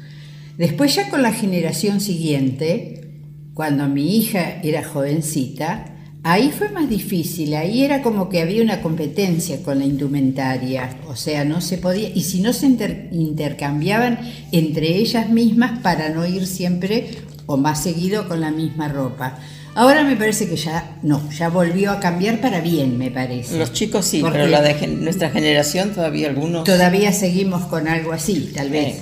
Después 0.56 0.94
ya 0.94 1.10
con 1.10 1.22
la 1.22 1.32
generación 1.32 2.00
siguiente 2.00 3.10
cuando 3.54 3.86
mi 3.88 4.16
hija 4.16 4.60
era 4.62 4.82
jovencita 4.82 5.89
Ahí 6.22 6.52
fue 6.56 6.68
más 6.68 6.88
difícil, 6.88 7.54
ahí 7.54 7.82
era 7.82 8.02
como 8.02 8.28
que 8.28 8.42
había 8.42 8.62
una 8.62 8.82
competencia 8.82 9.62
con 9.62 9.78
la 9.78 9.86
indumentaria, 9.86 10.98
o 11.08 11.16
sea, 11.16 11.46
no 11.46 11.62
se 11.62 11.78
podía, 11.78 12.10
y 12.14 12.22
si 12.24 12.42
no 12.42 12.52
se 12.52 12.66
intercambiaban 12.66 14.20
entre 14.52 14.98
ellas 14.98 15.30
mismas 15.30 15.78
para 15.78 16.10
no 16.10 16.26
ir 16.26 16.46
siempre 16.46 17.10
o 17.46 17.56
más 17.56 17.82
seguido 17.82 18.28
con 18.28 18.42
la 18.42 18.50
misma 18.50 18.88
ropa. 18.88 19.38
Ahora 19.74 20.04
me 20.04 20.14
parece 20.14 20.46
que 20.46 20.56
ya 20.56 20.98
no, 21.02 21.22
ya 21.30 21.48
volvió 21.48 21.90
a 21.90 22.00
cambiar 22.00 22.42
para 22.42 22.60
bien, 22.60 22.98
me 22.98 23.10
parece. 23.10 23.58
Los 23.58 23.72
chicos 23.72 24.04
sí, 24.04 24.22
pero 24.22 24.46
la 24.46 24.60
de 24.60 24.88
nuestra 24.88 25.30
generación 25.30 25.94
todavía 25.94 26.28
algunos... 26.28 26.64
Todavía 26.64 27.12
seguimos 27.12 27.64
con 27.64 27.88
algo 27.88 28.12
así, 28.12 28.52
tal 28.54 28.68
vez. 28.68 28.98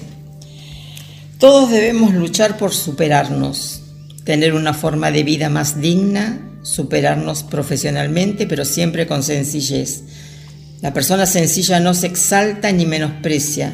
Todos 1.38 1.70
debemos 1.70 2.14
luchar 2.14 2.58
por 2.58 2.72
superarnos, 2.72 3.82
tener 4.22 4.54
una 4.54 4.72
forma 4.72 5.10
de 5.10 5.24
vida 5.24 5.48
más 5.48 5.80
digna 5.80 6.47
superarnos 6.62 7.42
profesionalmente, 7.42 8.46
pero 8.46 8.64
siempre 8.64 9.06
con 9.06 9.22
sencillez. 9.22 10.02
La 10.80 10.92
persona 10.94 11.26
sencilla 11.26 11.80
no 11.80 11.94
se 11.94 12.06
exalta 12.06 12.70
ni 12.70 12.86
menosprecia, 12.86 13.72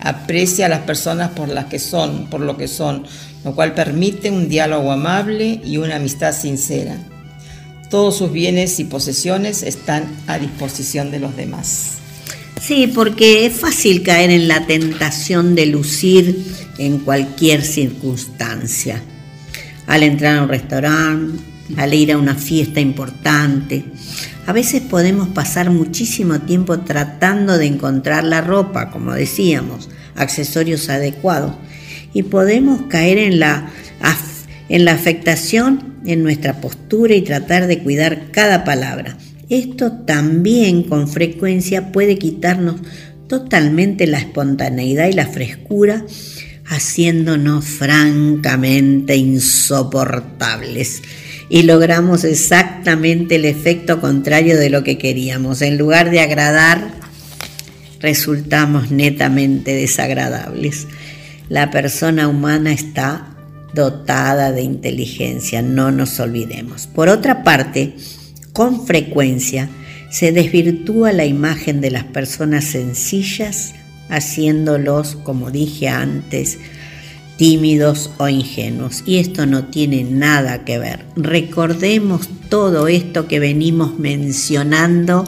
aprecia 0.00 0.66
a 0.66 0.70
las 0.70 0.80
personas 0.80 1.30
por 1.30 1.48
las 1.48 1.66
que 1.66 1.78
son, 1.78 2.30
por 2.30 2.40
lo 2.40 2.56
que 2.56 2.68
son, 2.68 3.04
lo 3.44 3.54
cual 3.54 3.74
permite 3.74 4.30
un 4.30 4.48
diálogo 4.48 4.90
amable 4.92 5.60
y 5.64 5.76
una 5.76 5.96
amistad 5.96 6.32
sincera. 6.32 6.96
Todos 7.90 8.16
sus 8.16 8.32
bienes 8.32 8.80
y 8.80 8.84
posesiones 8.84 9.62
están 9.62 10.04
a 10.26 10.38
disposición 10.38 11.10
de 11.10 11.20
los 11.20 11.36
demás. 11.36 11.98
Sí, 12.60 12.86
porque 12.88 13.46
es 13.46 13.52
fácil 13.52 14.02
caer 14.02 14.30
en 14.30 14.48
la 14.48 14.66
tentación 14.66 15.54
de 15.54 15.66
lucir 15.66 16.44
en 16.78 16.98
cualquier 16.98 17.62
circunstancia. 17.62 19.02
Al 19.86 20.02
entrar 20.02 20.38
a 20.38 20.42
un 20.42 20.48
restaurante, 20.48 21.38
al 21.76 21.94
ir 21.94 22.12
a 22.12 22.18
una 22.18 22.34
fiesta 22.34 22.80
importante. 22.80 23.84
A 24.46 24.52
veces 24.52 24.82
podemos 24.82 25.28
pasar 25.28 25.70
muchísimo 25.70 26.40
tiempo 26.40 26.80
tratando 26.80 27.58
de 27.58 27.66
encontrar 27.66 28.24
la 28.24 28.40
ropa, 28.40 28.90
como 28.90 29.12
decíamos, 29.12 29.88
accesorios 30.14 30.88
adecuados, 30.88 31.54
y 32.12 32.22
podemos 32.22 32.82
caer 32.82 33.18
en 33.18 33.40
la, 33.40 33.70
en 34.68 34.84
la 34.84 34.92
afectación 34.92 35.96
en 36.06 36.22
nuestra 36.22 36.60
postura 36.60 37.14
y 37.14 37.22
tratar 37.22 37.66
de 37.66 37.80
cuidar 37.80 38.30
cada 38.30 38.64
palabra. 38.64 39.18
Esto 39.48 39.92
también 39.92 40.84
con 40.84 41.08
frecuencia 41.08 41.92
puede 41.92 42.18
quitarnos 42.18 42.76
totalmente 43.28 44.06
la 44.06 44.18
espontaneidad 44.18 45.08
y 45.08 45.12
la 45.12 45.26
frescura, 45.26 46.04
haciéndonos 46.64 47.64
francamente 47.64 49.16
insoportables 49.16 51.02
y 51.48 51.62
logramos 51.62 52.24
exactamente 52.24 53.36
el 53.36 53.44
efecto 53.44 54.00
contrario 54.00 54.58
de 54.58 54.70
lo 54.70 54.82
que 54.82 54.98
queríamos. 54.98 55.62
En 55.62 55.78
lugar 55.78 56.10
de 56.10 56.20
agradar, 56.20 56.90
resultamos 58.00 58.90
netamente 58.90 59.74
desagradables. 59.74 60.86
La 61.48 61.70
persona 61.70 62.28
humana 62.28 62.72
está 62.72 63.36
dotada 63.74 64.52
de 64.52 64.62
inteligencia, 64.62 65.62
no 65.62 65.92
nos 65.92 66.18
olvidemos. 66.18 66.86
Por 66.88 67.08
otra 67.08 67.44
parte, 67.44 67.94
con 68.52 68.86
frecuencia 68.86 69.68
se 70.10 70.32
desvirtúa 70.32 71.12
la 71.12 71.26
imagen 71.26 71.80
de 71.80 71.90
las 71.90 72.04
personas 72.04 72.64
sencillas, 72.64 73.74
haciéndolos, 74.08 75.16
como 75.16 75.50
dije 75.50 75.88
antes, 75.88 76.58
tímidos 77.36 78.10
o 78.18 78.28
ingenuos. 78.28 79.02
Y 79.06 79.18
esto 79.18 79.46
no 79.46 79.64
tiene 79.64 80.04
nada 80.04 80.64
que 80.64 80.78
ver. 80.78 81.04
Recordemos 81.16 82.28
todo 82.48 82.88
esto 82.88 83.26
que 83.28 83.40
venimos 83.40 83.98
mencionando 83.98 85.24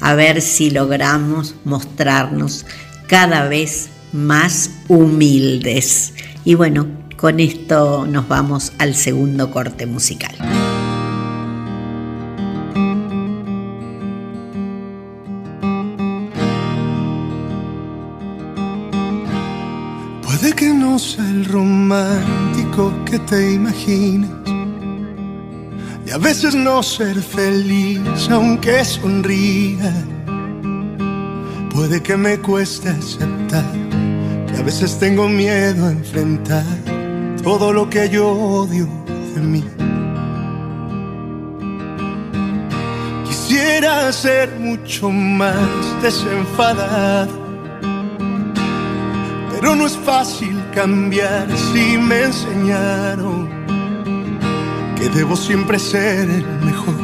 a 0.00 0.14
ver 0.14 0.42
si 0.42 0.70
logramos 0.70 1.54
mostrarnos 1.64 2.66
cada 3.06 3.48
vez 3.48 3.88
más 4.12 4.70
humildes. 4.88 6.14
Y 6.44 6.54
bueno, 6.54 6.86
con 7.16 7.40
esto 7.40 8.06
nos 8.06 8.28
vamos 8.28 8.72
al 8.78 8.94
segundo 8.94 9.50
corte 9.50 9.86
musical. 9.86 10.34
El 21.18 21.44
romántico 21.44 22.92
que 23.04 23.18
te 23.18 23.54
imaginas. 23.54 24.30
Y 26.06 26.10
a 26.12 26.18
veces 26.18 26.54
no 26.54 26.84
ser 26.84 27.20
feliz 27.20 28.28
aunque 28.30 28.84
sonría. 28.84 29.92
Puede 31.70 32.00
que 32.00 32.16
me 32.16 32.38
cueste 32.38 32.90
aceptar 32.90 33.72
que 34.46 34.56
a 34.56 34.62
veces 34.62 34.96
tengo 35.00 35.28
miedo 35.28 35.86
a 35.86 35.90
enfrentar 35.90 36.64
todo 37.42 37.72
lo 37.72 37.90
que 37.90 38.08
yo 38.08 38.28
odio 38.30 38.86
de 39.34 39.40
mí. 39.40 39.64
Quisiera 43.26 44.12
ser 44.12 44.60
mucho 44.60 45.10
más 45.10 46.02
desenfadado, 46.02 47.45
pero 49.60 49.74
no 49.74 49.86
es 49.86 49.96
fácil 49.96 50.62
cambiar 50.74 51.46
si 51.72 51.96
me 51.96 52.24
enseñaron 52.24 53.48
que 54.96 55.08
debo 55.08 55.34
siempre 55.34 55.78
ser 55.78 56.28
el 56.28 56.46
mejor, 56.62 56.94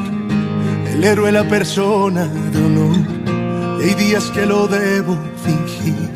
el 0.93 1.03
héroe, 1.03 1.33
la 1.33 1.49
persona 1.49 2.27
de 2.27 2.65
honor. 2.65 2.97
Y 3.81 3.89
hay 3.89 3.95
días 3.95 4.31
que 4.35 4.45
lo 4.45 4.67
debo 4.67 5.17
fingir. 5.45 6.11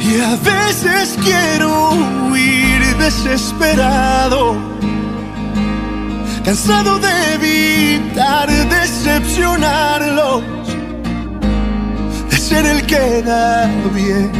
Y 0.00 0.20
a 0.20 0.36
veces 0.36 1.18
quiero 1.22 1.90
huir 2.30 2.96
desesperado, 2.96 4.56
cansado 6.44 6.98
de 6.98 7.34
evitar 7.34 8.48
decepcionarlo 8.48 10.61
ser 12.52 12.66
el 12.66 12.84
que 12.86 13.22
da 13.22 13.66
bien. 13.94 14.30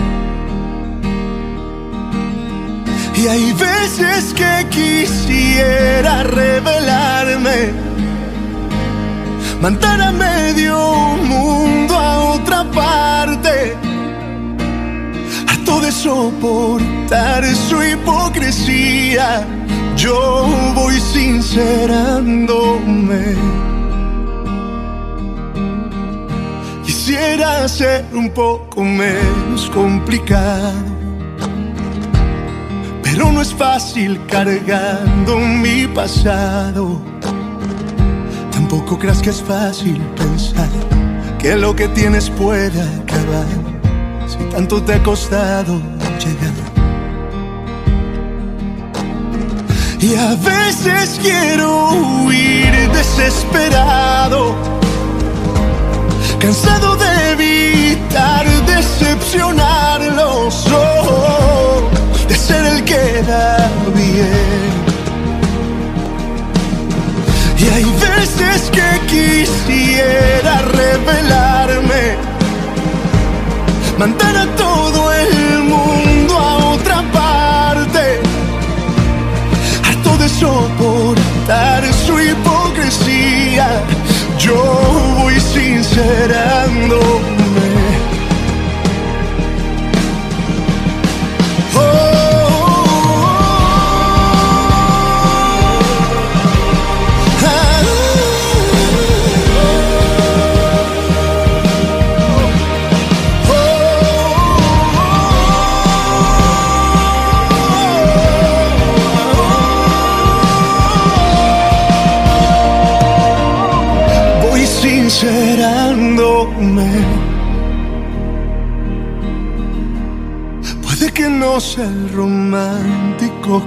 Y 3.20 3.26
hay 3.26 3.52
veces 3.52 4.34
que 4.34 4.66
quisiera 4.78 6.22
revelarme, 6.24 7.72
mandar 9.62 10.00
a 10.00 10.12
medio 10.12 10.76
mundo 11.32 11.94
a 11.96 12.24
otra 12.34 12.64
parte, 12.82 13.74
harto 15.48 15.80
de 15.80 15.90
soportar 15.92 17.42
su 17.68 17.82
hipocresía. 17.82 19.46
Yo 19.96 20.46
voy 20.74 21.00
sincerándome. 21.00 23.71
Quisiera 27.22 27.68
ser 27.68 28.04
un 28.12 28.30
poco 28.30 28.82
menos 28.82 29.70
complicado. 29.70 30.72
Pero 33.02 33.30
no 33.30 33.40
es 33.40 33.54
fácil 33.54 34.20
cargando 34.26 35.38
mi 35.38 35.86
pasado. 35.86 37.00
Tampoco 38.50 38.98
creas 38.98 39.22
que 39.22 39.30
es 39.30 39.40
fácil 39.40 40.00
pensar 40.16 40.68
que 41.38 41.56
lo 41.56 41.76
que 41.76 41.88
tienes 41.88 42.28
puede 42.30 42.80
acabar. 42.80 43.46
Si 44.26 44.38
tanto 44.50 44.82
te 44.82 44.94
ha 44.94 45.02
costado 45.02 45.80
llegar. 46.18 46.72
Y 50.00 50.16
a 50.16 50.34
veces 50.34 51.20
quiero 51.22 51.90
huir 52.24 52.90
desesperado, 52.92 54.56
cansado 56.40 56.96
de 56.96 57.01
evitar 57.32 58.46
decepcionarlos, 58.66 60.66
oh, 60.72 61.82
de 62.28 62.36
ser 62.36 62.64
el 62.64 62.84
que 62.84 63.22
da 63.22 63.70
bien. 63.94 64.72
Y 67.58 67.64
hay 67.74 67.84
veces 68.08 68.70
que 68.76 68.88
quisiera 69.06 70.54
revelarme, 70.80 72.04
mandar 73.98 74.36
a 74.36 74.46
todo 74.56 74.71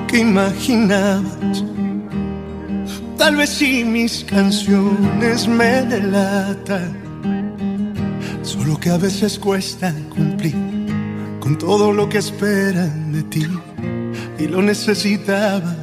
que 0.08 0.20
imaginabas. 0.20 1.64
Tal 3.18 3.36
vez 3.36 3.50
si 3.50 3.84
mis 3.84 4.24
canciones 4.24 5.48
me 5.48 5.82
delatan. 5.84 6.92
Solo 8.42 8.80
que 8.80 8.90
a 8.90 8.98
veces 8.98 9.38
cuesta 9.38 9.94
cumplir 10.10 10.56
con 11.40 11.58
todo 11.58 11.92
lo 11.92 12.08
que 12.10 12.20
esperan 12.20 13.12
de 13.12 13.24
ti. 13.24 13.48
Y 14.40 14.48
lo 14.48 14.62
necesitaba 14.62 15.76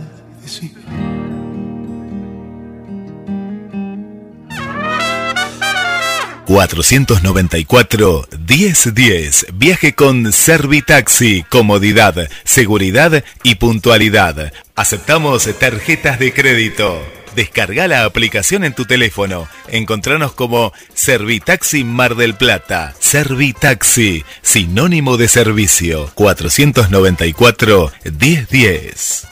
$494 6.52 8.28
1010. 8.46 9.46
Viaje 9.54 9.94
con 9.94 10.34
Servitaxi. 10.34 11.44
Comodidad, 11.48 12.28
seguridad 12.44 13.24
y 13.42 13.54
puntualidad. 13.54 14.52
Aceptamos 14.76 15.48
tarjetas 15.58 16.18
de 16.18 16.34
crédito. 16.34 17.00
Descarga 17.34 17.88
la 17.88 18.04
aplicación 18.04 18.64
en 18.64 18.74
tu 18.74 18.84
teléfono. 18.84 19.48
Encontranos 19.68 20.34
como 20.34 20.74
Servitaxi 20.92 21.84
Mar 21.84 22.16
del 22.16 22.34
Plata. 22.34 22.94
Servitaxi, 22.98 24.22
sinónimo 24.42 25.16
de 25.16 25.28
servicio. 25.28 26.10
494 26.14 27.92
1010. 28.04 29.28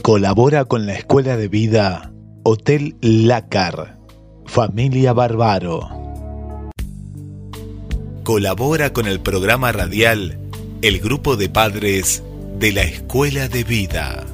Colabora 0.00 0.64
con 0.64 0.86
la 0.86 0.94
Escuela 0.94 1.36
de 1.36 1.48
Vida 1.48 2.12
Hotel 2.44 2.96
Lácar. 3.02 3.95
Familia 4.46 5.12
Barbaro. 5.12 5.90
Colabora 8.22 8.92
con 8.92 9.06
el 9.06 9.20
programa 9.20 9.72
radial 9.72 10.38
el 10.82 11.00
grupo 11.00 11.36
de 11.36 11.48
padres 11.48 12.22
de 12.58 12.72
la 12.72 12.82
Escuela 12.82 13.48
de 13.48 13.64
Vida. 13.64 14.24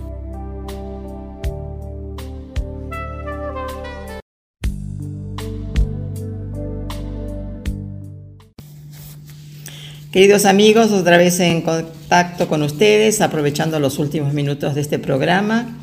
Queridos 10.13 10.45
amigos, 10.45 10.93
otra 10.93 11.17
vez 11.17 11.41
en 11.41 11.63
contacto 11.63 12.47
con 12.47 12.63
ustedes, 12.63 13.23
aprovechando 13.23 13.81
los 13.81 13.99
últimos 13.99 14.35
minutos 14.35 14.75
de 14.75 14.83
este 14.83 14.99
programa. 14.99 15.82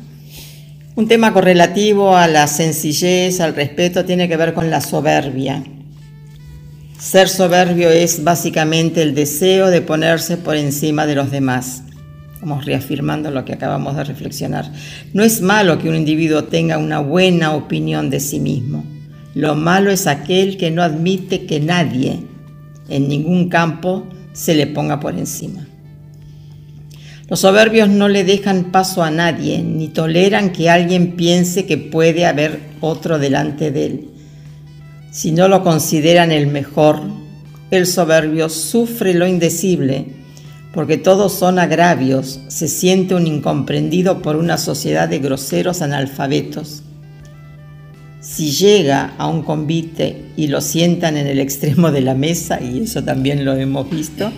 Un 1.00 1.08
tema 1.08 1.32
correlativo 1.32 2.14
a 2.14 2.28
la 2.28 2.46
sencillez, 2.46 3.40
al 3.40 3.54
respeto, 3.54 4.04
tiene 4.04 4.28
que 4.28 4.36
ver 4.36 4.52
con 4.52 4.68
la 4.68 4.82
soberbia. 4.82 5.64
Ser 6.98 7.30
soberbio 7.30 7.88
es 7.88 8.22
básicamente 8.22 9.00
el 9.00 9.14
deseo 9.14 9.68
de 9.68 9.80
ponerse 9.80 10.36
por 10.36 10.56
encima 10.56 11.06
de 11.06 11.14
los 11.14 11.30
demás. 11.30 11.84
Vamos 12.42 12.66
reafirmando 12.66 13.30
lo 13.30 13.46
que 13.46 13.54
acabamos 13.54 13.96
de 13.96 14.04
reflexionar. 14.04 14.70
No 15.14 15.24
es 15.24 15.40
malo 15.40 15.78
que 15.78 15.88
un 15.88 15.96
individuo 15.96 16.44
tenga 16.44 16.76
una 16.76 16.98
buena 16.98 17.54
opinión 17.54 18.10
de 18.10 18.20
sí 18.20 18.38
mismo. 18.38 18.84
Lo 19.34 19.54
malo 19.54 19.90
es 19.90 20.06
aquel 20.06 20.58
que 20.58 20.70
no 20.70 20.82
admite 20.82 21.46
que 21.46 21.60
nadie, 21.60 22.26
en 22.90 23.08
ningún 23.08 23.48
campo, 23.48 24.06
se 24.34 24.54
le 24.54 24.66
ponga 24.66 25.00
por 25.00 25.16
encima. 25.16 25.66
Los 27.30 27.40
soberbios 27.40 27.88
no 27.88 28.08
le 28.08 28.24
dejan 28.24 28.72
paso 28.72 29.04
a 29.04 29.10
nadie, 29.12 29.62
ni 29.62 29.86
toleran 29.86 30.50
que 30.50 30.68
alguien 30.68 31.12
piense 31.12 31.64
que 31.64 31.78
puede 31.78 32.26
haber 32.26 32.58
otro 32.80 33.20
delante 33.20 33.70
de 33.70 33.86
él. 33.86 34.08
Si 35.12 35.30
no 35.30 35.46
lo 35.46 35.62
consideran 35.62 36.32
el 36.32 36.48
mejor, 36.48 37.00
el 37.70 37.86
soberbio 37.86 38.48
sufre 38.48 39.14
lo 39.14 39.28
indecible, 39.28 40.06
porque 40.74 40.98
todos 40.98 41.32
son 41.32 41.60
agravios, 41.60 42.40
se 42.48 42.66
siente 42.66 43.14
un 43.14 43.28
incomprendido 43.28 44.22
por 44.22 44.34
una 44.34 44.58
sociedad 44.58 45.08
de 45.08 45.20
groseros 45.20 45.82
analfabetos. 45.82 46.82
Si 48.20 48.50
llega 48.50 49.14
a 49.18 49.28
un 49.28 49.42
convite 49.42 50.24
y 50.36 50.48
lo 50.48 50.60
sientan 50.60 51.16
en 51.16 51.28
el 51.28 51.38
extremo 51.38 51.92
de 51.92 52.00
la 52.00 52.14
mesa, 52.14 52.60
y 52.60 52.82
eso 52.82 53.04
también 53.04 53.44
lo 53.44 53.54
hemos 53.54 53.88
visto, 53.88 54.32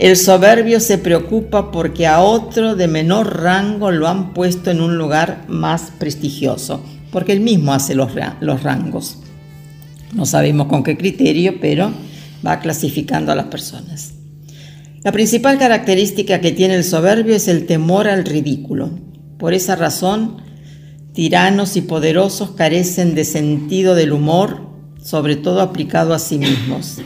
el 0.00 0.16
soberbio 0.16 0.80
se 0.80 0.96
preocupa 0.96 1.70
porque 1.70 2.06
a 2.06 2.22
otro 2.22 2.74
de 2.74 2.88
menor 2.88 3.42
rango 3.42 3.90
lo 3.90 4.08
han 4.08 4.32
puesto 4.32 4.70
en 4.70 4.80
un 4.80 4.96
lugar 4.96 5.44
más 5.46 5.92
prestigioso, 5.98 6.82
porque 7.12 7.32
él 7.32 7.40
mismo 7.40 7.74
hace 7.74 7.94
los, 7.94 8.14
rangos. 8.14 9.18
No 10.14 10.24
sabemos 10.24 10.68
con 10.68 10.84
qué 10.84 10.96
criterio, 10.96 11.60
pero 11.60 11.92
va 12.44 12.60
clasificando 12.60 13.30
a 13.30 13.34
las 13.34 13.46
personas. 13.48 14.14
La 15.04 15.12
principal 15.12 15.58
característica 15.58 16.40
que 16.40 16.52
tiene 16.52 16.76
el 16.76 16.84
soberbio 16.84 17.36
es 17.36 17.46
el 17.46 17.66
temor 17.66 18.08
al 18.08 18.24
ridículo. 18.24 18.98
Por 19.38 19.52
esa 19.52 19.76
razón, 19.76 20.38
tiranos 21.12 21.76
y 21.76 21.82
poderosos 21.82 22.52
carecen 22.52 23.14
de 23.14 23.26
sentido 23.26 23.94
del 23.94 24.14
humor, 24.14 24.66
sobre 25.02 25.36
todo 25.36 25.60
aplicado 25.60 26.14
a 26.14 26.18
sí 26.18 26.38
mismos. 26.38 27.02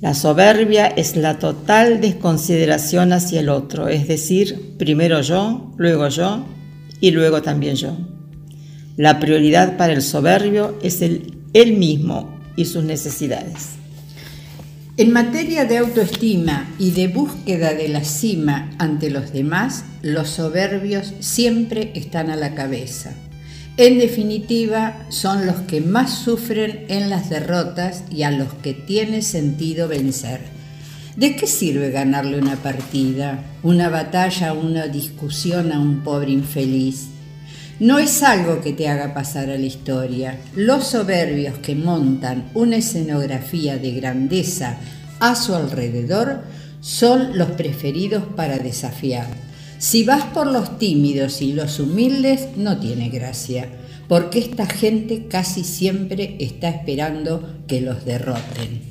La 0.00 0.14
soberbia 0.14 0.86
es 0.86 1.16
la 1.16 1.40
total 1.40 2.00
desconsideración 2.00 3.12
hacia 3.12 3.40
el 3.40 3.48
otro, 3.48 3.88
es 3.88 4.06
decir, 4.06 4.76
primero 4.78 5.20
yo, 5.22 5.72
luego 5.76 6.06
yo 6.08 6.46
y 7.00 7.10
luego 7.10 7.42
también 7.42 7.74
yo. 7.74 7.96
La 8.96 9.18
prioridad 9.18 9.76
para 9.76 9.92
el 9.92 10.02
soberbio 10.02 10.78
es 10.84 11.02
el, 11.02 11.38
él 11.52 11.72
mismo 11.72 12.38
y 12.54 12.66
sus 12.66 12.84
necesidades. 12.84 13.70
En 14.96 15.12
materia 15.12 15.64
de 15.64 15.78
autoestima 15.78 16.68
y 16.78 16.92
de 16.92 17.08
búsqueda 17.08 17.74
de 17.74 17.88
la 17.88 18.04
cima 18.04 18.70
ante 18.78 19.10
los 19.10 19.32
demás, 19.32 19.84
los 20.02 20.28
soberbios 20.28 21.14
siempre 21.18 21.90
están 21.96 22.30
a 22.30 22.36
la 22.36 22.54
cabeza. 22.54 23.14
En 23.78 24.00
definitiva, 24.00 25.06
son 25.08 25.46
los 25.46 25.54
que 25.60 25.80
más 25.80 26.12
sufren 26.12 26.86
en 26.88 27.08
las 27.10 27.30
derrotas 27.30 28.02
y 28.10 28.24
a 28.24 28.32
los 28.32 28.52
que 28.54 28.74
tiene 28.74 29.22
sentido 29.22 29.86
vencer. 29.86 30.40
¿De 31.14 31.36
qué 31.36 31.46
sirve 31.46 31.92
ganarle 31.92 32.40
una 32.40 32.56
partida, 32.56 33.44
una 33.62 33.88
batalla, 33.88 34.52
una 34.52 34.88
discusión 34.88 35.70
a 35.70 35.78
un 35.78 36.00
pobre 36.02 36.32
infeliz? 36.32 37.10
No 37.78 38.00
es 38.00 38.24
algo 38.24 38.60
que 38.62 38.72
te 38.72 38.88
haga 38.88 39.14
pasar 39.14 39.48
a 39.48 39.56
la 39.56 39.66
historia. 39.66 40.40
Los 40.56 40.88
soberbios 40.88 41.58
que 41.58 41.76
montan 41.76 42.50
una 42.54 42.78
escenografía 42.78 43.78
de 43.78 43.92
grandeza 43.92 44.76
a 45.20 45.36
su 45.36 45.54
alrededor 45.54 46.42
son 46.80 47.38
los 47.38 47.52
preferidos 47.52 48.24
para 48.34 48.58
desafiar. 48.58 49.47
Si 49.78 50.02
vas 50.02 50.24
por 50.24 50.48
los 50.48 50.78
tímidos 50.78 51.40
y 51.40 51.52
los 51.52 51.78
humildes, 51.78 52.48
no 52.56 52.78
tiene 52.78 53.10
gracia, 53.10 53.68
porque 54.08 54.40
esta 54.40 54.66
gente 54.66 55.26
casi 55.28 55.62
siempre 55.62 56.36
está 56.40 56.68
esperando 56.68 57.58
que 57.68 57.80
los 57.80 58.04
derroten. 58.04 58.82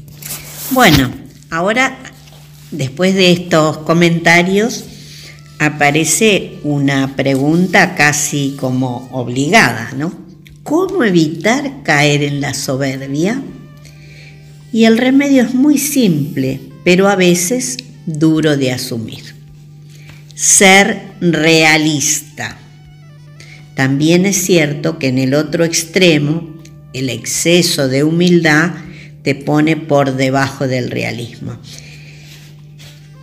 Bueno, 0.71 1.11
ahora, 1.49 1.97
después 2.71 3.15
de 3.15 3.33
estos 3.33 3.79
comentarios, 3.79 4.85
aparece 5.59 6.59
una 6.63 7.15
pregunta 7.17 7.95
casi 7.95 8.55
como 8.57 9.09
obligada, 9.11 9.91
¿no? 9.97 10.13
¿Cómo 10.63 11.03
evitar 11.03 11.83
caer 11.83 12.23
en 12.23 12.39
la 12.39 12.53
soberbia? 12.53 13.41
Y 14.71 14.85
el 14.85 14.97
remedio 14.97 15.43
es 15.43 15.53
muy 15.53 15.77
simple, 15.77 16.61
pero 16.85 17.09
a 17.09 17.15
veces 17.17 17.77
duro 18.05 18.55
de 18.55 18.71
asumir. 18.71 19.36
Ser 20.37 21.01
realista. 21.19 22.59
También 23.73 24.27
es 24.27 24.37
cierto 24.37 24.99
que 24.99 25.07
en 25.07 25.17
el 25.17 25.33
otro 25.33 25.65
extremo, 25.65 26.61
el 26.93 27.09
exceso 27.09 27.87
de 27.87 28.03
humildad 28.03 28.69
te 29.23 29.33
pone 29.33 29.77
por 29.77 30.15
debajo 30.15 30.67
del 30.67 30.91
realismo. 30.91 31.57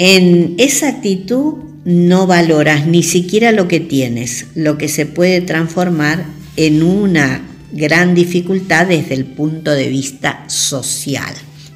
En 0.01 0.57
esa 0.59 0.89
actitud 0.89 1.55
no 1.85 2.27
valoras 2.27 2.89
ni 2.89 3.05
siquiera 3.05 3.53
lo 3.53 3.69
que 3.69 3.79
tienes, 3.79 4.47
lo 4.57 4.77
que 4.77 4.89
se 4.89 5.07
puede 5.07 5.41
transformar 5.41 6.27
en 6.57 6.83
una 6.83 7.43
gran 7.71 8.17
dificultad 8.17 8.89
desde 8.89 9.15
el 9.15 9.25
punto 9.25 9.71
de 9.71 9.89
vista 9.89 10.43
social. 10.49 11.33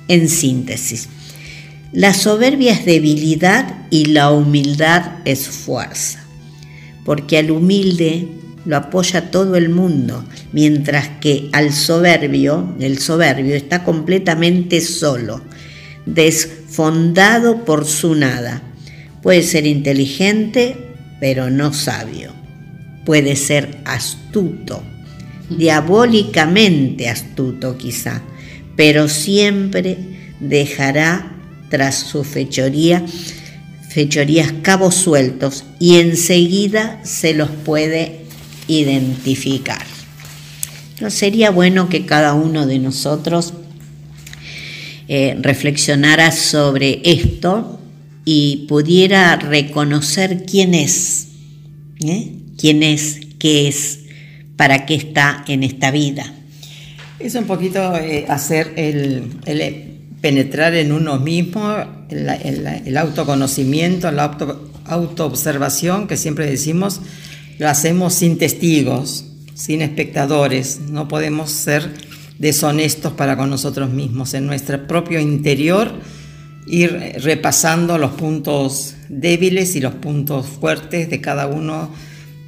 En 0.08 0.28
síntesis, 0.28 1.08
la 1.92 2.12
soberbia 2.12 2.72
es 2.72 2.84
debilidad 2.84 3.86
y 3.90 4.06
la 4.06 4.30
humildad 4.30 5.20
es 5.24 5.48
fuerza, 5.48 6.22
porque 7.04 7.38
al 7.38 7.50
humilde 7.50 8.28
lo 8.66 8.76
apoya 8.76 9.30
todo 9.30 9.56
el 9.56 9.70
mundo, 9.70 10.22
mientras 10.52 11.08
que 11.20 11.48
al 11.52 11.72
soberbio, 11.72 12.76
el 12.78 12.98
soberbio 12.98 13.54
está 13.54 13.84
completamente 13.84 14.82
solo, 14.82 15.40
desfondado 16.04 17.64
por 17.64 17.86
su 17.86 18.14
nada. 18.14 18.62
Puede 19.22 19.42
ser 19.42 19.66
inteligente, 19.66 20.76
pero 21.20 21.48
no 21.48 21.72
sabio. 21.72 22.32
Puede 23.06 23.36
ser 23.36 23.78
astuto, 23.86 24.82
diabólicamente 25.48 27.08
astuto 27.08 27.78
quizá, 27.78 28.20
pero 28.76 29.08
siempre 29.08 29.96
dejará 30.40 31.37
tras 31.68 31.96
su 31.96 32.24
fechoría 32.24 33.04
fechorías 33.88 34.52
cabos 34.62 34.94
sueltos 34.94 35.64
y 35.78 35.96
enseguida 35.96 37.00
se 37.04 37.34
los 37.34 37.48
puede 37.50 38.20
identificar. 38.68 39.84
¿No 41.00 41.10
sería 41.10 41.50
bueno 41.50 41.88
que 41.88 42.04
cada 42.04 42.34
uno 42.34 42.66
de 42.66 42.78
nosotros 42.78 43.54
eh, 45.08 45.38
reflexionara 45.40 46.32
sobre 46.32 47.00
esto 47.02 47.80
y 48.24 48.66
pudiera 48.68 49.36
reconocer 49.36 50.44
quién 50.44 50.74
es, 50.74 51.28
¿eh? 52.00 52.32
quién 52.58 52.82
es, 52.82 53.20
qué 53.38 53.68
es, 53.68 54.00
para 54.56 54.84
qué 54.84 54.96
está 54.96 55.44
en 55.48 55.62
esta 55.62 55.90
vida. 55.90 56.34
Es 57.18 57.34
un 57.36 57.44
poquito 57.44 57.96
eh, 57.96 58.26
hacer 58.28 58.74
el, 58.76 59.87
penetrar 60.20 60.74
en 60.74 60.92
uno 60.92 61.18
mismo, 61.18 61.76
el, 62.08 62.96
autoconocimiento, 62.96 64.10
la 64.10 64.24
auto, 64.24 64.70
autoobservación 64.86 66.06
que 66.06 66.16
siempre 66.16 66.50
decimos, 66.50 67.00
lo 67.58 67.68
hacemos 67.68 68.14
sin 68.14 68.38
testigos, 68.38 69.26
sin 69.54 69.82
espectadores, 69.82 70.80
no 70.88 71.08
podemos 71.08 71.50
ser 71.50 71.90
deshonestos 72.38 73.12
para 73.12 73.36
con 73.36 73.50
nosotros 73.50 73.90
mismos, 73.90 74.34
en 74.34 74.46
nuestro 74.46 74.86
propio 74.86 75.20
interior 75.20 75.92
ir 76.66 77.16
repasando 77.22 77.98
los 77.98 78.12
puntos 78.12 78.94
débiles 79.08 79.74
y 79.74 79.80
los 79.80 79.94
puntos 79.94 80.46
fuertes 80.46 81.08
de 81.08 81.20
cada 81.20 81.46
uno, 81.46 81.90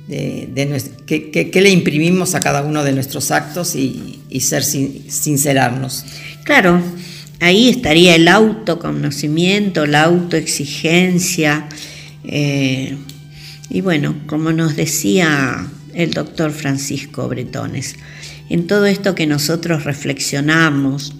de, 0.06 0.82
que, 1.06 1.60
le 1.60 1.70
imprimimos 1.70 2.34
a 2.34 2.40
cada 2.40 2.62
uno 2.62 2.84
de 2.84 2.92
nuestros 2.92 3.30
actos 3.30 3.74
y, 3.74 4.20
ser 4.40 4.62
sincerarnos. 4.64 6.04
Claro, 6.44 6.82
ahí 7.40 7.68
estaría 7.68 8.14
el 8.14 8.28
autoconocimiento, 8.28 9.86
la 9.86 10.04
autoexigencia. 10.04 11.68
Eh, 12.24 12.96
y 13.68 13.80
bueno, 13.80 14.14
como 14.26 14.52
nos 14.52 14.76
decía 14.76 15.66
el 15.94 16.12
doctor 16.12 16.52
Francisco 16.52 17.28
Bretones, 17.28 17.96
en 18.48 18.66
todo 18.66 18.86
esto 18.86 19.14
que 19.14 19.26
nosotros 19.26 19.84
reflexionamos, 19.84 21.14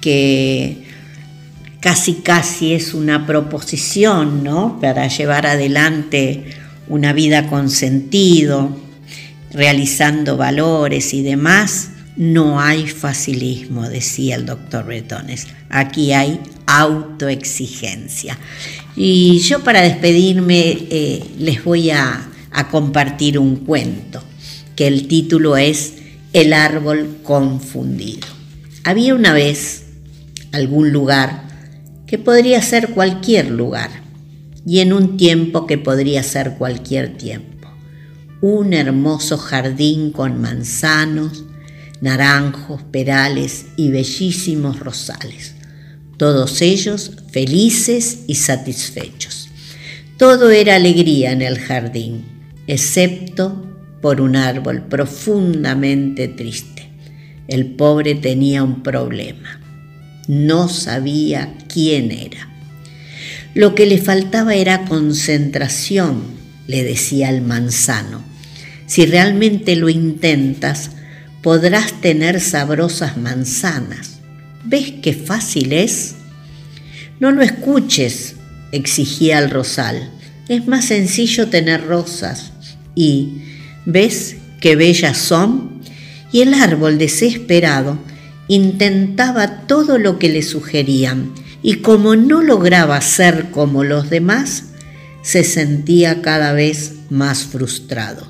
que 0.00 0.84
casi 1.80 2.14
casi 2.14 2.74
es 2.74 2.94
una 2.94 3.26
proposición, 3.26 4.44
¿no? 4.44 4.78
Para 4.80 5.08
llevar 5.08 5.46
adelante 5.46 6.44
una 6.88 7.12
vida 7.12 7.48
con 7.48 7.70
sentido, 7.70 8.76
realizando 9.52 10.36
valores 10.36 11.14
y 11.14 11.22
demás, 11.22 11.90
no 12.16 12.60
hay 12.60 12.86
facilismo, 12.86 13.88
decía 13.88 14.36
el 14.36 14.46
doctor 14.46 14.84
Bretones. 14.84 15.46
Aquí 15.68 16.12
hay 16.12 16.40
autoexigencia. 16.66 18.38
Y 18.96 19.38
yo 19.38 19.62
para 19.64 19.82
despedirme 19.82 20.76
eh, 20.90 21.24
les 21.38 21.64
voy 21.64 21.90
a, 21.90 22.28
a 22.50 22.68
compartir 22.68 23.38
un 23.38 23.56
cuento, 23.56 24.22
que 24.76 24.86
el 24.86 25.08
título 25.08 25.56
es 25.56 25.94
El 26.32 26.52
árbol 26.52 27.18
confundido. 27.22 28.26
Había 28.84 29.14
una 29.14 29.32
vez 29.32 29.86
algún 30.52 30.92
lugar 30.92 31.48
que 32.06 32.18
podría 32.18 32.60
ser 32.60 32.90
cualquier 32.90 33.50
lugar 33.50 33.90
y 34.66 34.80
en 34.80 34.92
un 34.92 35.16
tiempo 35.16 35.66
que 35.66 35.78
podría 35.78 36.22
ser 36.22 36.56
cualquier 36.58 37.16
tiempo. 37.16 37.68
Un 38.40 38.72
hermoso 38.72 39.38
jardín 39.38 40.10
con 40.10 40.40
manzanos, 40.40 41.44
naranjos, 42.00 42.82
perales 42.82 43.66
y 43.76 43.90
bellísimos 43.90 44.80
rosales, 44.80 45.54
todos 46.16 46.62
ellos 46.62 47.12
felices 47.30 48.20
y 48.26 48.34
satisfechos. 48.34 49.48
Todo 50.16 50.50
era 50.50 50.76
alegría 50.76 51.32
en 51.32 51.42
el 51.42 51.58
jardín, 51.58 52.24
excepto 52.66 53.66
por 54.02 54.20
un 54.20 54.36
árbol 54.36 54.82
profundamente 54.82 56.28
triste. 56.28 56.90
El 57.48 57.66
pobre 57.66 58.14
tenía 58.14 58.62
un 58.62 58.82
problema. 58.82 59.60
No 60.28 60.68
sabía 60.68 61.54
quién 61.68 62.12
era. 62.12 62.48
Lo 63.54 63.74
que 63.74 63.86
le 63.86 63.98
faltaba 63.98 64.54
era 64.54 64.84
concentración, 64.84 66.22
le 66.66 66.84
decía 66.84 67.30
el 67.30 67.42
manzano. 67.42 68.22
Si 68.86 69.06
realmente 69.06 69.74
lo 69.74 69.88
intentas, 69.88 70.92
podrás 71.42 72.00
tener 72.00 72.40
sabrosas 72.40 73.16
manzanas. 73.16 74.20
¿Ves 74.64 74.94
qué 75.02 75.14
fácil 75.14 75.72
es? 75.72 76.16
No 77.18 77.30
lo 77.30 77.42
escuches, 77.42 78.34
exigía 78.72 79.38
el 79.38 79.50
rosal. 79.50 80.10
Es 80.48 80.66
más 80.66 80.86
sencillo 80.86 81.48
tener 81.48 81.86
rosas. 81.86 82.52
Y, 82.94 83.42
¿ves 83.86 84.36
qué 84.60 84.76
bellas 84.76 85.18
son? 85.18 85.80
Y 86.32 86.42
el 86.42 86.54
árbol 86.54 86.98
desesperado 86.98 87.98
intentaba 88.48 89.66
todo 89.66 89.98
lo 89.98 90.18
que 90.18 90.28
le 90.28 90.42
sugerían 90.42 91.32
y 91.62 91.76
como 91.76 92.16
no 92.16 92.42
lograba 92.42 93.00
ser 93.00 93.50
como 93.50 93.84
los 93.84 94.10
demás, 94.10 94.64
se 95.22 95.44
sentía 95.44 96.22
cada 96.22 96.52
vez 96.52 96.94
más 97.10 97.44
frustrado. 97.44 98.26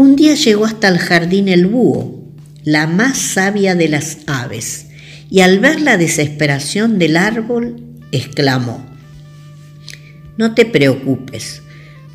Un 0.00 0.16
día 0.16 0.34
llegó 0.34 0.64
hasta 0.64 0.88
el 0.88 0.96
jardín 0.96 1.46
el 1.48 1.66
búho, 1.66 2.24
la 2.64 2.86
más 2.86 3.18
sabia 3.18 3.74
de 3.74 3.86
las 3.86 4.20
aves, 4.26 4.86
y 5.28 5.40
al 5.40 5.58
ver 5.58 5.78
la 5.82 5.98
desesperación 5.98 6.98
del 6.98 7.18
árbol, 7.18 7.84
exclamó, 8.10 8.82
No 10.38 10.54
te 10.54 10.64
preocupes, 10.64 11.60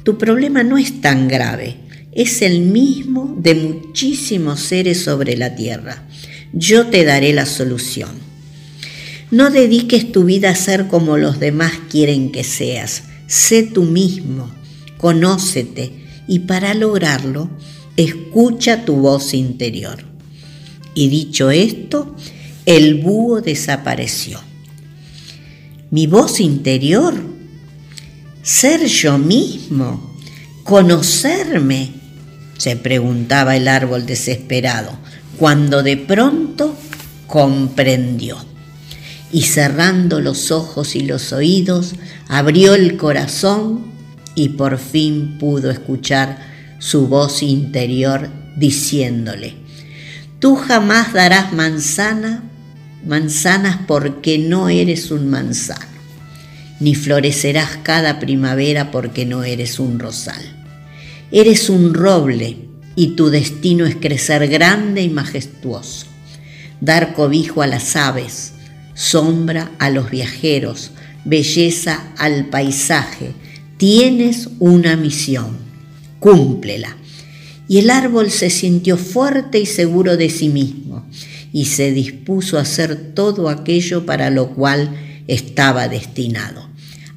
tu 0.01 0.17
problema 0.17 0.63
no 0.63 0.79
es 0.79 0.99
tan 0.99 1.27
grave, 1.27 1.77
es 2.11 2.41
el 2.41 2.61
mismo 2.61 3.35
de 3.37 3.53
muchísimos 3.53 4.61
seres 4.61 5.03
sobre 5.03 5.37
la 5.37 5.53
tierra. 5.53 6.07
Yo 6.53 6.87
te 6.87 7.05
daré 7.05 7.33
la 7.33 7.45
solución. 7.45 8.09
No 9.29 9.51
dediques 9.51 10.11
tu 10.11 10.23
vida 10.23 10.49
a 10.49 10.55
ser 10.55 10.87
como 10.87 11.17
los 11.17 11.39
demás 11.39 11.73
quieren 11.91 12.31
que 12.31 12.43
seas. 12.43 13.03
Sé 13.27 13.61
tú 13.61 13.83
mismo, 13.83 14.49
conócete 14.97 16.03
y 16.27 16.39
para 16.39 16.73
lograrlo, 16.73 17.51
escucha 17.97 18.85
tu 18.85 18.95
voz 18.95 19.33
interior. 19.33 20.03
Y 20.93 21.09
dicho 21.09 21.51
esto, 21.51 22.15
el 22.65 22.95
búho 22.95 23.41
desapareció. 23.41 24.39
Mi 25.91 26.07
voz 26.07 26.39
interior, 26.39 27.13
ser 28.41 28.85
yo 28.85 29.17
mismo, 29.17 30.15
conocerme, 30.63 31.91
se 32.57 32.75
preguntaba 32.75 33.55
el 33.55 33.67
árbol 33.67 34.05
desesperado, 34.05 34.97
cuando 35.37 35.83
de 35.83 35.97
pronto 35.97 36.75
comprendió. 37.27 38.37
Y 39.31 39.43
cerrando 39.43 40.21
los 40.21 40.51
ojos 40.51 40.95
y 40.95 41.01
los 41.01 41.33
oídos, 41.33 41.95
abrió 42.27 42.73
el 42.73 42.95
corazón 42.95 43.85
y 44.33 44.49
por 44.49 44.77
fin 44.77 45.37
pudo 45.37 45.69
escuchar 45.69 46.54
su 46.79 47.07
voz 47.07 47.43
interior 47.43 48.29
diciéndole, 48.57 49.65
Tú 50.39 50.55
jamás 50.55 51.13
darás 51.13 51.53
manzana, 51.53 52.43
manzanas 53.05 53.79
porque 53.87 54.37
no 54.37 54.69
eres 54.69 55.09
un 55.09 55.29
manzano, 55.29 55.85
ni 56.79 56.93
florecerás 56.93 57.77
cada 57.83 58.19
primavera 58.19 58.91
porque 58.91 59.25
no 59.25 59.43
eres 59.43 59.79
un 59.79 59.97
rosal. 59.97 60.41
Eres 61.31 61.69
un 61.69 61.93
roble 61.93 62.57
y 62.95 63.15
tu 63.15 63.29
destino 63.29 63.85
es 63.85 63.95
crecer 63.95 64.47
grande 64.47 65.01
y 65.01 65.09
majestuoso, 65.09 66.05
dar 66.81 67.13
cobijo 67.13 67.61
a 67.61 67.67
las 67.67 67.95
aves, 67.95 68.53
sombra 68.93 69.71
a 69.79 69.89
los 69.89 70.11
viajeros, 70.11 70.91
belleza 71.23 72.11
al 72.17 72.45
paisaje. 72.47 73.33
Tienes 73.77 74.49
una 74.59 74.95
misión, 74.95 75.57
cúmplela. 76.25 76.97
Y 77.67 77.77
el 77.77 77.91
árbol 77.91 78.31
se 78.31 78.49
sintió 78.49 78.97
fuerte 78.97 79.59
y 79.59 79.67
seguro 79.67 80.17
de 80.17 80.31
sí 80.31 80.49
mismo 80.49 81.07
y 81.53 81.65
se 81.65 81.91
dispuso 81.91 82.57
a 82.57 82.61
hacer 82.61 83.13
todo 83.13 83.47
aquello 83.47 84.07
para 84.07 84.31
lo 84.31 84.55
cual 84.55 84.89
estaba 85.27 85.87
destinado. 85.87 86.67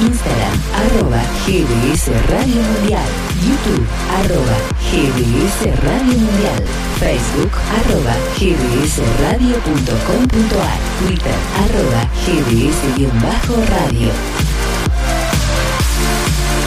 Instagram, 0.00 0.54
arroba 0.74 1.22
GDS 1.46 2.08
Radio 2.28 2.60
Mundial. 2.60 3.06
YouTube, 3.46 3.86
arroba 4.18 4.56
GDS 4.90 5.58
Radio 5.84 6.18
Mundial. 6.18 6.64
Facebook, 6.98 7.52
arroba 7.78 8.14
gdsradio.com.ar. 8.38 10.78
Twitter, 11.00 11.38
arroba 11.64 12.00
gds-radio. 12.26 14.10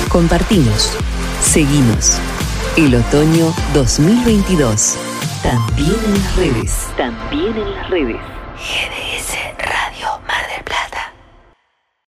Compartimos. 0.08 0.98
Seguimos. 1.42 2.18
El 2.78 2.96
otoño 2.96 3.54
2022. 3.74 4.98
También 5.44 6.00
en 6.06 6.14
las 6.14 6.36
redes. 6.38 6.88
También 6.96 7.58
en 7.58 7.76
las 7.76 7.90
redes. 7.90 8.22
GDS. 8.58 9.36